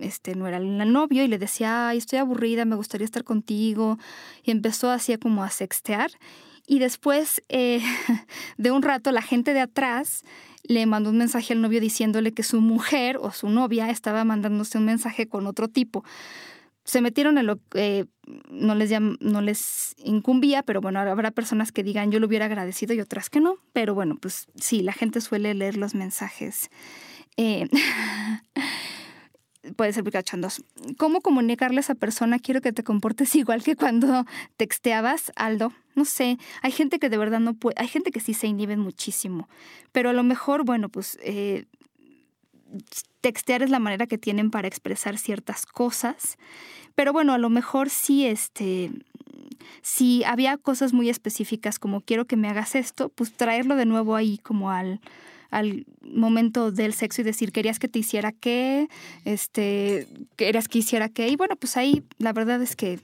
este 0.01 0.33
no 0.33 0.47
era 0.47 0.57
el 0.57 0.91
novio 0.91 1.23
y 1.23 1.27
le 1.27 1.37
decía, 1.37 1.89
ay, 1.89 1.99
estoy 1.99 2.17
aburrida, 2.17 2.65
me 2.65 2.75
gustaría 2.75 3.05
estar 3.05 3.23
contigo. 3.23 3.99
Y 4.41 4.49
empezó 4.49 4.89
así 4.89 5.15
como 5.19 5.43
a 5.43 5.51
sextear. 5.51 6.09
Y 6.65 6.79
después 6.79 7.43
eh, 7.49 7.83
de 8.57 8.71
un 8.71 8.81
rato 8.81 9.11
la 9.11 9.21
gente 9.21 9.53
de 9.53 9.59
atrás 9.59 10.23
le 10.63 10.87
mandó 10.87 11.11
un 11.11 11.19
mensaje 11.19 11.53
al 11.53 11.61
novio 11.61 11.79
diciéndole 11.79 12.31
que 12.31 12.41
su 12.41 12.61
mujer 12.61 13.17
o 13.17 13.29
su 13.31 13.47
novia 13.49 13.91
estaba 13.91 14.23
mandándose 14.23 14.79
un 14.79 14.85
mensaje 14.85 15.27
con 15.27 15.45
otro 15.45 15.67
tipo 15.67 16.03
se 16.89 17.01
metieron 17.01 17.37
en 17.37 17.45
lo 17.45 17.59
que 17.69 18.07
no, 18.49 18.75
les 18.75 18.91
no 19.19 19.41
les 19.41 19.95
incumbía, 20.03 20.63
pero 20.63 20.81
bueno, 20.81 20.99
habrá 20.99 21.31
personas 21.31 21.71
que 21.71 21.83
digan 21.83 22.11
yo 22.11 22.19
lo 22.19 22.27
hubiera 22.27 22.45
agradecido 22.45 22.93
y 22.93 23.01
otras 23.01 23.29
que 23.29 23.39
no. 23.39 23.57
Pero 23.73 23.95
bueno, 23.95 24.17
pues 24.19 24.47
sí, 24.55 24.81
la 24.81 24.93
gente 24.93 25.21
suele 25.21 25.53
leer 25.53 25.77
los 25.77 25.95
mensajes. 25.95 26.69
Eh, 27.37 27.67
puede 29.75 29.93
ser 29.93 30.09
cachondos. 30.11 30.63
¿Cómo 30.97 31.21
comunicarle 31.21 31.77
a 31.77 31.81
esa 31.81 31.95
persona? 31.95 32.39
Quiero 32.39 32.61
que 32.61 32.73
te 32.73 32.83
comportes 32.83 33.35
igual 33.35 33.63
que 33.63 33.75
cuando 33.75 34.25
texteabas, 34.57 35.31
Aldo. 35.35 35.73
No 35.95 36.05
sé, 36.05 36.37
hay 36.61 36.71
gente 36.71 36.99
que 36.99 37.09
de 37.09 37.17
verdad 37.17 37.39
no 37.39 37.55
puede, 37.55 37.75
hay 37.77 37.87
gente 37.87 38.11
que 38.11 38.19
sí 38.19 38.33
se 38.33 38.47
inhibe 38.47 38.77
muchísimo, 38.77 39.49
pero 39.91 40.09
a 40.09 40.13
lo 40.13 40.23
mejor, 40.23 40.63
bueno, 40.63 40.87
pues 40.87 41.17
eh, 41.21 41.65
textear 43.21 43.63
es 43.63 43.69
la 43.69 43.79
manera 43.79 44.07
que 44.07 44.17
tienen 44.17 44.51
para 44.51 44.67
expresar 44.67 45.17
ciertas 45.17 45.65
cosas. 45.65 46.37
Pero 46.99 47.13
bueno, 47.13 47.31
a 47.31 47.37
lo 47.37 47.49
mejor 47.49 47.89
sí, 47.89 48.25
este, 48.25 48.91
si 49.81 50.25
había 50.25 50.57
cosas 50.57 50.91
muy 50.91 51.09
específicas 51.09 51.79
como 51.79 52.01
quiero 52.01 52.25
que 52.25 52.35
me 52.35 52.49
hagas 52.49 52.75
esto, 52.75 53.07
pues 53.07 53.31
traerlo 53.31 53.77
de 53.77 53.85
nuevo 53.85 54.17
ahí 54.17 54.37
como 54.39 54.69
al, 54.69 54.99
al 55.49 55.85
momento 56.01 56.73
del 56.73 56.93
sexo 56.93 57.21
y 57.21 57.23
decir, 57.23 57.53
querías 57.53 57.79
que 57.79 57.87
te 57.87 57.99
hiciera 57.99 58.33
qué, 58.33 58.89
este, 59.23 60.09
querías 60.35 60.67
que 60.67 60.79
hiciera 60.79 61.07
qué. 61.07 61.29
Y 61.29 61.37
bueno, 61.37 61.55
pues 61.55 61.77
ahí 61.77 62.03
la 62.17 62.33
verdad 62.33 62.61
es 62.61 62.75
que 62.75 62.99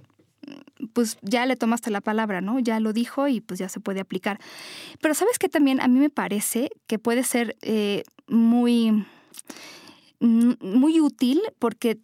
pues 0.92 1.18
ya 1.22 1.46
le 1.46 1.56
tomaste 1.56 1.90
la 1.90 2.02
palabra, 2.02 2.42
¿no? 2.42 2.60
Ya 2.60 2.82
lo 2.82 2.92
dijo 2.92 3.30
y 3.30 3.40
pues 3.40 3.62
ya 3.62 3.70
se 3.70 3.80
puede 3.80 4.02
aplicar. 4.02 4.42
Pero 5.00 5.14
sabes 5.14 5.40
que 5.40 5.48
también 5.48 5.80
a 5.80 5.88
mí 5.88 6.02
me 6.02 6.10
parece 6.10 6.70
que 6.88 7.00
puede 7.00 7.24
ser 7.24 7.56
eh, 7.62 8.04
muy 8.28 9.06
muy 10.20 11.00
útil 11.02 11.42
porque 11.60 12.00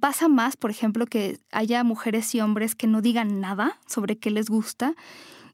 pasa 0.00 0.28
más, 0.28 0.56
por 0.56 0.70
ejemplo, 0.70 1.06
que 1.06 1.38
haya 1.50 1.82
mujeres 1.84 2.34
y 2.34 2.40
hombres 2.40 2.74
que 2.74 2.86
no 2.86 3.00
digan 3.00 3.40
nada 3.40 3.78
sobre 3.86 4.18
qué 4.18 4.30
les 4.30 4.48
gusta 4.48 4.94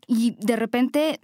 y 0.07 0.37
de 0.41 0.57
repente 0.57 1.21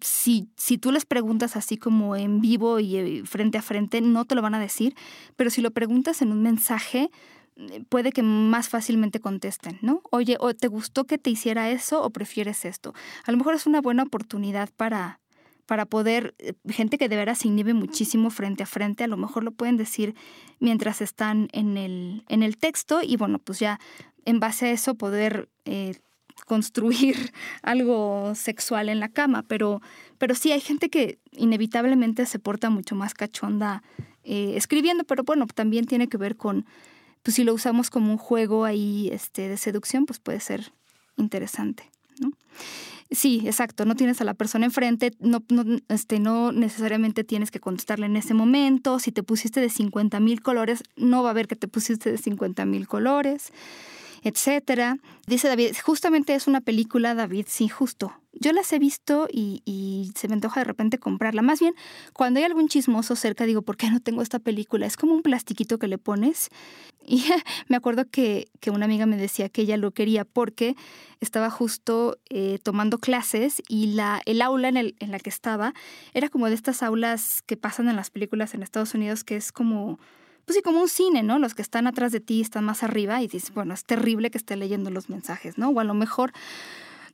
si, 0.00 0.48
si 0.56 0.78
tú 0.78 0.92
les 0.92 1.04
preguntas 1.04 1.56
así 1.56 1.76
como 1.76 2.16
en 2.16 2.40
vivo 2.40 2.80
y 2.80 2.96
eh, 2.96 3.22
frente 3.24 3.58
a 3.58 3.62
frente, 3.62 4.00
no 4.00 4.24
te 4.24 4.34
lo 4.34 4.42
van 4.42 4.54
a 4.54 4.60
decir, 4.60 4.94
pero 5.36 5.50
si 5.50 5.60
lo 5.60 5.70
preguntas 5.70 6.22
en 6.22 6.32
un 6.32 6.42
mensaje, 6.42 7.10
eh, 7.56 7.84
puede 7.88 8.12
que 8.12 8.22
más 8.22 8.68
fácilmente 8.68 9.20
contesten, 9.20 9.78
¿no? 9.82 10.02
Oye, 10.10 10.36
¿o 10.40 10.54
te 10.54 10.68
gustó 10.68 11.04
que 11.04 11.18
te 11.18 11.30
hiciera 11.30 11.70
eso 11.70 12.02
o 12.02 12.10
prefieres 12.10 12.64
esto? 12.64 12.94
A 13.24 13.32
lo 13.32 13.38
mejor 13.38 13.54
es 13.54 13.66
una 13.66 13.80
buena 13.80 14.02
oportunidad 14.02 14.70
para, 14.76 15.20
para 15.66 15.86
poder, 15.86 16.34
eh, 16.38 16.54
gente 16.68 16.98
que 16.98 17.08
de 17.08 17.16
veras 17.16 17.38
se 17.38 17.48
inhibe 17.48 17.74
muchísimo 17.74 18.30
frente 18.30 18.62
a 18.62 18.66
frente, 18.66 19.04
a 19.04 19.08
lo 19.08 19.16
mejor 19.16 19.44
lo 19.44 19.52
pueden 19.52 19.76
decir 19.76 20.14
mientras 20.60 21.00
están 21.00 21.48
en 21.52 21.76
el, 21.76 22.24
en 22.28 22.42
el 22.42 22.56
texto 22.56 23.00
y 23.02 23.16
bueno, 23.16 23.38
pues 23.38 23.58
ya 23.58 23.80
en 24.24 24.40
base 24.40 24.66
a 24.66 24.70
eso 24.70 24.94
poder 24.94 25.48
eh, 25.64 25.94
construir 26.46 27.32
algo 27.62 28.34
sexual 28.34 28.88
en 28.88 29.00
la 29.00 29.08
cama, 29.08 29.44
pero, 29.46 29.80
pero 30.18 30.34
sí 30.34 30.52
hay 30.52 30.60
gente 30.60 30.90
que 30.90 31.18
inevitablemente 31.32 32.26
se 32.26 32.38
porta 32.38 32.70
mucho 32.70 32.94
más 32.94 33.14
cachonda 33.14 33.82
eh, 34.24 34.54
escribiendo, 34.56 35.04
pero 35.04 35.22
bueno, 35.24 35.46
también 35.46 35.86
tiene 35.86 36.08
que 36.08 36.16
ver 36.16 36.36
con, 36.36 36.66
pues 37.22 37.36
si 37.36 37.44
lo 37.44 37.54
usamos 37.54 37.90
como 37.90 38.10
un 38.10 38.18
juego 38.18 38.64
ahí 38.64 39.08
este, 39.12 39.48
de 39.48 39.56
seducción, 39.56 40.06
pues 40.06 40.18
puede 40.18 40.40
ser 40.40 40.72
interesante, 41.16 41.90
¿no? 42.18 42.30
Sí, 43.14 43.42
exacto, 43.44 43.84
no 43.84 43.94
tienes 43.94 44.20
a 44.20 44.24
la 44.24 44.34
persona 44.34 44.66
enfrente, 44.66 45.12
no, 45.20 45.44
no, 45.48 45.64
este, 45.88 46.18
no 46.18 46.50
necesariamente 46.50 47.22
tienes 47.22 47.52
que 47.52 47.60
contestarle 47.60 48.06
en 48.06 48.16
ese 48.16 48.34
momento. 48.34 48.98
Si 48.98 49.12
te 49.12 49.22
pusiste 49.22 49.60
de 49.60 49.70
50 49.70 50.18
mil 50.18 50.42
colores, 50.42 50.82
no 50.96 51.22
va 51.22 51.30
a 51.30 51.32
ver 51.34 51.46
que 51.46 51.54
te 51.54 51.68
pusiste 51.68 52.10
de 52.10 52.18
50 52.18 52.64
mil 52.64 52.88
colores, 52.88 53.52
etcétera. 54.24 54.98
Dice 55.26 55.48
David, 55.48 55.76
justamente 55.84 56.34
es 56.34 56.46
una 56.46 56.62
película, 56.62 57.14
David, 57.14 57.44
sí, 57.48 57.68
justo. 57.68 58.12
Yo 58.32 58.52
las 58.52 58.72
he 58.72 58.78
visto 58.78 59.28
y, 59.30 60.10
se 60.16 60.26
me 60.28 60.34
antoja 60.34 60.60
de 60.60 60.64
repente 60.64 60.98
comprarla. 60.98 61.42
Más 61.42 61.60
bien, 61.60 61.74
cuando 62.14 62.38
hay 62.40 62.44
algún 62.44 62.68
chismoso 62.68 63.14
cerca, 63.14 63.44
digo, 63.44 63.62
¿por 63.62 63.76
qué 63.76 63.90
no 63.90 64.00
tengo 64.00 64.22
esta 64.22 64.40
película? 64.40 64.86
Es 64.86 64.96
como 64.96 65.14
un 65.14 65.22
plastiquito 65.22 65.78
que 65.78 65.88
le 65.88 65.98
pones. 65.98 66.48
Y 67.06 67.22
me 67.68 67.76
acuerdo 67.76 68.06
que, 68.10 68.48
una 68.72 68.86
amiga 68.86 69.04
me 69.04 69.18
decía 69.18 69.50
que 69.50 69.60
ella 69.60 69.76
lo 69.76 69.90
quería 69.90 70.24
porque 70.24 70.74
estaba 71.20 71.50
justo 71.50 72.16
eh, 72.30 72.58
tomando 72.62 72.96
clases 72.96 73.62
y 73.68 73.88
la, 73.88 74.22
el 74.24 74.40
aula 74.40 74.68
en, 74.70 74.78
el, 74.78 74.96
en 75.00 75.10
la 75.10 75.18
que 75.18 75.28
estaba 75.28 75.74
era 76.14 76.30
como 76.30 76.48
de 76.48 76.54
estas 76.54 76.82
aulas 76.82 77.42
que 77.44 77.58
pasan 77.58 77.90
en 77.90 77.96
las 77.96 78.08
películas 78.08 78.54
en 78.54 78.62
Estados 78.62 78.94
Unidos, 78.94 79.22
que 79.22 79.36
es 79.36 79.52
como 79.52 79.98
pues 80.44 80.56
sí, 80.56 80.62
como 80.62 80.80
un 80.80 80.88
cine, 80.88 81.22
¿no? 81.22 81.38
Los 81.38 81.54
que 81.54 81.62
están 81.62 81.86
atrás 81.86 82.12
de 82.12 82.20
ti 82.20 82.40
están 82.40 82.64
más 82.64 82.82
arriba 82.82 83.22
y 83.22 83.28
dices, 83.28 83.52
bueno, 83.54 83.74
es 83.74 83.84
terrible 83.84 84.30
que 84.30 84.38
esté 84.38 84.56
leyendo 84.56 84.90
los 84.90 85.08
mensajes, 85.08 85.58
¿no? 85.58 85.70
O 85.70 85.80
a 85.80 85.84
lo 85.84 85.94
mejor 85.94 86.32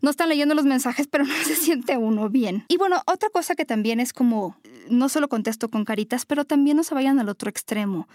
no 0.01 0.11
están 0.11 0.29
leyendo 0.29 0.55
los 0.55 0.65
mensajes, 0.65 1.07
pero 1.11 1.25
no 1.25 1.35
se 1.45 1.55
siente 1.55 1.97
uno 1.97 2.29
bien. 2.29 2.65
Y 2.69 2.77
bueno, 2.77 3.03
otra 3.07 3.31
cosa 3.31 3.55
que 3.55 3.65
también 3.65 4.01
es 4.01 4.13
como, 4.13 4.57
no 4.89 5.09
solo 5.09 5.29
contesto 5.29 5.69
con 5.69 5.85
caritas, 5.85 6.27
pero 6.27 6.45
también 6.45 6.77
no 6.77 6.85
se 6.85 6.95
vayan 6.95 7.19
al 7.19 7.29
otro 7.29 7.51
extremo. 7.51 8.09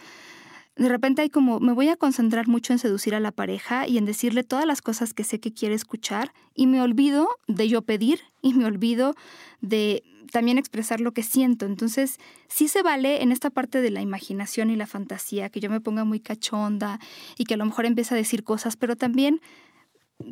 De 0.76 0.90
repente 0.90 1.22
hay 1.22 1.30
como, 1.30 1.60
me 1.60 1.72
voy 1.72 1.88
a 1.88 1.96
concentrar 1.96 2.48
mucho 2.48 2.74
en 2.74 2.80
seducir 2.80 3.16
a 3.16 3.22
la 3.22 3.32
pareja 3.32 3.88
y 3.88 3.98
en 3.98 4.06
decirle 4.06 4.44
todas 4.44 4.66
las 4.66 4.82
cosas 4.82 5.14
que 5.14 5.24
sé 5.24 5.40
que 5.40 5.54
quiere 5.54 5.74
escuchar 5.74 6.34
y 6.54 6.68
me 6.68 6.82
olvido 6.82 7.30
de 7.48 7.70
yo 7.70 7.82
pedir 7.82 8.20
y 8.42 8.54
me 8.54 8.66
olvido 8.66 9.16
de 9.62 10.04
también 10.32 10.58
expresar 10.58 11.00
lo 11.00 11.14
que 11.14 11.24
siento. 11.24 11.66
Entonces, 11.66 12.18
sí 12.50 12.68
se 12.68 12.84
vale 12.84 13.24
en 13.24 13.32
esta 13.32 13.50
parte 13.50 13.80
de 13.80 13.90
la 13.90 14.02
imaginación 14.02 14.70
y 14.70 14.76
la 14.76 14.86
fantasía, 14.86 15.50
que 15.50 15.62
yo 15.62 15.70
me 15.70 15.80
ponga 15.80 16.04
muy 16.04 16.20
cachonda 16.20 17.00
y 17.38 17.46
que 17.46 17.54
a 17.54 17.58
lo 17.58 17.66
mejor 17.66 17.86
empiece 17.86 18.14
a 18.14 18.18
decir 18.18 18.44
cosas, 18.44 18.76
pero 18.76 18.98
también 18.98 19.40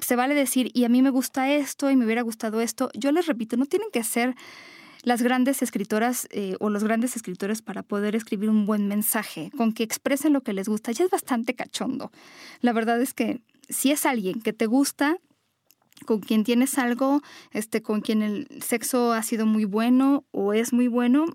se 0.01 0.17
vale 0.17 0.35
decir, 0.35 0.71
y 0.73 0.83
a 0.83 0.89
mí 0.89 1.01
me 1.01 1.09
gusta 1.09 1.51
esto 1.51 1.89
y 1.89 1.95
me 1.95 2.03
hubiera 2.03 2.21
gustado 2.21 2.59
esto. 2.59 2.89
Yo 2.93 3.13
les 3.13 3.27
repito, 3.27 3.55
no 3.55 3.65
tienen 3.65 3.89
que 3.91 4.03
ser 4.03 4.35
las 5.04 5.22
grandes 5.22 5.62
escritoras 5.62 6.28
eh, 6.32 6.56
o 6.60 6.70
los 6.70 6.84
grandes 6.84 7.16
escritores 7.16 7.62
para 7.62 7.84
poder 7.84 8.16
escribir 8.16 8.49
un 8.49 8.66
buen 8.66 8.88
mensaje, 8.88 9.51
con 9.56 9.74
que 9.74 9.84
expresen 9.84 10.34
lo 10.34 10.41
que 10.41 10.54
les 10.54 10.68
gusta, 10.68 10.91
ya 10.91 11.06
es 11.06 11.12
bastante 11.12 11.54
cachondo. 11.54 12.12
La 12.62 12.74
verdad 12.74 13.01
es 13.01 13.14
que 13.14 13.41
si 13.70 13.91
es 13.91 14.06
alguien 14.06 14.41
que 14.41 14.54
te 14.54 14.66
gusta, 14.66 15.18
con 16.06 16.20
quien 16.22 16.43
tienes 16.43 16.78
algo, 16.78 17.22
este, 17.51 17.82
con 17.82 18.01
quien 18.01 18.22
el 18.22 18.47
sexo 18.62 19.14
ha 19.14 19.24
sido 19.24 19.45
muy 19.45 19.66
bueno 19.66 20.26
o 20.32 20.54
es 20.54 20.74
muy 20.74 20.88
bueno, 20.88 21.26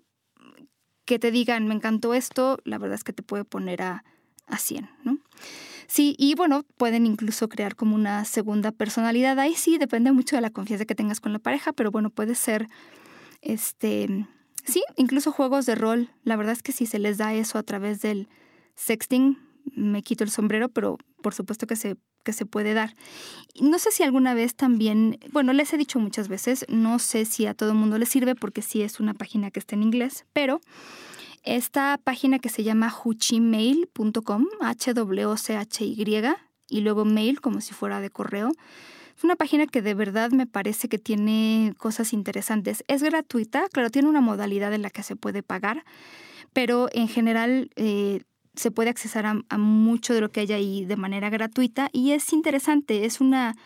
que 1.05 1.19
te 1.19 1.31
digan, 1.31 1.67
me 1.69 1.75
encantó 1.75 2.13
esto, 2.13 2.59
la 2.65 2.79
verdad 2.79 2.97
es 2.97 3.05
que 3.05 3.13
te 3.13 3.23
puede 3.23 3.45
poner 3.45 3.83
a, 3.83 4.05
a 4.47 4.59
100, 4.59 4.91
¿no? 5.05 5.19
Sí, 5.87 6.15
y 6.19 6.35
bueno, 6.35 6.65
pueden 6.77 7.07
incluso 7.07 7.49
crear 7.49 7.75
como 7.75 7.95
una 7.95 8.27
segunda 8.27 8.73
personalidad. 8.73 9.39
Ahí 9.39 9.55
sí, 9.55 9.79
depende 9.79 10.13
mucho 10.13 10.37
de 10.37 10.43
la 10.43 10.51
confianza 10.51 10.85
que 10.85 10.95
tengas 10.95 11.19
con 11.19 11.33
la 11.33 11.39
pareja, 11.39 11.73
pero 11.73 11.91
bueno, 11.91 12.11
puede 12.11 12.35
ser, 12.35 12.69
este, 13.41 14.27
sí, 14.65 14.83
incluso 14.97 15.33
juegos 15.33 15.67
de 15.67 15.75
rol. 15.75 16.11
La 16.25 16.37
verdad 16.37 16.53
es 16.53 16.63
que 16.63 16.73
si 16.73 16.87
se 16.87 16.99
les 16.99 17.19
da 17.19 17.35
eso 17.35 17.59
a 17.59 17.63
través 17.63 18.01
del 18.01 18.29
sexting, 18.75 19.39
me 19.75 20.03
quito 20.03 20.25
el 20.25 20.31
sombrero, 20.31 20.69
pero 20.69 20.99
por 21.23 21.35
supuesto 21.35 21.67
que 21.67 21.77
se, 21.77 21.97
que 22.25 22.33
se 22.33 22.47
puede 22.47 22.75
dar. 22.75 22.95
No 23.61 23.79
sé 23.79 23.91
si 23.91 24.03
alguna 24.03 24.35
vez 24.35 24.55
también, 24.55 25.19
bueno, 25.33 25.53
les 25.53 25.73
he 25.73 25.77
dicho 25.77 25.99
muchas 25.99 26.29
veces, 26.29 26.65
no 26.69 26.99
sé 26.99 27.25
si 27.25 27.47
a 27.47 27.55
todo 27.55 27.71
el 27.71 27.77
mundo 27.77 27.99
les 27.99 28.09
sirve 28.09 28.35
porque 28.35 28.63
sí 28.63 28.83
es 28.83 29.01
una 29.01 29.15
página 29.15 29.51
que 29.51 29.61
está 29.61 29.75
en 29.77 29.83
inglés, 29.83 30.27
pero 30.33 30.61
esta 31.43 31.99
página 32.03 32.39
que 32.39 32.49
se 32.49 32.63
llama 32.63 32.95
huchimail.com, 33.05 34.47
H-W-C-H-Y, 34.61 36.25
y 36.71 36.81
luego 36.81 37.05
mail 37.05 37.41
como 37.41 37.61
si 37.61 37.73
fuera 37.73 38.01
de 38.01 38.11
correo, 38.11 38.53
Es 39.19 39.25
una 39.25 39.35
página 39.35 39.67
que 39.67 39.83
de 39.83 39.95
verdad 39.95 40.31
me 40.31 40.47
parece 40.47 40.89
que 40.89 40.97
tiene 40.97 41.75
cosas 41.77 42.13
interesantes. 42.13 42.85
Es 42.87 43.03
gratuita, 43.03 43.67
claro, 43.73 43.91
tiene 43.91 44.09
una 44.09 44.21
modalidad 44.21 44.73
en 44.73 44.83
la 44.83 44.91
que 44.91 45.03
se 45.03 45.17
puede 45.17 45.43
pagar, 45.43 45.85
pero 46.53 46.89
en 46.93 47.09
general 47.09 47.69
eh, 47.75 48.21
se 48.55 48.71
puede 48.71 48.91
accesar 48.91 49.27
a, 49.27 49.59
mucho 49.59 50.15
de 50.15 50.21
lo 50.21 50.31
que 50.31 50.39
hay 50.39 50.53
ahí 50.53 50.85
de 50.85 50.95
manera 50.95 51.31
gratuita 51.31 51.89
y 51.93 52.13
es 52.13 52.33
interesante, 52.33 53.05
es 53.05 53.21
una... 53.21 53.57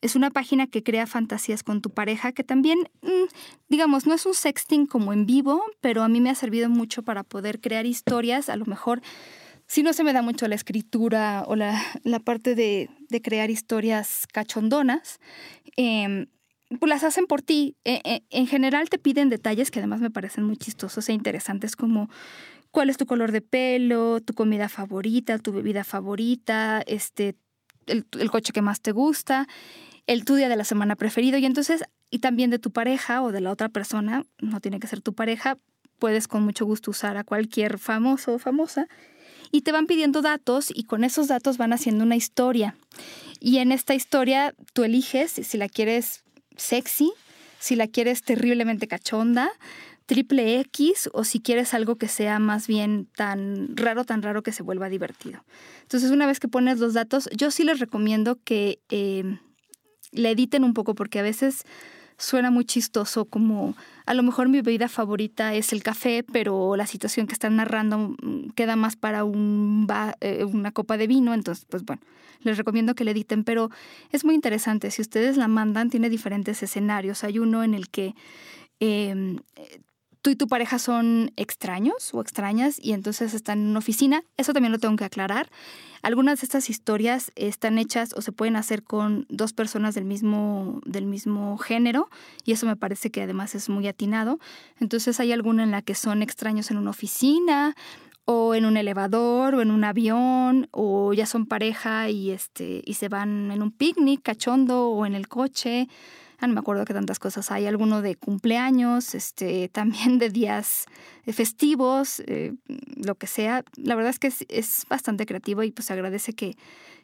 Es 0.00 0.14
una 0.14 0.30
página 0.30 0.68
que 0.68 0.84
crea 0.84 1.08
fantasías 1.08 1.64
con 1.64 1.82
tu 1.82 1.90
pareja, 1.90 2.30
que 2.30 2.44
también, 2.44 2.78
mm, 3.02 3.24
digamos, 3.68 4.06
no 4.06 4.14
es 4.14 4.26
un 4.26 4.34
sexting 4.34 4.86
como 4.86 5.12
en 5.12 5.26
vivo, 5.26 5.60
pero 5.80 6.04
a 6.04 6.08
mí 6.08 6.20
me 6.20 6.30
ha 6.30 6.36
servido 6.36 6.68
mucho 6.68 7.02
para 7.02 7.24
poder 7.24 7.60
crear 7.60 7.84
historias, 7.84 8.48
a 8.48 8.54
lo 8.54 8.64
mejor 8.64 9.02
si 9.68 9.82
no 9.82 9.92
se 9.92 10.02
me 10.02 10.14
da 10.14 10.22
mucho 10.22 10.48
la 10.48 10.54
escritura 10.54 11.44
o 11.46 11.54
la, 11.54 11.78
parte 12.24 12.54
de, 12.54 12.88
crear 13.22 13.50
historias 13.50 14.26
cachondonas, 14.32 15.20
em, 15.76 16.26
pues 16.80 16.88
las 16.88 17.04
hacen 17.04 17.26
por 17.26 17.42
ti. 17.42 17.76
E, 17.84 18.00
e, 18.04 18.22
en 18.30 18.46
general 18.46 18.88
te 18.88 18.98
piden 18.98 19.28
detalles 19.28 19.70
que 19.70 19.78
además 19.78 20.00
me 20.00 20.10
parecen 20.10 20.44
muy 20.44 20.56
chistosos 20.56 21.08
e 21.08 21.12
interesantes, 21.12 21.76
como 21.76 22.08
cuál 22.70 22.88
es 22.88 22.96
tu 22.96 23.04
color 23.04 23.30
de 23.30 23.42
pelo, 23.42 24.20
tu 24.20 24.32
comida 24.32 24.70
favorita, 24.70 25.38
tu 25.38 25.52
bebida 25.52 25.84
favorita, 25.84 26.82
este, 26.86 27.36
el, 27.86 28.30
coche 28.30 28.52
que 28.52 28.62
más 28.62 28.80
te 28.80 28.92
gusta, 28.92 29.46
el 30.06 30.24
tu 30.24 30.34
día 30.34 30.48
de 30.48 30.56
la 30.56 30.64
semana 30.64 30.96
preferido. 30.96 31.36
Y 31.36 31.44
entonces, 31.44 31.84
y 32.10 32.20
también 32.20 32.48
de 32.48 32.58
tu 32.58 32.70
pareja 32.70 33.22
o 33.22 33.32
de 33.32 33.42
la 33.42 33.50
otra 33.50 33.68
persona, 33.68 34.24
no 34.40 34.60
tiene 34.60 34.80
que 34.80 34.86
ser 34.86 35.02
tu 35.02 35.14
pareja, 35.14 35.58
puedes 35.98 36.26
con 36.26 36.42
mucho 36.42 36.64
gusto 36.64 36.90
usar 36.90 37.18
a 37.18 37.24
cualquier 37.24 37.78
famoso 37.78 38.34
o 38.34 38.38
famosa. 38.38 38.88
Y 39.50 39.62
te 39.62 39.72
van 39.72 39.86
pidiendo 39.86 40.22
datos 40.22 40.68
y 40.74 40.84
con 40.84 41.04
esos 41.04 41.28
datos 41.28 41.56
van 41.56 41.72
haciendo 41.72 42.04
una 42.04 42.16
historia. 42.16 42.76
Y 43.40 43.58
en 43.58 43.72
esta 43.72 43.94
historia 43.94 44.54
tú 44.72 44.84
eliges 44.84 45.30
si 45.30 45.58
la 45.58 45.68
quieres 45.68 46.24
sexy, 46.56 47.12
si 47.58 47.76
la 47.76 47.86
quieres 47.86 48.22
terriblemente 48.22 48.88
cachonda, 48.88 49.50
triple 50.06 50.58
X 50.60 51.10
o 51.12 51.22
si 51.22 51.38
quieres 51.40 51.74
algo 51.74 51.96
que 51.96 52.08
sea 52.08 52.38
más 52.38 52.66
bien 52.66 53.08
tan 53.14 53.76
raro, 53.76 54.04
tan 54.04 54.22
raro 54.22 54.42
que 54.42 54.52
se 54.52 54.62
vuelva 54.62 54.88
divertido. 54.88 55.44
Entonces, 55.82 56.10
una 56.10 56.26
vez 56.26 56.40
que 56.40 56.48
pones 56.48 56.78
los 56.78 56.94
datos, 56.94 57.28
yo 57.36 57.50
sí 57.50 57.62
les 57.62 57.78
recomiendo 57.78 58.38
que 58.42 58.80
eh, 58.88 59.38
le 60.12 60.30
editen 60.30 60.64
un 60.64 60.72
poco 60.72 60.94
porque 60.94 61.18
a 61.18 61.22
veces 61.22 61.64
suena 62.18 62.50
muy 62.50 62.64
chistoso 62.64 63.24
como 63.24 63.74
a 64.04 64.14
lo 64.14 64.22
mejor 64.22 64.48
mi 64.48 64.60
bebida 64.60 64.88
favorita 64.88 65.54
es 65.54 65.72
el 65.72 65.82
café, 65.82 66.24
pero 66.24 66.76
la 66.76 66.86
situación 66.86 67.26
que 67.26 67.32
están 67.32 67.56
narrando 67.56 68.16
mm, 68.20 68.50
queda 68.56 68.76
más 68.76 68.96
para 68.96 69.24
un 69.24 69.86
eh, 70.20 70.44
una 70.44 70.72
copa 70.72 70.96
de 70.96 71.06
vino, 71.06 71.32
entonces 71.32 71.64
pues 71.64 71.84
bueno, 71.84 72.02
les 72.42 72.58
recomiendo 72.58 72.94
que 72.94 73.04
le 73.04 73.12
editen, 73.12 73.44
pero 73.44 73.70
es 74.10 74.24
muy 74.24 74.34
interesante, 74.34 74.90
si 74.90 75.00
ustedes 75.00 75.36
la 75.36 75.48
mandan 75.48 75.90
tiene 75.90 76.10
diferentes 76.10 76.62
escenarios, 76.62 77.22
hay 77.22 77.38
uno 77.38 77.62
en 77.62 77.74
el 77.74 77.88
que 77.88 78.14
em, 78.80 79.38
tú 80.22 80.30
y 80.30 80.36
tu 80.36 80.48
pareja 80.48 80.78
son 80.78 81.32
extraños 81.36 82.12
o 82.12 82.20
extrañas 82.20 82.78
y 82.82 82.92
entonces 82.92 83.34
están 83.34 83.60
en 83.60 83.68
una 83.68 83.78
oficina. 83.78 84.24
Eso 84.36 84.52
también 84.52 84.72
lo 84.72 84.78
tengo 84.78 84.96
que 84.96 85.04
aclarar. 85.04 85.50
Algunas 86.02 86.40
de 86.40 86.44
estas 86.44 86.70
historias 86.70 87.32
están 87.34 87.78
hechas 87.78 88.12
o 88.16 88.22
se 88.22 88.32
pueden 88.32 88.56
hacer 88.56 88.82
con 88.82 89.26
dos 89.28 89.52
personas 89.52 89.94
del 89.94 90.04
mismo, 90.04 90.80
del 90.84 91.06
mismo 91.06 91.58
género 91.58 92.08
y 92.44 92.52
eso 92.52 92.66
me 92.66 92.76
parece 92.76 93.10
que 93.10 93.22
además 93.22 93.54
es 93.54 93.68
muy 93.68 93.86
atinado. 93.88 94.38
Entonces 94.80 95.18
hay 95.20 95.32
alguna 95.32 95.64
en 95.64 95.70
la 95.70 95.82
que 95.82 95.94
son 95.94 96.22
extraños 96.22 96.70
en 96.70 96.78
una 96.78 96.90
oficina 96.90 97.74
o 98.24 98.54
en 98.54 98.66
un 98.66 98.76
elevador 98.76 99.54
o 99.54 99.62
en 99.62 99.70
un 99.70 99.84
avión 99.84 100.68
o 100.70 101.14
ya 101.14 101.26
son 101.26 101.46
pareja 101.46 102.10
y, 102.10 102.30
este, 102.30 102.82
y 102.84 102.94
se 102.94 103.08
van 103.08 103.50
en 103.50 103.62
un 103.62 103.72
picnic 103.72 104.22
cachondo 104.22 104.88
o 104.88 105.06
en 105.06 105.14
el 105.14 105.28
coche 105.28 105.88
no 106.46 106.54
me 106.54 106.60
acuerdo 106.60 106.84
qué 106.84 106.94
tantas 106.94 107.18
cosas 107.18 107.50
hay, 107.50 107.66
alguno 107.66 108.00
de 108.00 108.14
cumpleaños, 108.14 109.14
este, 109.14 109.68
también 109.72 110.18
de 110.18 110.30
días 110.30 110.86
festivos, 111.26 112.20
eh, 112.26 112.54
lo 112.96 113.16
que 113.16 113.26
sea. 113.26 113.64
La 113.76 113.94
verdad 113.94 114.10
es 114.10 114.18
que 114.18 114.32
es, 114.48 114.86
bastante 114.88 115.26
creativo 115.26 115.62
y 115.62 115.70
pues 115.70 115.90
agradece 115.90 116.32
que, 116.32 116.56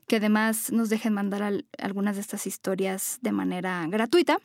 que 0.06 0.16
además 0.16 0.72
nos 0.72 0.88
dejen 0.88 1.12
mandar 1.12 1.64
algunas 1.78 2.14
de 2.14 2.20
estas 2.20 2.46
historias 2.46 3.18
de 3.22 3.32
manera 3.32 3.86
gratuita. 3.88 4.38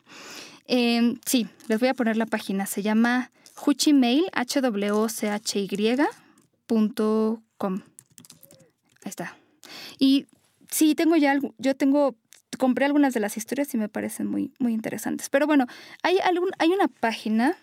Em, 0.66 1.18
sí, 1.24 1.48
les 1.68 1.80
voy 1.80 1.88
a 1.88 1.94
poner 1.94 2.16
la 2.16 2.26
página, 2.26 2.66
se 2.66 2.82
llama 2.82 3.30
huchimail, 3.66 4.24
h 4.32 4.60
w 4.60 5.08
c 5.08 5.28
h 5.28 5.58
y 5.58 5.68
Ahí 9.02 9.08
está. 9.08 9.36
Y 9.98 10.26
sí, 10.70 10.94
tengo 10.94 11.16
ya, 11.16 11.38
yo 11.58 11.76
tengo 11.76 12.14
compré 12.60 12.84
algunas 12.84 13.14
de 13.14 13.20
las 13.20 13.38
historias 13.38 13.72
y 13.72 13.78
me 13.78 13.88
parecen 13.88 14.26
muy, 14.26 14.52
muy 14.58 14.74
interesantes. 14.74 15.30
Pero 15.30 15.46
bueno, 15.46 15.66
hay, 16.02 16.18
algún, 16.18 16.50
hay 16.58 16.68
una 16.68 16.88
página, 16.88 17.56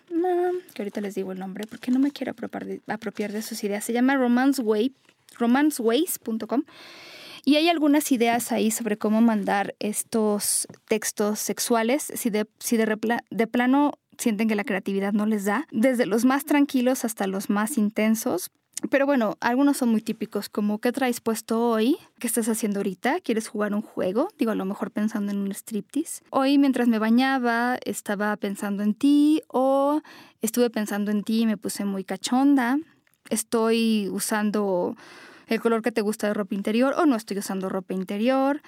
que 0.74 0.82
ahorita 0.82 1.00
les 1.00 1.14
digo 1.14 1.30
el 1.30 1.38
nombre 1.38 1.68
porque 1.68 1.92
no 1.92 2.00
me 2.00 2.10
quiero 2.10 2.32
apropiar 2.32 2.66
de, 2.66 2.80
apropiar 2.88 3.30
de 3.30 3.42
sus 3.42 3.62
ideas, 3.62 3.84
se 3.84 3.92
llama 3.92 4.16
romanceway, 4.16 4.92
romanceways.com. 5.38 6.64
Y 7.44 7.54
hay 7.54 7.68
algunas 7.68 8.10
ideas 8.10 8.50
ahí 8.50 8.72
sobre 8.72 8.98
cómo 8.98 9.20
mandar 9.20 9.76
estos 9.78 10.66
textos 10.88 11.38
sexuales, 11.38 12.12
si 12.16 12.28
de, 12.28 12.48
si 12.58 12.76
de, 12.76 12.98
de 13.30 13.46
plano 13.46 13.92
sienten 14.18 14.48
que 14.48 14.56
la 14.56 14.64
creatividad 14.64 15.12
no 15.12 15.26
les 15.26 15.44
da, 15.44 15.68
desde 15.70 16.06
los 16.06 16.24
más 16.24 16.44
tranquilos 16.44 17.04
hasta 17.04 17.28
los 17.28 17.50
más 17.50 17.78
intensos, 17.78 18.50
pero 18.90 19.06
bueno, 19.06 19.36
algunos 19.40 19.76
son 19.76 19.88
muy 19.90 20.00
típicos, 20.00 20.48
como 20.48 20.78
¿qué 20.78 20.92
traes 20.92 21.20
puesto 21.20 21.68
hoy? 21.68 21.98
¿Qué 22.18 22.26
estás 22.26 22.48
haciendo 22.48 22.78
ahorita? 22.78 23.20
¿Quieres 23.20 23.48
jugar 23.48 23.74
un 23.74 23.82
juego? 23.82 24.28
Digo, 24.38 24.52
a 24.52 24.54
lo 24.54 24.64
mejor 24.64 24.90
pensando 24.90 25.32
en 25.32 25.38
un 25.38 25.50
striptease. 25.50 26.22
Hoy 26.30 26.58
mientras 26.58 26.86
me 26.86 26.98
bañaba 26.98 27.78
estaba 27.84 28.36
pensando 28.36 28.82
en 28.82 28.94
ti 28.94 29.42
o 29.48 30.00
estuve 30.42 30.70
pensando 30.70 31.10
en 31.10 31.24
ti 31.24 31.40
y 31.42 31.46
me 31.46 31.56
puse 31.56 31.84
muy 31.84 32.04
cachonda. 32.04 32.78
Estoy 33.30 34.08
usando 34.10 34.96
el 35.48 35.60
color 35.60 35.82
que 35.82 35.92
te 35.92 36.00
gusta 36.00 36.28
de 36.28 36.34
ropa 36.34 36.54
interior 36.54 36.94
o 36.96 37.04
no 37.04 37.16
estoy 37.16 37.38
usando 37.38 37.68
ropa 37.68 37.94
interior. 37.94 38.62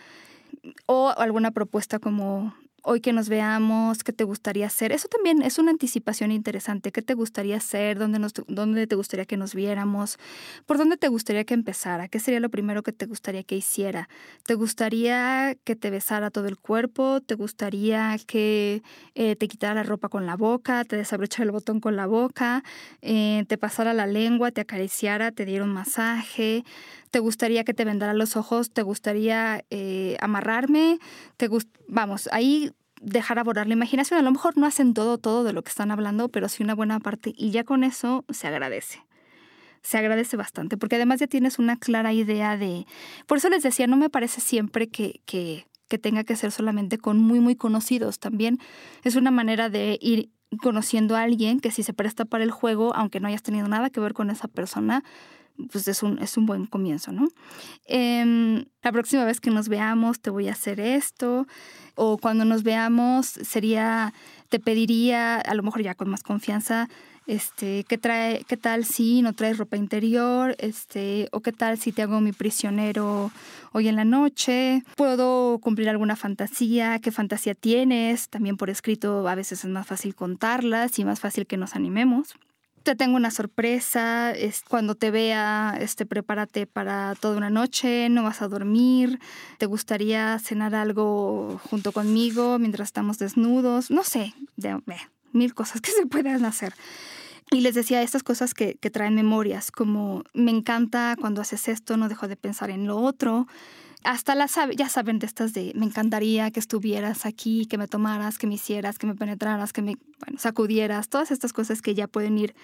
O 0.87 1.15
alguna 1.17 1.53
propuesta 1.53 2.01
como 2.01 2.55
hoy 2.83 3.01
que 3.01 3.13
nos 3.13 3.29
veamos, 3.29 4.03
qué 4.05 4.13
te 4.13 4.25
gustaría 4.25 4.67
hacer. 4.67 4.93
Eso 4.93 5.09
también 5.09 5.43
es 5.43 5.59
una 5.59 5.71
anticipación 5.71 6.33
interesante. 6.33 6.93
¿Qué 6.93 7.03
te 7.03 7.15
gustaría 7.15 7.57
hacer? 7.57 7.99
¿Dónde, 7.99 8.19
nos, 8.19 8.33
¿Dónde 8.47 8.87
te 8.87 8.97
gustaría 8.97 9.25
que 9.25 9.37
nos 9.37 9.55
viéramos? 9.55 10.19
¿Por 10.67 10.79
dónde 10.79 10.97
te 10.97 11.09
gustaría 11.09 11.45
que 11.45 11.55
empezara? 11.55 12.09
¿Qué 12.09 12.21
sería 12.21 12.41
lo 12.41 12.51
primero 12.51 12.83
que 12.83 12.93
te 12.93 13.07
gustaría 13.07 13.43
que 13.43 13.57
hiciera? 13.57 14.09
¿Te 14.47 14.55
gustaría 14.55 15.57
que 15.65 15.77
te 15.77 15.91
besara 15.91 16.31
todo 16.31 16.47
el 16.47 16.59
cuerpo? 16.59 17.21
¿Te 17.21 17.35
gustaría 17.35 18.17
que 18.27 18.83
eh, 19.15 19.37
te 19.37 19.49
quitara 19.49 19.75
la 19.75 19.83
ropa 19.83 20.09
con 20.09 20.27
la 20.27 20.37
boca? 20.37 20.85
¿Te 20.85 20.97
desabrochara 20.97 21.45
el 21.45 21.53
botón 21.53 21.81
con 21.81 21.97
la 21.97 22.07
boca? 22.07 22.63
Eh, 23.03 23.45
¿Te 23.49 23.59
pasara 23.59 23.95
la 23.95 24.07
lengua? 24.07 24.51
¿Te 24.51 24.61
acariciara? 24.61 25.33
¿Te 25.33 25.45
diera 25.45 25.65
un 25.65 25.73
masaje? 25.73 26.65
¿Te 27.11 27.19
gustaría 27.19 27.65
que 27.65 27.75
te 27.75 27.85
vendara 27.85 28.15
los 28.15 28.37
ojos? 28.37 28.71
¿Te 28.71 28.83
gustaría 28.83 29.65
eh, 29.71 30.17
amarrarme? 30.21 30.99
¿Te 31.37 31.49
Vamos, 31.89 32.29
ahí 32.33 32.73
dejar 33.01 33.39
abordar 33.39 33.67
la 33.67 33.73
imaginación. 33.73 34.21
A 34.21 34.23
lo 34.23 34.31
mejor 34.31 34.57
no 34.57 34.67
hacen 34.67 34.95
todo, 34.95 35.19
todo 35.19 35.43
de 35.43 35.53
lo 35.53 35.63
que 35.63 35.71
están 35.71 35.91
hablando, 35.91 36.29
pero 36.29 36.49
sí 36.49 36.63
una 36.63 36.75
buena 36.75 37.01
parte. 37.01 37.33
Y 37.37 37.51
ya 37.51 37.65
con 37.65 37.83
eso 37.83 38.25
se 38.29 38.47
agradece. 38.47 39.03
Se 39.83 39.97
agradece 39.99 40.37
bastante, 40.37 40.77
porque 40.77 40.97
además 40.97 41.21
ya 41.21 41.27
tienes 41.27 41.59
una 41.59 41.77
clara 41.77 42.13
idea 42.13 42.57
de... 42.57 42.87
Por 43.27 43.39
eso 43.39 43.49
les 43.49 43.63
decía, 43.63 43.87
no 43.87 43.97
me 43.97 44.11
parece 44.11 44.43
siempre 44.43 44.89
que, 44.89 45.23
que, 45.25 45.67
que 45.89 45.99
tenga 45.99 46.23
que 46.23 46.37
ser 46.37 46.53
solamente 46.53 46.99
con 46.99 47.19
muy, 47.19 47.41
muy 47.41 47.57
conocidos. 47.57 48.19
También 48.19 48.59
es 49.05 49.17
una 49.17 49.31
manera 49.31 49.71
de 49.71 49.99
ir 50.03 50.31
conociendo 50.63 51.17
a 51.17 51.23
alguien 51.23 51.61
que 51.61 51.71
si 51.71 51.83
se 51.83 51.95
presta 51.95 52.25
para 52.27 52.45
el 52.45 52.51
juego, 52.51 52.95
aunque 52.95 53.21
no 53.21 53.29
hayas 53.29 53.43
tenido 53.43 53.69
nada 53.69 53.89
que 53.89 54.01
ver 54.01 54.13
con 54.13 54.31
esa 54.31 54.49
persona, 54.49 55.03
pues 55.71 55.89
es 55.89 56.03
un, 56.03 56.19
es 56.19 56.37
un 56.37 56.47
buen 56.47 56.67
comienzo, 56.67 57.13
¿no? 57.13 57.29
Em, 57.87 58.65
la 58.83 58.93
próxima 58.93 59.25
vez 59.25 59.41
que 59.41 59.51
nos 59.51 59.69
veamos 59.69 60.21
te 60.21 60.31
voy 60.31 60.49
a 60.49 60.53
hacer 60.53 60.81
esto, 60.81 61.47
o 61.95 62.19
cuando 62.19 62.45
nos 62.45 62.63
veamos 62.63 63.27
sería, 63.27 64.13
te 64.49 64.59
pediría, 64.59 65.37
a 65.39 65.55
lo 65.55 65.63
mejor 65.63 65.83
ya 65.83 65.95
con 65.95 66.09
más 66.09 66.23
confianza, 66.23 66.89
este, 67.27 67.85
¿qué, 67.85 67.97
trae, 67.97 68.45
qué 68.49 68.57
tal 68.57 68.85
si 68.85 69.23
no 69.23 69.35
traes 69.35 69.59
ropa 69.59 69.77
interior? 69.77 70.57
Este, 70.59 71.29
o 71.31 71.41
qué 71.41 71.53
tal 71.53 71.79
si 71.79 71.93
te 71.93 72.03
hago 72.03 72.21
mi 72.21 72.33
prisionero 72.33 73.31
hoy 73.73 73.87
en 73.87 73.95
la 73.95 74.05
noche? 74.05 74.83
¿Puedo 74.97 75.59
cumplir 75.61 75.89
alguna 75.89 76.17
fantasía? 76.17 76.99
¿Qué 76.99 77.13
fantasía 77.13 77.55
tienes? 77.55 78.29
También 78.31 78.57
por 78.57 78.69
escrito 78.69 79.29
a 79.29 79.37
veces 79.37 79.65
es 79.65 79.71
más 79.71 79.87
fácil 79.87 80.17
contarlas 80.17 80.99
y 80.99 81.05
más 81.05 81.21
fácil 81.21 81.47
que 81.47 81.57
nos 81.57 81.77
animemos 81.77 82.35
te 82.83 82.97
tengo 82.97 83.17
una 83.17 83.31
sorpresa, 83.31 84.33
es, 84.33 84.63
cuando 84.67 84.95
te 84.95 85.11
vea, 85.11 85.77
este, 85.81 86.07
prepárate 86.07 86.67
para 86.67 87.15
toda 87.15 87.37
una 87.37 87.51
noche, 87.51 88.09
no 88.09 88.23
vas 88.23 88.43
a 88.43 88.49
dormir, 88.49 89.21
te 89.59 89.67
gustaría 89.67 90.39
cenar 90.39 90.75
algo 90.75 91.61
junto 91.71 91.93
conmigo 91.93 92.59
mientras 92.59 92.89
estamos 92.89 93.19
desnudos, 93.19 93.91
no 93.91 94.05
sé, 94.05 94.35
de, 94.57 94.81
mil 95.33 95.55
cosas 95.55 95.81
que 95.81 95.91
se 95.91 96.07
pueden 96.07 96.45
hacer. 96.45 96.75
Y 97.53 97.63
les 97.63 97.75
decía 97.75 98.01
estas 98.03 98.23
cosas 98.23 98.55
que, 98.55 98.77
que 98.77 98.91
traen 98.91 99.15
memorias, 99.15 99.73
como 99.73 100.23
me 100.33 100.53
encanta 100.53 101.17
cuando 101.21 101.41
haces 101.41 101.69
esto, 101.69 101.97
no 101.97 102.09
dejo 102.09 102.29
de 102.29 102.37
pensar 102.37 102.71
en 102.71 102.87
lo 102.87 102.97
otro, 102.99 103.47
hasta 104.05 104.35
las, 104.35 104.57
ya 104.77 104.89
saben, 104.89 105.19
de 105.19 105.27
estas 105.27 105.53
de 105.53 105.73
me 105.75 105.87
encantaría 105.87 106.51
que 106.51 106.61
estuvieras 106.61 107.27
aquí, 107.27 107.67
que 107.67 107.79
me 107.79 107.87
tomaras, 107.87 108.39
que 108.39 108.47
me 108.47 108.55
hicieras, 108.55 108.99
que 108.99 109.07
me 109.07 109.15
penetraras, 109.15 109.73
que 109.73 109.83
me 109.83 109.97
sacudieras, 110.39 111.09
todas 111.09 111.31
estas 111.31 111.53
cosas 111.53 111.83
que 111.83 111.95
ya 111.95 112.07
pueden 112.07 112.39
ir 112.39 112.55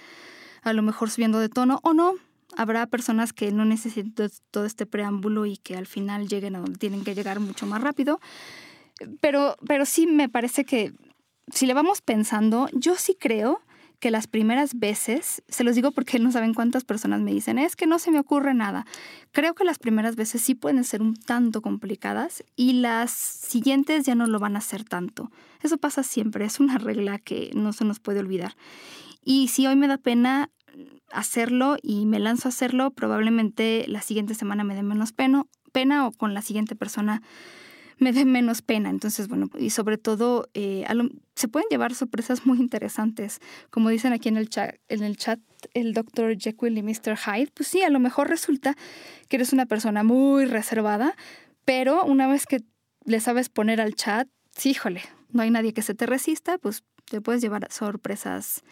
a 0.62 0.72
lo 0.72 0.82
mejor 0.82 1.10
subiendo 1.10 1.38
de 1.38 1.48
tono 1.48 1.80
o 1.82 1.92
no. 1.92 2.14
Habrá 2.56 2.86
personas 2.86 3.32
que 3.32 3.52
no 3.52 3.64
necesitan 3.64 4.30
todo 4.50 4.64
este 4.64 4.86
preámbulo 4.86 5.46
y 5.46 5.58
que 5.58 5.76
al 5.76 5.86
final 5.86 6.28
lleguen 6.28 6.56
a 6.56 6.60
donde 6.60 6.78
tienen 6.78 7.04
que 7.04 7.14
llegar 7.14 7.40
mucho 7.40 7.66
más 7.66 7.82
rápido. 7.82 8.20
Pero, 9.20 9.56
pero 9.66 9.84
sí 9.84 10.06
me 10.06 10.28
parece 10.28 10.64
que 10.64 10.94
si 11.52 11.66
le 11.66 11.74
vamos 11.74 12.00
pensando, 12.00 12.68
yo 12.72 12.96
sí 12.96 13.16
creo 13.18 13.60
que 13.98 14.10
las 14.10 14.26
primeras 14.26 14.78
veces, 14.78 15.42
se 15.48 15.64
los 15.64 15.74
digo 15.74 15.90
porque 15.92 16.18
no 16.18 16.30
saben 16.32 16.54
cuántas 16.54 16.84
personas 16.84 17.20
me 17.20 17.32
dicen, 17.32 17.58
es 17.58 17.76
que 17.76 17.86
no 17.86 17.98
se 17.98 18.10
me 18.10 18.18
ocurre 18.18 18.54
nada. 18.54 18.86
Creo 19.32 19.54
que 19.54 19.64
las 19.64 19.78
primeras 19.78 20.16
veces 20.16 20.42
sí 20.42 20.54
pueden 20.54 20.84
ser 20.84 21.02
un 21.02 21.14
tanto 21.14 21.62
complicadas 21.62 22.44
y 22.56 22.74
las 22.74 23.10
siguientes 23.10 24.04
ya 24.04 24.14
no 24.14 24.26
lo 24.26 24.38
van 24.38 24.56
a 24.56 24.58
hacer 24.58 24.84
tanto. 24.84 25.30
Eso 25.62 25.78
pasa 25.78 26.02
siempre, 26.02 26.44
es 26.44 26.60
una 26.60 26.78
regla 26.78 27.18
que 27.18 27.50
no 27.54 27.72
se 27.72 27.84
nos 27.84 28.00
puede 28.00 28.20
olvidar. 28.20 28.56
Y 29.24 29.48
si 29.48 29.66
hoy 29.66 29.76
me 29.76 29.88
da 29.88 29.98
pena 29.98 30.50
hacerlo 31.10 31.76
y 31.82 32.06
me 32.06 32.18
lanzo 32.18 32.48
a 32.48 32.50
hacerlo, 32.50 32.90
probablemente 32.90 33.84
la 33.88 34.02
siguiente 34.02 34.34
semana 34.34 34.64
me 34.64 34.74
dé 34.74 34.82
menos 34.82 35.12
pena, 35.12 35.44
pena 35.72 36.06
o 36.06 36.12
con 36.12 36.34
la 36.34 36.42
siguiente 36.42 36.76
persona 36.76 37.22
me 37.98 38.12
dé 38.12 38.24
menos 38.24 38.62
pena. 38.62 38.90
Entonces, 38.90 39.28
bueno, 39.28 39.48
y 39.58 39.70
sobre 39.70 39.98
todo 39.98 40.48
eh, 40.54 40.84
se 41.34 41.48
pueden 41.48 41.68
llevar 41.70 41.94
sorpresas 41.94 42.46
muy 42.46 42.58
interesantes. 42.58 43.40
Como 43.70 43.88
dicen 43.88 44.12
aquí 44.12 44.28
en 44.28 44.36
el 44.36 44.48
chat, 44.48 44.76
en 44.88 45.02
el 45.02 45.16
chat 45.16 45.40
el 45.74 45.94
Dr. 45.94 46.36
Jekyll 46.38 46.78
y 46.78 46.82
Mr. 46.82 47.16
Hyde, 47.16 47.50
pues 47.54 47.68
sí, 47.68 47.82
a 47.82 47.90
lo 47.90 47.98
mejor 47.98 48.28
resulta 48.28 48.76
que 49.28 49.36
eres 49.36 49.52
una 49.52 49.66
persona 49.66 50.02
muy 50.02 50.44
reservada, 50.44 51.16
pero 51.64 52.04
una 52.04 52.28
vez 52.28 52.46
que 52.46 52.62
le 53.04 53.20
sabes 53.20 53.48
poner 53.48 53.80
al 53.80 53.94
chat, 53.94 54.28
sí, 54.56 54.70
híjole, 54.70 55.02
no 55.30 55.42
hay 55.42 55.50
nadie 55.50 55.72
que 55.72 55.82
se 55.82 55.94
te 55.94 56.06
resista, 56.06 56.58
pues 56.58 56.84
te 57.06 57.20
puedes 57.20 57.40
llevar 57.40 57.66
sorpresas 57.70 58.62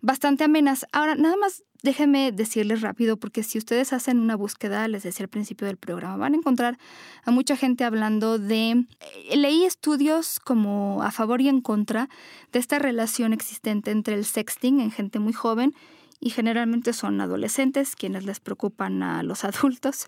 bastante 0.00 0.44
amenas. 0.44 0.86
Ahora, 0.92 1.14
nada 1.14 1.36
más 1.36 1.64
déjenme 1.82 2.32
decirles 2.32 2.80
rápido, 2.80 3.16
porque 3.16 3.42
si 3.42 3.58
ustedes 3.58 3.92
hacen 3.92 4.18
una 4.18 4.36
búsqueda, 4.36 4.88
les 4.88 5.02
decía 5.02 5.24
al 5.24 5.30
principio 5.30 5.66
del 5.66 5.76
programa, 5.76 6.16
van 6.16 6.34
a 6.34 6.36
encontrar 6.36 6.78
a 7.24 7.30
mucha 7.30 7.56
gente 7.56 7.84
hablando 7.84 8.38
de... 8.38 8.86
Eh, 9.30 9.36
leí 9.36 9.64
estudios 9.64 10.40
como 10.40 11.02
a 11.02 11.10
favor 11.10 11.40
y 11.40 11.48
en 11.48 11.60
contra 11.60 12.08
de 12.52 12.58
esta 12.58 12.78
relación 12.78 13.32
existente 13.32 13.90
entre 13.90 14.14
el 14.14 14.24
sexting 14.24 14.80
en 14.80 14.90
gente 14.90 15.18
muy 15.18 15.32
joven 15.32 15.74
y 16.20 16.30
generalmente 16.30 16.92
son 16.92 17.20
adolescentes 17.20 17.94
quienes 17.94 18.24
les 18.24 18.40
preocupan 18.40 19.02
a 19.02 19.22
los 19.22 19.44
adultos. 19.50 20.06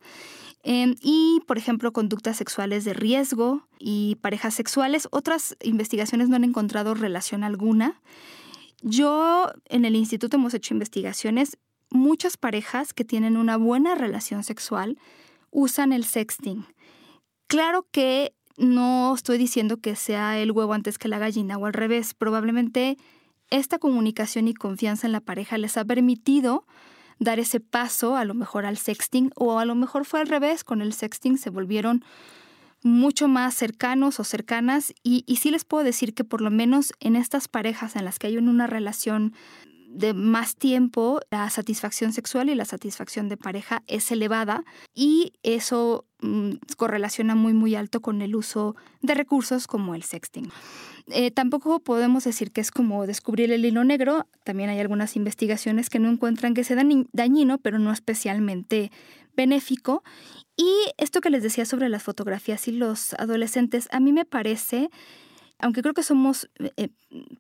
Em, 0.65 0.97
y, 1.01 1.41
por 1.47 1.57
ejemplo, 1.57 1.93
conductas 1.93 2.37
sexuales 2.37 2.85
de 2.85 2.93
riesgo 2.93 3.63
y 3.79 4.17
parejas 4.21 4.55
sexuales. 4.55 5.07
Otras 5.13 5.57
investigaciones 5.63 6.29
no 6.29 6.37
han 6.37 6.45
encontrado 6.45 6.95
relación 6.95 7.45
alguna. 7.45 8.01
Yo 8.83 9.51
en 9.67 9.85
el 9.85 9.97
instituto 9.97 10.37
hemos 10.37 10.55
hecho 10.55 10.75
investigaciones. 10.75 11.59
Muchas 11.91 12.37
parejas 12.37 12.93
que 12.93 13.05
tienen 13.05 13.37
una 13.37 13.57
buena 13.57 13.95
relación 13.95 14.45
sexual 14.45 14.99
usan 15.51 15.93
el 15.93 16.05
sexting. 16.05 16.67
Claro 17.47 17.87
que 17.91 18.35
no 18.57 19.15
estoy 19.15 19.39
diciendo 19.39 19.79
que 19.79 19.97
sea 19.97 20.39
el 20.39 20.53
huevo 20.53 20.75
antes 20.75 20.99
que 20.99 21.09
la 21.09 21.19
gallina 21.19 21.57
o 21.57 21.67
al 21.67 21.73
revés. 21.73 22.15
Probablemente 22.15 22.99
esta 23.51 23.79
comunicación 23.79 24.49
y 24.49 24.55
confianza 24.55 25.07
en 25.07 25.13
la 25.13 25.21
pareja 25.21 25.57
les 25.59 25.77
ha 25.77 25.85
permitido 25.85 26.67
dar 27.19 27.41
ese 27.41 27.61
paso 27.61 28.17
a 28.17 28.25
lo 28.25 28.35
mejor 28.35 28.67
al 28.67 28.77
sexting 28.77 29.31
o 29.35 29.59
a 29.59 29.65
lo 29.65 29.75
mejor 29.75 30.05
fue 30.05 30.21
al 30.21 30.29
revés, 30.29 30.65
con 30.65 30.83
el 30.83 30.93
sexting 30.93 31.39
se 31.39 31.51
volvieron 31.51 32.05
mucho 32.83 33.29
más 33.29 33.55
cercanos 33.55 34.21
o 34.21 34.25
cercanas 34.25 34.95
y, 35.03 35.25
sí 35.37 35.51
les 35.51 35.65
puedo 35.65 35.85
decir 35.85 36.15
que 36.15 36.25
por 36.25 36.41
lo 36.41 36.51
menos 36.51 36.93
en 37.01 37.17
estas 37.17 37.49
parejas 37.49 37.97
en 37.97 38.05
las 38.05 38.19
que 38.19 38.29
hay 38.29 38.37
una 38.37 38.67
relación 38.67 39.35
de 39.89 40.13
más 40.13 40.55
tiempo, 40.55 41.21
la 41.31 41.49
satisfacción 41.49 42.13
sexual 42.13 42.51
y 42.51 42.55
la 42.55 42.67
satisfacción 42.67 43.29
de 43.29 43.39
pareja 43.39 43.83
es 43.87 44.11
elevada 44.13 44.65
y 44.95 45.33
eso 45.43 46.05
mm, 46.21 46.53
correlaciona 46.77 47.35
muy 47.35 47.55
muy 47.55 47.75
alto 47.75 48.01
con 48.01 48.21
el 48.21 48.37
uso 48.37 48.77
de 49.01 49.15
recursos 49.15 49.67
como 49.67 49.95
el 49.95 50.03
sexting. 50.03 50.51
Eh, 51.11 51.31
tampoco 51.31 51.81
podemos 51.81 52.25
decir 52.25 52.53
que 52.53 52.61
es 52.61 52.71
como 52.71 53.07
descubrir 53.07 53.51
el 53.51 53.65
hilo 53.65 53.83
negro. 53.83 54.27
También 54.45 54.69
hay 54.69 54.79
algunas 54.79 55.17
investigaciones 55.17 55.89
que 55.89 55.99
no 55.99 56.11
encuentran 56.11 56.53
que 56.53 56.65
sea 56.65 56.77
dañino, 57.13 57.59
pero 57.59 57.79
no 57.79 57.91
especialmente 57.91 58.91
benéfico. 59.39 60.03
Y 60.57 60.69
esto 60.99 61.21
que 61.21 61.31
les 61.31 61.43
decía 61.43 61.65
sobre 61.65 61.89
las 61.89 62.03
fotografías 62.03 62.67
y 62.67 62.73
los 62.73 63.15
adolescentes, 63.15 63.89
a 63.93 64.01
mí 64.01 64.13
me 64.13 64.25
parece, 64.25 64.91
aunque 65.61 65.81
creo 65.81 65.95
que 65.95 66.03
somos 66.03 66.51
eh, 66.77 66.89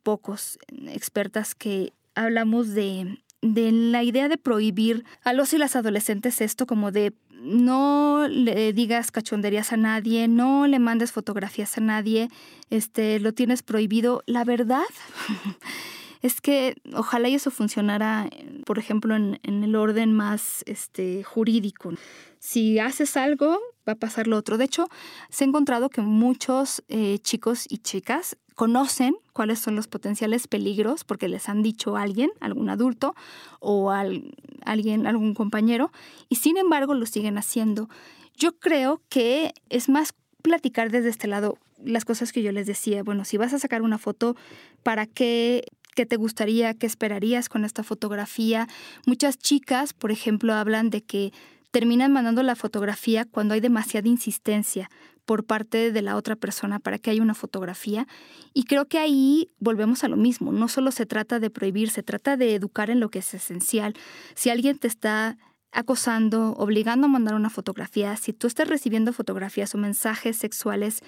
pocos 0.04 0.58
expertas 0.86 1.56
que 1.56 1.92
hablamos 2.14 2.68
de, 2.68 3.18
de 3.42 3.72
la 3.72 4.04
idea 4.04 4.28
de 4.28 4.38
prohibir 4.38 5.04
a 5.24 5.32
los 5.32 5.52
y 5.52 5.58
las 5.58 5.74
adolescentes 5.74 6.40
esto 6.40 6.66
como 6.66 6.92
de 6.92 7.12
no 7.40 8.26
le 8.28 8.72
digas 8.72 9.10
cachonderías 9.10 9.72
a 9.72 9.76
nadie, 9.76 10.26
no 10.28 10.66
le 10.66 10.78
mandes 10.78 11.12
fotografías 11.12 11.78
a 11.78 11.80
nadie, 11.80 12.30
este, 12.70 13.20
lo 13.20 13.32
tienes 13.32 13.62
prohibido. 13.62 14.22
La 14.26 14.44
verdad 14.44 14.82
es 16.22 16.40
que 16.40 16.76
ojalá 16.94 17.28
eso 17.28 17.50
funcionara, 17.50 18.28
por 18.64 18.78
ejemplo, 18.78 19.14
en, 19.14 19.38
el 19.42 19.76
orden 19.76 20.12
más 20.12 20.62
este, 20.66 21.22
jurídico. 21.22 21.92
Si 22.38 22.78
haces 22.78 23.16
algo, 23.16 23.58
va 23.88 23.92
a 23.92 23.96
pasar 23.96 24.26
lo 24.26 24.36
otro. 24.36 24.58
De 24.58 24.64
hecho, 24.64 24.88
se 25.30 25.44
ha 25.44 25.48
encontrado 25.48 25.90
que 25.90 26.00
muchos 26.00 26.82
eh, 26.88 27.18
chicos 27.20 27.66
y 27.68 27.78
chicas 27.78 28.36
conocen 28.54 29.16
cuáles 29.32 29.60
son 29.60 29.76
los 29.76 29.86
potenciales 29.86 30.48
peligros 30.48 31.04
porque 31.04 31.28
les 31.28 31.48
han 31.48 31.62
dicho 31.62 31.96
alguien, 31.96 32.30
algún 32.40 32.70
adulto 32.70 33.14
o 33.60 33.92
alguien, 33.92 35.06
algún 35.06 35.34
compañero, 35.34 35.92
y 36.28 36.36
sin 36.36 36.56
embargo 36.56 36.94
lo 36.94 37.06
siguen 37.06 37.38
haciendo. 37.38 37.88
Yo 38.34 38.58
creo 38.58 39.00
que 39.08 39.52
es 39.68 39.88
más 39.88 40.12
platicar 40.42 40.90
desde 40.90 41.08
este 41.08 41.28
lado 41.28 41.58
las 41.84 42.04
cosas 42.04 42.32
que 42.32 42.42
yo 42.42 42.50
les 42.50 42.66
decía. 42.66 43.02
Bueno, 43.02 43.24
si 43.24 43.36
vas 43.36 43.52
a 43.52 43.58
sacar 43.58 43.82
una 43.82 43.98
foto, 43.98 44.36
¿para 44.82 45.06
qué 45.06 45.64
qué 45.98 46.06
te 46.06 46.14
gustaría, 46.14 46.74
qué 46.74 46.86
esperarías 46.86 47.48
con 47.48 47.64
esta 47.64 47.82
fotografía. 47.82 48.68
Muchas 49.04 49.36
chicas, 49.36 49.94
por 49.94 50.12
ejemplo, 50.12 50.54
hablan 50.54 50.90
de 50.90 51.02
que 51.02 51.32
terminan 51.72 52.12
mandando 52.12 52.44
la 52.44 52.54
fotografía 52.54 53.24
cuando 53.24 53.54
hay 53.54 53.60
demasiada 53.60 54.06
insistencia 54.06 54.90
por 55.24 55.42
parte 55.42 55.90
de 55.90 56.00
la 56.00 56.14
otra 56.14 56.36
persona 56.36 56.78
para 56.78 57.00
que 57.00 57.10
haya 57.10 57.20
una 57.20 57.34
fotografía. 57.34 58.06
Y 58.54 58.62
creo 58.62 58.84
que 58.86 58.98
ahí 58.98 59.50
volvemos 59.58 60.04
a 60.04 60.08
lo 60.08 60.16
mismo. 60.16 60.52
No 60.52 60.68
solo 60.68 60.92
se 60.92 61.04
trata 61.04 61.40
de 61.40 61.50
prohibir, 61.50 61.90
se 61.90 62.04
trata 62.04 62.36
de 62.36 62.54
educar 62.54 62.90
en 62.90 63.00
lo 63.00 63.08
que 63.08 63.18
es 63.18 63.34
esencial. 63.34 63.94
Si 64.36 64.50
alguien 64.50 64.78
te 64.78 64.86
está 64.86 65.36
acosando, 65.72 66.52
obligando 66.52 67.06
a 67.06 67.10
mandar 67.10 67.34
una 67.34 67.50
fotografía, 67.50 68.16
si 68.16 68.32
tú 68.32 68.46
estás 68.46 68.68
recibiendo 68.68 69.12
fotografías 69.12 69.74
o 69.74 69.78
mensajes 69.78 70.36
sexuales 70.36 71.00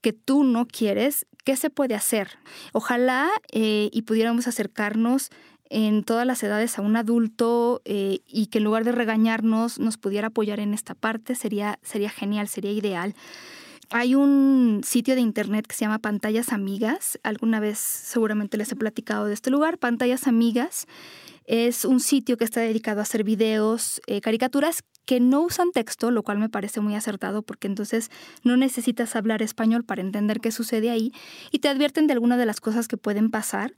que 0.00 0.12
tú 0.12 0.42
no 0.42 0.66
quieres, 0.66 1.26
¿qué 1.44 1.56
se 1.56 1.70
puede 1.70 1.94
hacer? 1.94 2.38
Ojalá 2.72 3.30
eh, 3.52 3.90
y 3.92 4.02
pudiéramos 4.02 4.46
acercarnos 4.46 5.30
en 5.70 6.04
todas 6.04 6.26
las 6.26 6.42
edades 6.42 6.78
a 6.78 6.82
un 6.82 6.96
adulto 6.96 7.80
eh, 7.84 8.20
y 8.26 8.46
que 8.46 8.58
en 8.58 8.64
lugar 8.64 8.84
de 8.84 8.92
regañarnos 8.92 9.78
nos 9.78 9.96
pudiera 9.96 10.28
apoyar 10.28 10.60
en 10.60 10.74
esta 10.74 10.94
parte, 10.94 11.34
sería, 11.34 11.78
sería 11.82 12.10
genial, 12.10 12.48
sería 12.48 12.72
ideal. 12.72 13.14
Hay 13.90 14.14
un 14.14 14.80
sitio 14.84 15.14
de 15.14 15.20
internet 15.22 15.66
que 15.66 15.74
se 15.74 15.84
llama 15.84 15.98
Pantallas 15.98 16.52
Amigas. 16.52 17.18
Alguna 17.22 17.60
vez 17.60 17.78
seguramente 17.78 18.56
les 18.56 18.72
he 18.72 18.76
platicado 18.76 19.26
de 19.26 19.34
este 19.34 19.50
lugar. 19.50 19.78
Pantallas 19.78 20.26
Amigas 20.26 20.86
es 21.46 21.84
un 21.84 22.00
sitio 22.00 22.36
que 22.36 22.44
está 22.44 22.60
dedicado 22.60 23.00
a 23.00 23.02
hacer 23.02 23.24
videos, 23.24 24.00
eh, 24.06 24.20
caricaturas 24.20 24.82
que 25.04 25.20
no 25.20 25.42
usan 25.42 25.72
texto, 25.72 26.10
lo 26.10 26.22
cual 26.22 26.38
me 26.38 26.48
parece 26.48 26.80
muy 26.80 26.94
acertado 26.94 27.42
porque 27.42 27.66
entonces 27.66 28.10
no 28.44 28.56
necesitas 28.56 29.16
hablar 29.16 29.42
español 29.42 29.84
para 29.84 30.00
entender 30.00 30.40
qué 30.40 30.52
sucede 30.52 30.90
ahí 30.90 31.12
y 31.50 31.58
te 31.58 31.68
advierten 31.68 32.06
de 32.06 32.12
algunas 32.12 32.38
de 32.38 32.46
las 32.46 32.60
cosas 32.60 32.88
que 32.88 32.96
pueden 32.96 33.30
pasar. 33.30 33.74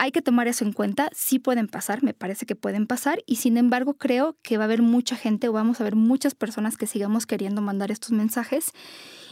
Hay 0.00 0.12
que 0.12 0.22
tomar 0.22 0.46
eso 0.46 0.64
en 0.64 0.72
cuenta, 0.72 1.10
sí 1.12 1.40
pueden 1.40 1.66
pasar, 1.66 2.04
me 2.04 2.14
parece 2.14 2.46
que 2.46 2.54
pueden 2.54 2.86
pasar 2.86 3.20
y 3.26 3.36
sin 3.36 3.56
embargo 3.56 3.94
creo 3.94 4.36
que 4.42 4.56
va 4.56 4.64
a 4.64 4.66
haber 4.66 4.80
mucha 4.80 5.16
gente 5.16 5.48
o 5.48 5.52
vamos 5.52 5.80
a 5.80 5.84
ver 5.84 5.96
muchas 5.96 6.36
personas 6.36 6.76
que 6.76 6.86
sigamos 6.86 7.26
queriendo 7.26 7.62
mandar 7.62 7.90
estos 7.90 8.12
mensajes 8.12 8.72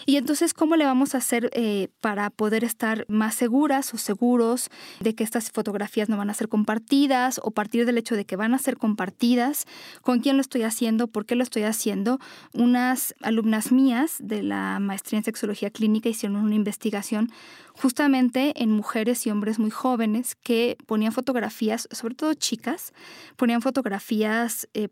y 0.07 0.17
entonces, 0.17 0.55
¿cómo 0.55 0.77
le 0.77 0.85
vamos 0.85 1.15
a 1.15 1.19
hacer 1.19 1.51
eh, 1.53 1.89
para 2.01 2.31
poder 2.31 2.63
estar 2.63 3.05
más 3.09 3.35
seguras 3.35 3.93
o 3.93 3.99
seguros 3.99 4.71
de 5.01 5.17
que 5.17 5.25
estas 5.25 5.51
fotografías 5.51 6.09
no 6.09 6.17
van 6.17 6.31
a 6.31 6.35
ser 6.35 6.49
compartidas 6.49 7.41
o 7.43 7.51
partir 7.51 7.85
del 7.87 7.99
hecho 7.99 8.15
de 8.15 8.25
que 8.25 8.37
van 8.37 8.55
a 8.55 8.59
ser 8.59 8.77
compartidas? 8.77 9.65
¿Con 10.03 10.21
quién 10.21 10.37
lo 10.37 10.43
estoy 10.43 10.63
haciendo? 10.63 11.09
¿Por 11.09 11.27
qué 11.27 11.35
lo 11.35 11.43
estoy 11.43 11.65
haciendo? 11.65 12.21
Unas 12.55 13.17
alumnas 13.21 13.73
mías 13.73 14.17
de 14.21 14.45
la 14.45 14.79
maestría 14.79 15.19
en 15.19 15.25
sexología 15.25 15.71
clínica 15.71 16.09
hicieron 16.09 16.37
una 16.37 16.55
investigación 16.55 17.33
justamente 17.75 18.63
en 18.63 18.71
mujeres 18.71 19.27
y 19.27 19.31
hombres 19.31 19.59
muy 19.59 19.71
jóvenes 19.71 20.37
que 20.37 20.79
ponían 20.87 21.13
fotografías, 21.13 21.89
sobre 21.91 22.15
todo 22.15 22.33
chicas, 22.35 22.93
ponían 23.37 23.61
fotografías 23.61 24.69
eh, 24.73 24.89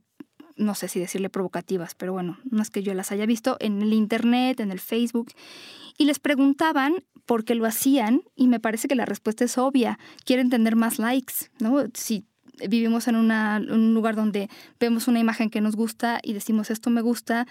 no 0.57 0.75
sé 0.75 0.89
si 0.89 1.01
decirle 1.01 1.31
provocativas, 1.31 1.95
pero 1.95 2.13
bueno, 2.13 2.39
no 2.51 2.63
es 2.63 2.71
que 2.71 2.83
yo 2.83 2.95
las 2.95 3.13
haya 3.13 3.27
visto, 3.27 3.57
en 3.61 3.83
el 3.83 3.93
Internet, 3.93 4.61
en 4.61 4.71
el 4.71 4.81
Facebook, 4.81 5.33
y 5.99 6.05
les 6.05 6.19
preguntaban 6.19 7.05
por 7.27 7.45
qué 7.45 7.55
lo 7.55 7.67
hacían 7.67 8.23
y 8.37 8.49
me 8.49 8.61
parece 8.61 8.89
que 8.89 8.95
la 8.95 9.07
respuesta 9.07 9.45
es 9.45 9.59
obvia, 9.59 9.99
quieren 10.25 10.51
tener 10.51 10.77
más 10.77 10.99
likes, 10.99 11.35
¿no? 11.59 11.85
Si 11.95 12.27
vivimos 12.69 13.09
en 13.09 13.17
un 13.17 13.95
lugar 13.95 14.15
donde 14.15 14.49
vemos 14.79 15.09
una 15.09 15.19
imagen 15.19 15.51
que 15.51 15.61
nos 15.61 15.75
gusta 15.75 16.21
y 16.23 16.35
decimos 16.35 16.71
esto 16.71 16.91
me 16.91 17.01
gusta, 17.01 17.47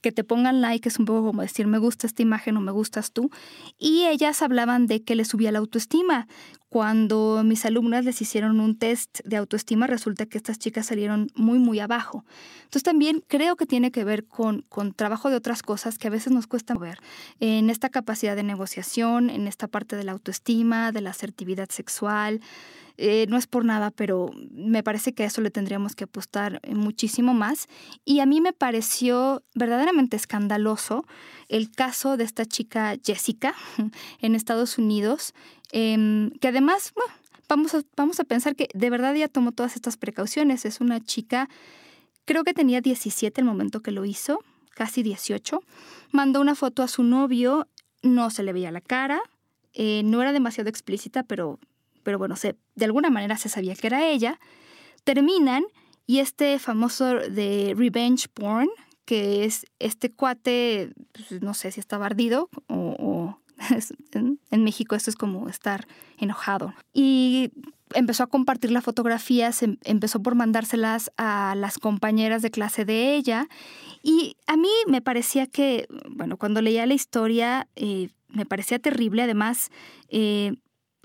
que 0.00 0.12
te 0.12 0.24
pongan 0.24 0.60
like 0.60 0.88
es 0.88 0.98
un 0.98 1.04
poco 1.04 1.26
como 1.26 1.42
decir 1.42 1.66
me 1.66 1.78
gusta 1.78 2.06
esta 2.06 2.22
imagen 2.22 2.56
o 2.56 2.60
me 2.60 2.72
gustas 2.72 3.12
tú. 3.12 3.30
Y 3.78 4.06
ellas 4.06 4.42
hablaban 4.42 4.86
de 4.86 5.02
que 5.02 5.14
les 5.14 5.28
subía 5.28 5.52
la 5.52 5.58
autoestima. 5.58 6.26
Cuando 6.68 7.42
mis 7.44 7.64
alumnas 7.64 8.04
les 8.04 8.22
hicieron 8.22 8.60
un 8.60 8.78
test 8.78 9.18
de 9.24 9.36
autoestima, 9.36 9.88
resulta 9.88 10.26
que 10.26 10.38
estas 10.38 10.58
chicas 10.58 10.86
salieron 10.86 11.28
muy, 11.34 11.58
muy 11.58 11.80
abajo. 11.80 12.24
Entonces 12.58 12.84
también 12.84 13.24
creo 13.26 13.56
que 13.56 13.66
tiene 13.66 13.90
que 13.90 14.04
ver 14.04 14.24
con, 14.24 14.62
con 14.68 14.94
trabajo 14.94 15.30
de 15.30 15.36
otras 15.36 15.62
cosas 15.62 15.98
que 15.98 16.06
a 16.06 16.10
veces 16.10 16.32
nos 16.32 16.46
cuesta 16.46 16.74
ver. 16.74 17.00
En 17.40 17.70
esta 17.70 17.88
capacidad 17.88 18.36
de 18.36 18.44
negociación, 18.44 19.30
en 19.30 19.48
esta 19.48 19.66
parte 19.66 19.96
de 19.96 20.04
la 20.04 20.12
autoestima, 20.12 20.92
de 20.92 21.00
la 21.00 21.10
asertividad 21.10 21.68
sexual. 21.70 22.40
Eh, 23.02 23.24
no 23.30 23.38
es 23.38 23.46
por 23.46 23.64
nada, 23.64 23.90
pero 23.90 24.30
me 24.50 24.82
parece 24.82 25.14
que 25.14 25.22
a 25.22 25.26
eso 25.26 25.40
le 25.40 25.50
tendríamos 25.50 25.96
que 25.96 26.04
apostar 26.04 26.60
muchísimo 26.68 27.32
más. 27.32 27.66
Y 28.04 28.20
a 28.20 28.26
mí 28.26 28.42
me 28.42 28.52
pareció 28.52 29.42
verdaderamente 29.54 30.18
escandaloso 30.18 31.06
el 31.48 31.70
caso 31.70 32.18
de 32.18 32.24
esta 32.24 32.44
chica 32.44 32.96
Jessica 33.02 33.54
en 34.20 34.34
Estados 34.34 34.76
Unidos, 34.76 35.32
em, 35.72 36.30
que 36.40 36.48
además, 36.48 36.92
vamos, 37.48 37.74
a, 37.74 37.80
vamos 37.96 38.20
a 38.20 38.24
pensar 38.24 38.54
que 38.54 38.68
de 38.74 38.90
verdad 38.90 39.16
ella 39.16 39.28
tomó 39.28 39.52
todas 39.52 39.76
estas 39.76 39.96
precauciones. 39.96 40.66
Es 40.66 40.82
una 40.82 41.00
chica, 41.00 41.48
creo 42.26 42.44
que 42.44 42.52
tenía 42.52 42.82
17 42.82 43.40
el 43.40 43.46
momento 43.46 43.80
que 43.80 43.92
lo 43.92 44.04
hizo, 44.04 44.40
casi 44.74 45.02
18. 45.02 45.62
Mandó 46.12 46.42
una 46.42 46.54
foto 46.54 46.82
a 46.82 46.88
su 46.88 47.02
novio, 47.02 47.66
no 48.02 48.28
se 48.28 48.42
le 48.42 48.52
veía 48.52 48.70
la 48.70 48.82
cara, 48.82 49.22
eh, 49.72 50.02
no 50.04 50.20
era 50.20 50.32
demasiado 50.32 50.68
explícita, 50.68 51.22
pero 51.22 51.58
pero 52.02 52.18
bueno, 52.18 52.36
se, 52.36 52.56
de 52.74 52.84
alguna 52.84 53.10
manera 53.10 53.36
se 53.36 53.48
sabía 53.48 53.74
que 53.74 53.86
era 53.86 54.06
ella, 54.06 54.38
terminan 55.04 55.64
y 56.06 56.18
este 56.18 56.58
famoso 56.58 57.06
de 57.14 57.74
revenge 57.76 58.28
porn, 58.32 58.68
que 59.04 59.44
es 59.44 59.66
este 59.78 60.10
cuate, 60.10 60.92
pues, 61.12 61.42
no 61.42 61.54
sé 61.54 61.72
si 61.72 61.80
está 61.80 61.96
ardido 62.04 62.48
o, 62.68 63.38
en, 64.12 64.64
México 64.64 64.94
esto 64.94 65.10
es 65.10 65.16
como 65.16 65.48
estar 65.48 65.86
enojado. 66.18 66.74
Y 66.92 67.52
empezó 67.94 68.24
a 68.24 68.26
compartir 68.28 68.70
la 68.70 68.80
fotografía, 68.80 69.52
se 69.52 69.78
empezó 69.84 70.22
por 70.22 70.34
mandárselas 70.34 71.10
a 71.16 71.54
las 71.56 71.78
compañeras 71.78 72.42
de 72.42 72.50
clase 72.50 72.84
de 72.84 73.14
ella. 73.14 73.48
Y 74.02 74.36
a 74.46 74.56
mí 74.56 74.70
me 74.86 75.02
parecía 75.02 75.46
que, 75.46 75.86
bueno, 76.08 76.36
cuando 76.38 76.62
leía 76.62 76.86
la 76.86 76.94
historia, 76.94 77.68
eh, 77.76 78.08
me 78.28 78.46
parecía 78.46 78.78
terrible. 78.78 79.22
Además, 79.22 79.70
eh, 80.08 80.54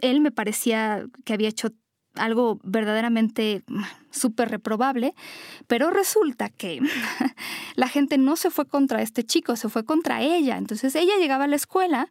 él 0.01 0.21
me 0.21 0.31
parecía 0.31 1.05
que 1.23 1.33
había 1.33 1.49
hecho 1.49 1.69
algo 2.15 2.59
verdaderamente 2.63 3.63
súper 4.11 4.49
reprobable, 4.49 5.13
pero 5.67 5.89
resulta 5.89 6.49
que 6.49 6.81
la 7.75 7.87
gente 7.87 8.17
no 8.17 8.35
se 8.35 8.49
fue 8.49 8.65
contra 8.65 9.01
este 9.01 9.23
chico, 9.23 9.55
se 9.55 9.69
fue 9.69 9.83
contra 9.83 10.21
ella. 10.21 10.57
Entonces 10.57 10.95
ella 10.95 11.17
llegaba 11.19 11.45
a 11.45 11.47
la 11.47 11.55
escuela 11.55 12.09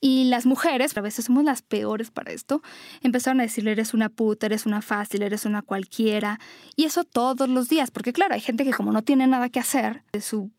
y 0.00 0.24
las 0.24 0.46
mujeres, 0.46 0.96
a 0.96 1.00
veces 1.00 1.24
somos 1.24 1.44
las 1.44 1.62
peores 1.62 2.10
para 2.10 2.32
esto, 2.32 2.62
empezaron 3.02 3.40
a 3.40 3.42
decirle 3.42 3.72
eres 3.72 3.94
una 3.94 4.08
puta, 4.08 4.46
eres 4.46 4.64
una 4.64 4.80
fácil, 4.80 5.22
eres 5.22 5.44
una 5.44 5.62
cualquiera. 5.62 6.38
Y 6.76 6.84
eso 6.84 7.04
todos 7.04 7.48
los 7.48 7.68
días, 7.68 7.90
porque 7.90 8.12
claro, 8.12 8.34
hay 8.34 8.40
gente 8.40 8.64
que 8.64 8.72
como 8.72 8.92
no 8.92 9.02
tiene 9.02 9.26
nada 9.26 9.48
que 9.48 9.60
hacer, 9.60 10.04
su 10.20 10.52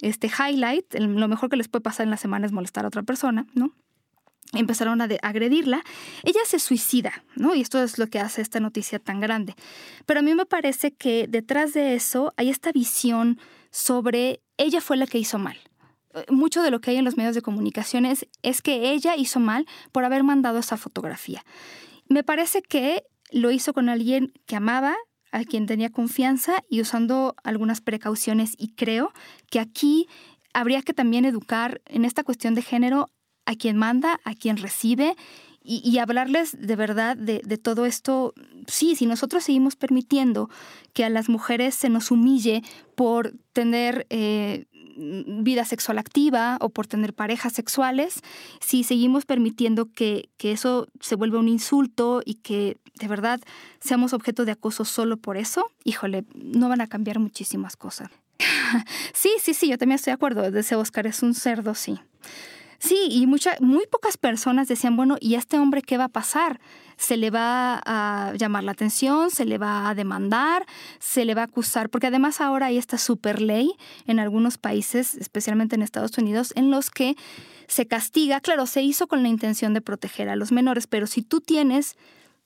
este 0.00 0.28
highlight, 0.28 0.94
lo 0.94 1.28
mejor 1.28 1.50
que 1.50 1.56
les 1.56 1.68
puede 1.68 1.82
pasar 1.82 2.04
en 2.04 2.10
la 2.10 2.16
semana 2.16 2.46
es 2.46 2.52
molestar 2.52 2.84
a 2.84 2.88
otra 2.88 3.02
persona, 3.02 3.46
¿no? 3.54 3.72
Empezaron 4.60 5.00
a 5.00 5.08
agredirla, 5.22 5.84
ella 6.22 6.40
se 6.46 6.58
suicida, 6.58 7.24
¿no? 7.36 7.54
Y 7.54 7.60
esto 7.60 7.82
es 7.82 7.98
lo 7.98 8.06
que 8.08 8.20
hace 8.20 8.42
esta 8.42 8.60
noticia 8.60 8.98
tan 8.98 9.20
grande. 9.20 9.54
Pero 10.06 10.20
a 10.20 10.22
mí 10.22 10.34
me 10.34 10.46
parece 10.46 10.92
que 10.92 11.26
detrás 11.28 11.72
de 11.72 11.94
eso 11.94 12.32
hay 12.36 12.50
esta 12.50 12.72
visión 12.72 13.38
sobre 13.70 14.40
ella 14.56 14.80
fue 14.80 14.96
la 14.96 15.06
que 15.06 15.18
hizo 15.18 15.38
mal. 15.38 15.56
Eh, 16.14 16.24
mucho 16.30 16.62
de 16.62 16.70
lo 16.70 16.80
que 16.80 16.90
hay 16.90 16.96
en 16.96 17.04
los 17.04 17.16
medios 17.16 17.34
de 17.34 17.42
comunicación 17.42 18.06
es, 18.06 18.26
que 18.62 18.92
ella 18.92 19.16
hizo 19.16 19.40
mal 19.40 19.66
por 19.92 20.04
haber 20.04 20.22
mandado 20.22 20.58
esa 20.58 20.76
fotografía. 20.76 21.44
Me 22.08 22.22
parece 22.22 22.62
que 22.62 23.04
lo 23.30 23.50
hizo 23.50 23.72
con 23.72 23.88
alguien 23.88 24.32
que 24.46 24.56
amaba, 24.56 24.94
a 25.32 25.42
quien 25.42 25.66
tenía 25.66 25.90
confianza 25.90 26.62
y 26.68 26.80
usando 26.80 27.34
algunas 27.42 27.80
precauciones. 27.80 28.54
Y 28.56 28.74
creo 28.74 29.12
que 29.50 29.58
aquí 29.58 30.06
habría 30.52 30.82
que 30.82 30.94
también 30.94 31.24
educar 31.24 31.82
en 31.86 32.04
esta 32.04 32.22
cuestión 32.22 32.54
de 32.54 32.62
género 32.62 33.10
a 33.46 33.54
quien 33.54 33.76
manda, 33.76 34.20
a 34.24 34.34
quien 34.34 34.56
recibe 34.56 35.16
y, 35.66 35.96
hablarles 35.96 36.54
de 36.60 36.76
verdad 36.76 37.16
de, 37.16 37.40
todo 37.56 37.86
esto. 37.86 38.34
Sí, 38.66 38.96
si 38.96 39.06
nosotros 39.06 39.44
seguimos 39.44 39.76
permitiendo 39.76 40.50
que 40.92 41.04
a 41.04 41.08
las 41.08 41.30
mujeres 41.30 41.74
se 41.74 41.88
nos 41.88 42.10
humille 42.10 42.62
por 42.94 43.32
tener 43.54 44.06
eh, 44.10 44.66
vida 44.96 45.64
sexual 45.64 45.96
activa 45.96 46.58
o 46.60 46.68
por 46.68 46.86
tener 46.86 47.14
parejas 47.14 47.54
sexuales, 47.54 48.20
si 48.60 48.84
seguimos 48.84 49.24
permitiendo 49.24 49.86
que, 49.86 50.28
que 50.36 50.52
eso 50.52 50.86
se 51.00 51.14
vuelva 51.14 51.38
un 51.38 51.48
insulto 51.48 52.20
y 52.24 52.34
que 52.34 52.76
de 53.00 53.08
verdad 53.08 53.40
seamos 53.80 54.12
objeto 54.12 54.44
de 54.44 54.52
acoso 54.52 54.84
solo 54.84 55.16
por 55.16 55.38
eso, 55.38 55.64
híjole, 55.82 56.24
no 56.34 56.68
van 56.68 56.82
a 56.82 56.88
cambiar 56.88 57.18
muchísimas 57.20 57.74
cosas. 57.76 58.10
sí, 59.14 59.30
sí, 59.40 59.54
sí, 59.54 59.70
yo 59.70 59.78
también 59.78 59.96
estoy 59.96 60.10
de 60.10 60.16
acuerdo. 60.16 60.44
Ese 60.44 60.76
Oscar 60.76 61.06
es 61.06 61.22
un 61.22 61.34
cerdo, 61.34 61.74
sí. 61.74 61.98
Sí, 62.84 63.08
y 63.10 63.26
mucha, 63.26 63.56
muy 63.60 63.86
pocas 63.86 64.18
personas 64.18 64.68
decían, 64.68 64.94
bueno, 64.94 65.16
¿y 65.18 65.36
a 65.36 65.38
este 65.38 65.58
hombre 65.58 65.80
qué 65.80 65.96
va 65.96 66.04
a 66.04 66.08
pasar? 66.08 66.60
¿Se 66.98 67.16
le 67.16 67.30
va 67.30 67.80
a 67.86 68.34
llamar 68.34 68.62
la 68.62 68.72
atención? 68.72 69.30
¿Se 69.30 69.46
le 69.46 69.56
va 69.56 69.88
a 69.88 69.94
demandar? 69.94 70.66
¿Se 71.00 71.24
le 71.24 71.34
va 71.34 71.40
a 71.40 71.44
acusar? 71.46 71.88
Porque 71.88 72.08
además 72.08 72.42
ahora 72.42 72.66
hay 72.66 72.76
esta 72.76 72.98
super 72.98 73.40
ley 73.40 73.72
en 74.06 74.20
algunos 74.20 74.58
países, 74.58 75.14
especialmente 75.14 75.76
en 75.76 75.82
Estados 75.82 76.18
Unidos, 76.18 76.52
en 76.56 76.70
los 76.70 76.90
que 76.90 77.16
se 77.68 77.86
castiga, 77.86 78.40
claro, 78.40 78.66
se 78.66 78.82
hizo 78.82 79.06
con 79.06 79.22
la 79.22 79.30
intención 79.30 79.72
de 79.72 79.80
proteger 79.80 80.28
a 80.28 80.36
los 80.36 80.52
menores, 80.52 80.86
pero 80.86 81.06
si 81.06 81.22
tú 81.22 81.40
tienes 81.40 81.96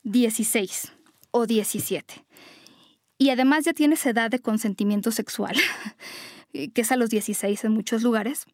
16 0.05 0.93
o 1.33 1.47
17 1.47 2.25
y 3.19 3.31
además 3.31 3.65
ya 3.65 3.73
tienes 3.73 4.07
edad 4.07 4.31
de 4.31 4.39
consentimiento 4.39 5.11
sexual, 5.11 5.57
que 6.53 6.81
es 6.81 6.93
a 6.93 6.97
los 6.97 7.11
16 7.11 7.65
en 7.65 7.73
muchos 7.73 8.05
lugares, 8.05 8.47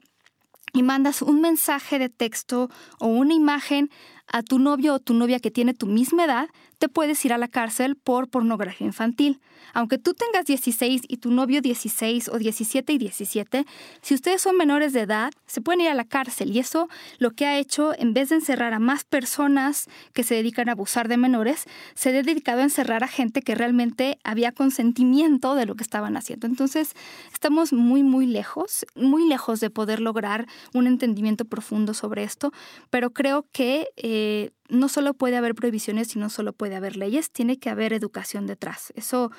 y 0.75 0.83
mandas 0.83 1.23
un 1.23 1.41
mensaje 1.41 1.99
de 1.99 2.11
texto 2.11 2.69
o 2.99 3.07
una 3.07 3.33
imagen 3.33 3.91
a 4.27 4.43
tu 4.43 4.59
novio 4.59 4.95
o 4.95 5.01
tu 5.01 5.15
novia 5.15 5.39
que 5.39 5.51
tiene 5.51 5.73
tu 5.73 5.87
misma 5.87 6.25
edad, 6.25 6.49
te 6.85 6.91
puedes 6.91 7.25
ir 7.25 7.33
a 7.33 7.39
la 7.39 7.49
cárcel 7.49 7.97
por 7.97 8.29
pornografía 8.29 8.87
infantil. 8.87 9.41
Aunque 9.73 9.97
tú 9.97 10.13
tengas 10.13 10.45
16 10.45 11.01
y 11.09 11.17
tu 11.17 11.31
novio 11.31 11.63
16 11.63 12.29
o 12.29 12.37
17 12.37 12.93
y 12.93 12.99
17, 12.99 13.65
si 14.03 14.15
ustedes 14.15 14.43
son 14.43 14.59
menores 14.59 14.93
de 14.93 15.01
edad, 15.01 15.33
se 15.47 15.63
pueden 15.63 15.81
ir 15.81 15.89
a 15.89 15.95
la 15.95 16.05
cárcel. 16.05 16.51
Y 16.51 16.59
eso 16.59 16.91
lo 17.19 17.31
que 17.31 17.47
ha 17.47 17.59
hecho, 17.59 17.93
en 17.97 18.13
vez 18.13 18.29
de 18.29 18.35
encerrar 18.35 18.75
a 18.75 18.81
más 18.81 19.05
personas 19.05 19.89
que 20.13 20.25
se 20.25 20.35
dedican 20.35 20.69
a 20.69 20.73
abusar 20.73 21.09
de 21.09 21.17
menores, 21.17 21.65
se 21.95 22.11
ha 22.11 22.23
dedicado 22.23 22.61
a 22.61 22.65
encerrar 22.65 23.03
a 23.03 23.09
gente 23.09 23.41
que 23.41 23.55
realmente 23.55 24.19
había 24.23 24.53
consentimiento 24.53 25.55
de 25.55 25.65
lo 25.65 25.77
que 25.77 25.85
estaban 25.85 26.19
haciendo. 26.19 26.47
Entonces, 26.47 26.93
estamos 27.33 27.73
muy, 27.73 28.03
muy 28.03 28.27
lejos, 28.27 28.85
muy 28.95 29.27
lejos 29.27 29.59
de 29.61 29.71
poder 29.71 30.01
lograr 30.01 30.47
un 30.75 30.87
entendimiento 30.87 31.47
profundo 31.47 31.95
sobre 31.95 32.25
esto, 32.25 32.53
pero 32.91 33.15
creo 33.15 33.47
que... 33.53 33.89
Eh, 33.97 34.51
no 34.69 34.89
solo 34.89 35.15
puede 35.15 35.37
haber 35.37 35.55
prohibiciones, 35.55 36.09
sino 36.09 36.31
solo 36.31 36.53
puede 36.53 36.77
haber 36.77 36.97
leyes, 36.97 37.31
tiene 37.31 37.59
que 37.59 37.71
haber 37.71 37.93
educación 37.93 38.47
detrás. 38.47 38.93
Eso, 38.97 39.31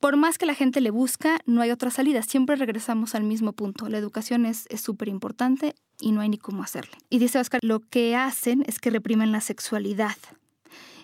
por 0.00 0.16
más 0.16 0.38
que 0.38 0.46
la 0.46 0.54
gente 0.54 0.80
le 0.80 0.90
busca, 0.90 1.40
no 1.46 1.60
hay 1.60 1.70
otra 1.70 1.90
salida. 1.90 2.22
Siempre 2.22 2.56
regresamos 2.56 3.14
al 3.14 3.24
mismo 3.24 3.52
punto. 3.52 3.88
La 3.88 3.98
educación 3.98 4.46
es 4.46 4.66
súper 4.80 5.08
importante 5.08 5.74
y 6.00 6.12
no 6.12 6.20
hay 6.20 6.28
ni 6.28 6.38
cómo 6.38 6.62
hacerle. 6.62 6.96
Y 7.10 7.18
dice 7.18 7.38
Oscar, 7.38 7.60
lo 7.62 7.80
que 7.80 8.16
hacen 8.16 8.64
es 8.66 8.78
que 8.78 8.90
reprimen 8.90 9.32
la 9.32 9.40
sexualidad. 9.40 10.16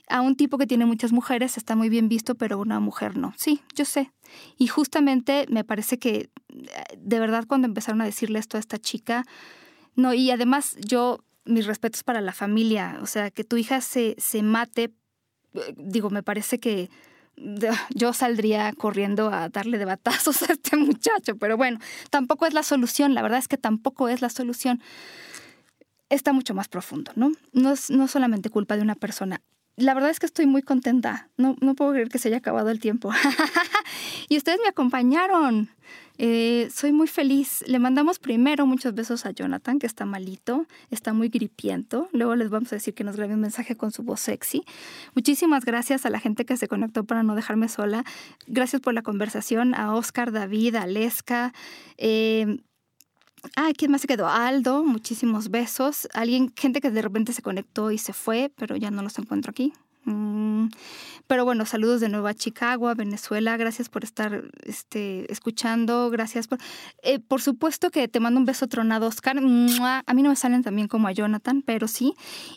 A 0.08 0.22
un 0.22 0.34
tipo 0.34 0.58
que 0.58 0.66
tiene 0.66 0.86
muchas 0.86 1.12
mujeres 1.12 1.56
está 1.56 1.76
muy 1.76 1.88
bien 1.88 2.08
visto, 2.08 2.34
pero 2.34 2.58
una 2.58 2.80
mujer 2.80 3.16
no. 3.16 3.32
Sí, 3.36 3.62
yo 3.76 3.84
sé. 3.84 4.10
Y 4.58 4.66
justamente 4.66 5.46
me 5.48 5.62
parece 5.62 5.98
que 5.98 6.30
de 6.98 7.20
verdad 7.20 7.44
cuando 7.46 7.68
empezaron 7.68 8.00
a 8.00 8.06
decirle 8.06 8.40
esto 8.40 8.56
a 8.56 8.60
esta 8.60 8.78
chica, 8.78 9.24
no, 9.94 10.12
y 10.12 10.30
además 10.32 10.76
yo 10.80 11.20
mis 11.44 11.66
respetos 11.66 12.02
para 12.02 12.20
la 12.20 12.32
familia. 12.32 12.98
O 13.02 13.06
sea, 13.06 13.30
que 13.30 13.44
tu 13.44 13.56
hija 13.56 13.80
se, 13.80 14.16
se 14.18 14.42
mate, 14.42 14.92
eh, 15.54 15.74
digo, 15.76 16.10
me 16.10 16.22
parece 16.22 16.58
que 16.58 16.90
yo 17.94 18.12
saldría 18.12 18.72
corriendo 18.72 19.32
a 19.32 19.48
darle 19.48 19.78
de 19.78 19.84
batazos 19.84 20.42
a 20.48 20.52
este 20.52 20.76
muchacho, 20.76 21.36
pero 21.36 21.56
bueno, 21.56 21.78
tampoco 22.10 22.46
es 22.46 22.54
la 22.54 22.62
solución, 22.62 23.14
la 23.14 23.22
verdad 23.22 23.38
es 23.38 23.48
que 23.48 23.56
tampoco 23.56 24.08
es 24.08 24.22
la 24.22 24.28
solución. 24.28 24.82
Está 26.08 26.32
mucho 26.32 26.54
más 26.54 26.68
profundo, 26.68 27.12
¿no? 27.14 27.30
No 27.52 27.72
es 27.72 27.88
no 27.88 28.08
solamente 28.08 28.50
culpa 28.50 28.76
de 28.76 28.82
una 28.82 28.96
persona. 28.96 29.40
la 29.76 29.94
verdad 29.94 30.10
es 30.10 30.18
que 30.18 30.26
estoy 30.26 30.46
muy 30.46 30.60
contenta. 30.62 31.30
No, 31.36 31.56
no 31.60 31.74
puedo 31.74 31.92
creer 31.92 32.08
que 32.08 32.18
se 32.18 32.28
haya 32.28 32.38
acabado 32.38 32.68
el 32.70 32.80
tiempo. 32.80 33.12
y 34.28 34.36
ustedes 34.36 34.58
me 34.62 34.68
acompañaron. 34.68 35.70
Eh, 36.22 36.68
soy 36.70 36.92
muy 36.92 37.06
feliz. 37.06 37.64
Le 37.66 37.78
mandamos 37.78 38.18
primero 38.18 38.66
muchos 38.66 38.92
besos 38.92 39.24
a 39.24 39.30
Jonathan, 39.30 39.78
que 39.78 39.86
está 39.86 40.04
malito, 40.04 40.66
está 40.90 41.14
muy 41.14 41.30
gripiento. 41.30 42.10
Luego 42.12 42.36
les 42.36 42.50
vamos 42.50 42.70
a 42.74 42.76
decir 42.76 42.92
que 42.92 43.04
nos 43.04 43.16
grabe 43.16 43.32
un 43.32 43.40
mensaje 43.40 43.74
con 43.74 43.90
su 43.90 44.02
voz 44.02 44.20
sexy. 44.20 44.62
Muchísimas 45.14 45.64
gracias 45.64 46.04
a 46.04 46.10
la 46.10 46.20
gente 46.20 46.44
que 46.44 46.58
se 46.58 46.68
conectó 46.68 47.04
para 47.04 47.22
no 47.22 47.34
dejarme 47.34 47.70
sola. 47.70 48.04
Gracias 48.46 48.82
por 48.82 48.92
la 48.92 49.00
conversación. 49.00 49.74
A 49.74 49.94
Oscar, 49.94 50.30
David, 50.30 50.74
a 50.74 50.86
Lesca. 50.86 51.54
Eh, 51.96 52.58
Ah, 53.56 53.70
¿quién 53.74 53.90
más 53.90 54.02
se 54.02 54.06
quedó? 54.06 54.28
Aldo, 54.28 54.84
muchísimos 54.84 55.48
besos. 55.48 56.06
Alguien, 56.12 56.52
gente 56.54 56.82
que 56.82 56.90
de 56.90 57.00
repente 57.00 57.32
se 57.32 57.40
conectó 57.40 57.90
y 57.90 57.96
se 57.96 58.12
fue, 58.12 58.52
pero 58.54 58.76
ya 58.76 58.90
no 58.90 59.00
los 59.00 59.18
encuentro 59.18 59.48
aquí. 59.50 59.72
Mm, 60.04 60.68
pero 61.26 61.44
bueno, 61.44 61.66
saludos 61.66 62.00
de 62.00 62.08
nuevo 62.08 62.26
a 62.26 62.34
Chicago, 62.34 62.88
a 62.88 62.94
Venezuela. 62.94 63.56
Gracias 63.56 63.88
por 63.88 64.02
estar 64.02 64.44
este, 64.64 65.30
escuchando. 65.30 66.10
Gracias 66.10 66.48
por. 66.48 66.58
Eh, 67.02 67.18
por 67.18 67.40
supuesto 67.40 67.90
que 67.90 68.08
te 68.08 68.18
mando 68.18 68.40
un 68.40 68.46
beso 68.46 68.66
tronado, 68.66 69.06
Oscar. 69.06 69.36
A 69.38 69.40
mí 69.40 70.22
no 70.22 70.30
me 70.30 70.36
salen 70.36 70.62
también 70.62 70.88
como 70.88 71.08
a 71.08 71.12
Jonathan, 71.12 71.62
pero 71.62 71.86
sí. 71.86 72.14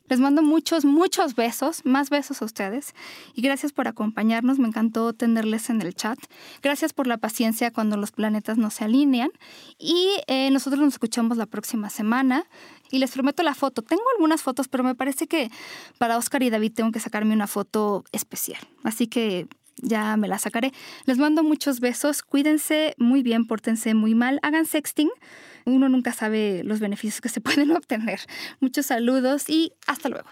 Les 0.08 0.20
mando 0.20 0.42
muchos, 0.42 0.86
muchos 0.86 1.36
besos. 1.36 1.86
Más 1.86 2.10
besos 2.10 2.42
a 2.42 2.46
ustedes. 2.46 2.94
Y 3.36 3.42
gracias 3.42 3.74
por 3.74 3.88
acompañarnos. 3.88 4.58
Me 4.58 4.68
encantó 4.68 5.14
tenerles 5.14 5.70
en 5.70 5.82
el 5.82 5.94
chat. 5.94 6.18
Gracias 6.62 6.94
por 6.94 7.08
la 7.08 7.18
paciencia 7.18 7.72
cuando 7.72 7.98
los 7.98 8.12
planetas 8.12 8.58
no 8.58 8.70
se 8.70 8.86
alinean. 8.86 9.30
Y 9.78 10.10
eh, 10.28 10.50
nosotros 10.52 10.82
nos 10.82 10.94
escuchamos 10.94 11.38
la 11.38 11.46
próxima 11.46 11.90
semana 11.90 12.46
y 12.94 13.00
les 13.00 13.10
prometo 13.10 13.42
la 13.42 13.56
foto. 13.56 13.82
Tengo 13.82 14.04
algunas 14.16 14.44
fotos, 14.44 14.68
pero 14.68 14.84
me 14.84 14.94
parece 14.94 15.26
que 15.26 15.50
para 15.98 16.16
Oscar 16.16 16.44
y 16.44 16.52
David 16.52 16.74
tengo 16.74 16.92
que 16.92 17.00
sacarme 17.00 17.34
una 17.34 17.48
foto 17.48 18.06
especial. 18.12 18.62
Así 18.84 19.08
que 19.08 19.48
ya 19.78 20.16
me 20.16 20.28
la 20.28 20.38
sacaré. 20.38 20.72
Les 21.06 21.18
mando 21.18 21.44
muchos 21.44 21.80
besos. 21.80 22.22
Cuídense 22.22 22.94
muy 23.00 23.24
bien, 23.24 23.48
pórtense 23.48 23.96
muy 23.96 24.14
mal. 24.14 24.40
Hagan 24.44 24.68
sexting. 24.68 25.10
Uno 25.66 25.90
nunca 25.90 26.14
sabe 26.14 26.62
los 26.64 26.80
beneficios 26.80 27.20
que 27.20 27.30
se 27.30 27.42
pueden 27.42 27.72
obtener. 27.72 28.20
Muchos 28.60 28.86
saludos 28.86 29.50
y 29.50 29.74
hasta 29.88 30.10
luego. 30.10 30.30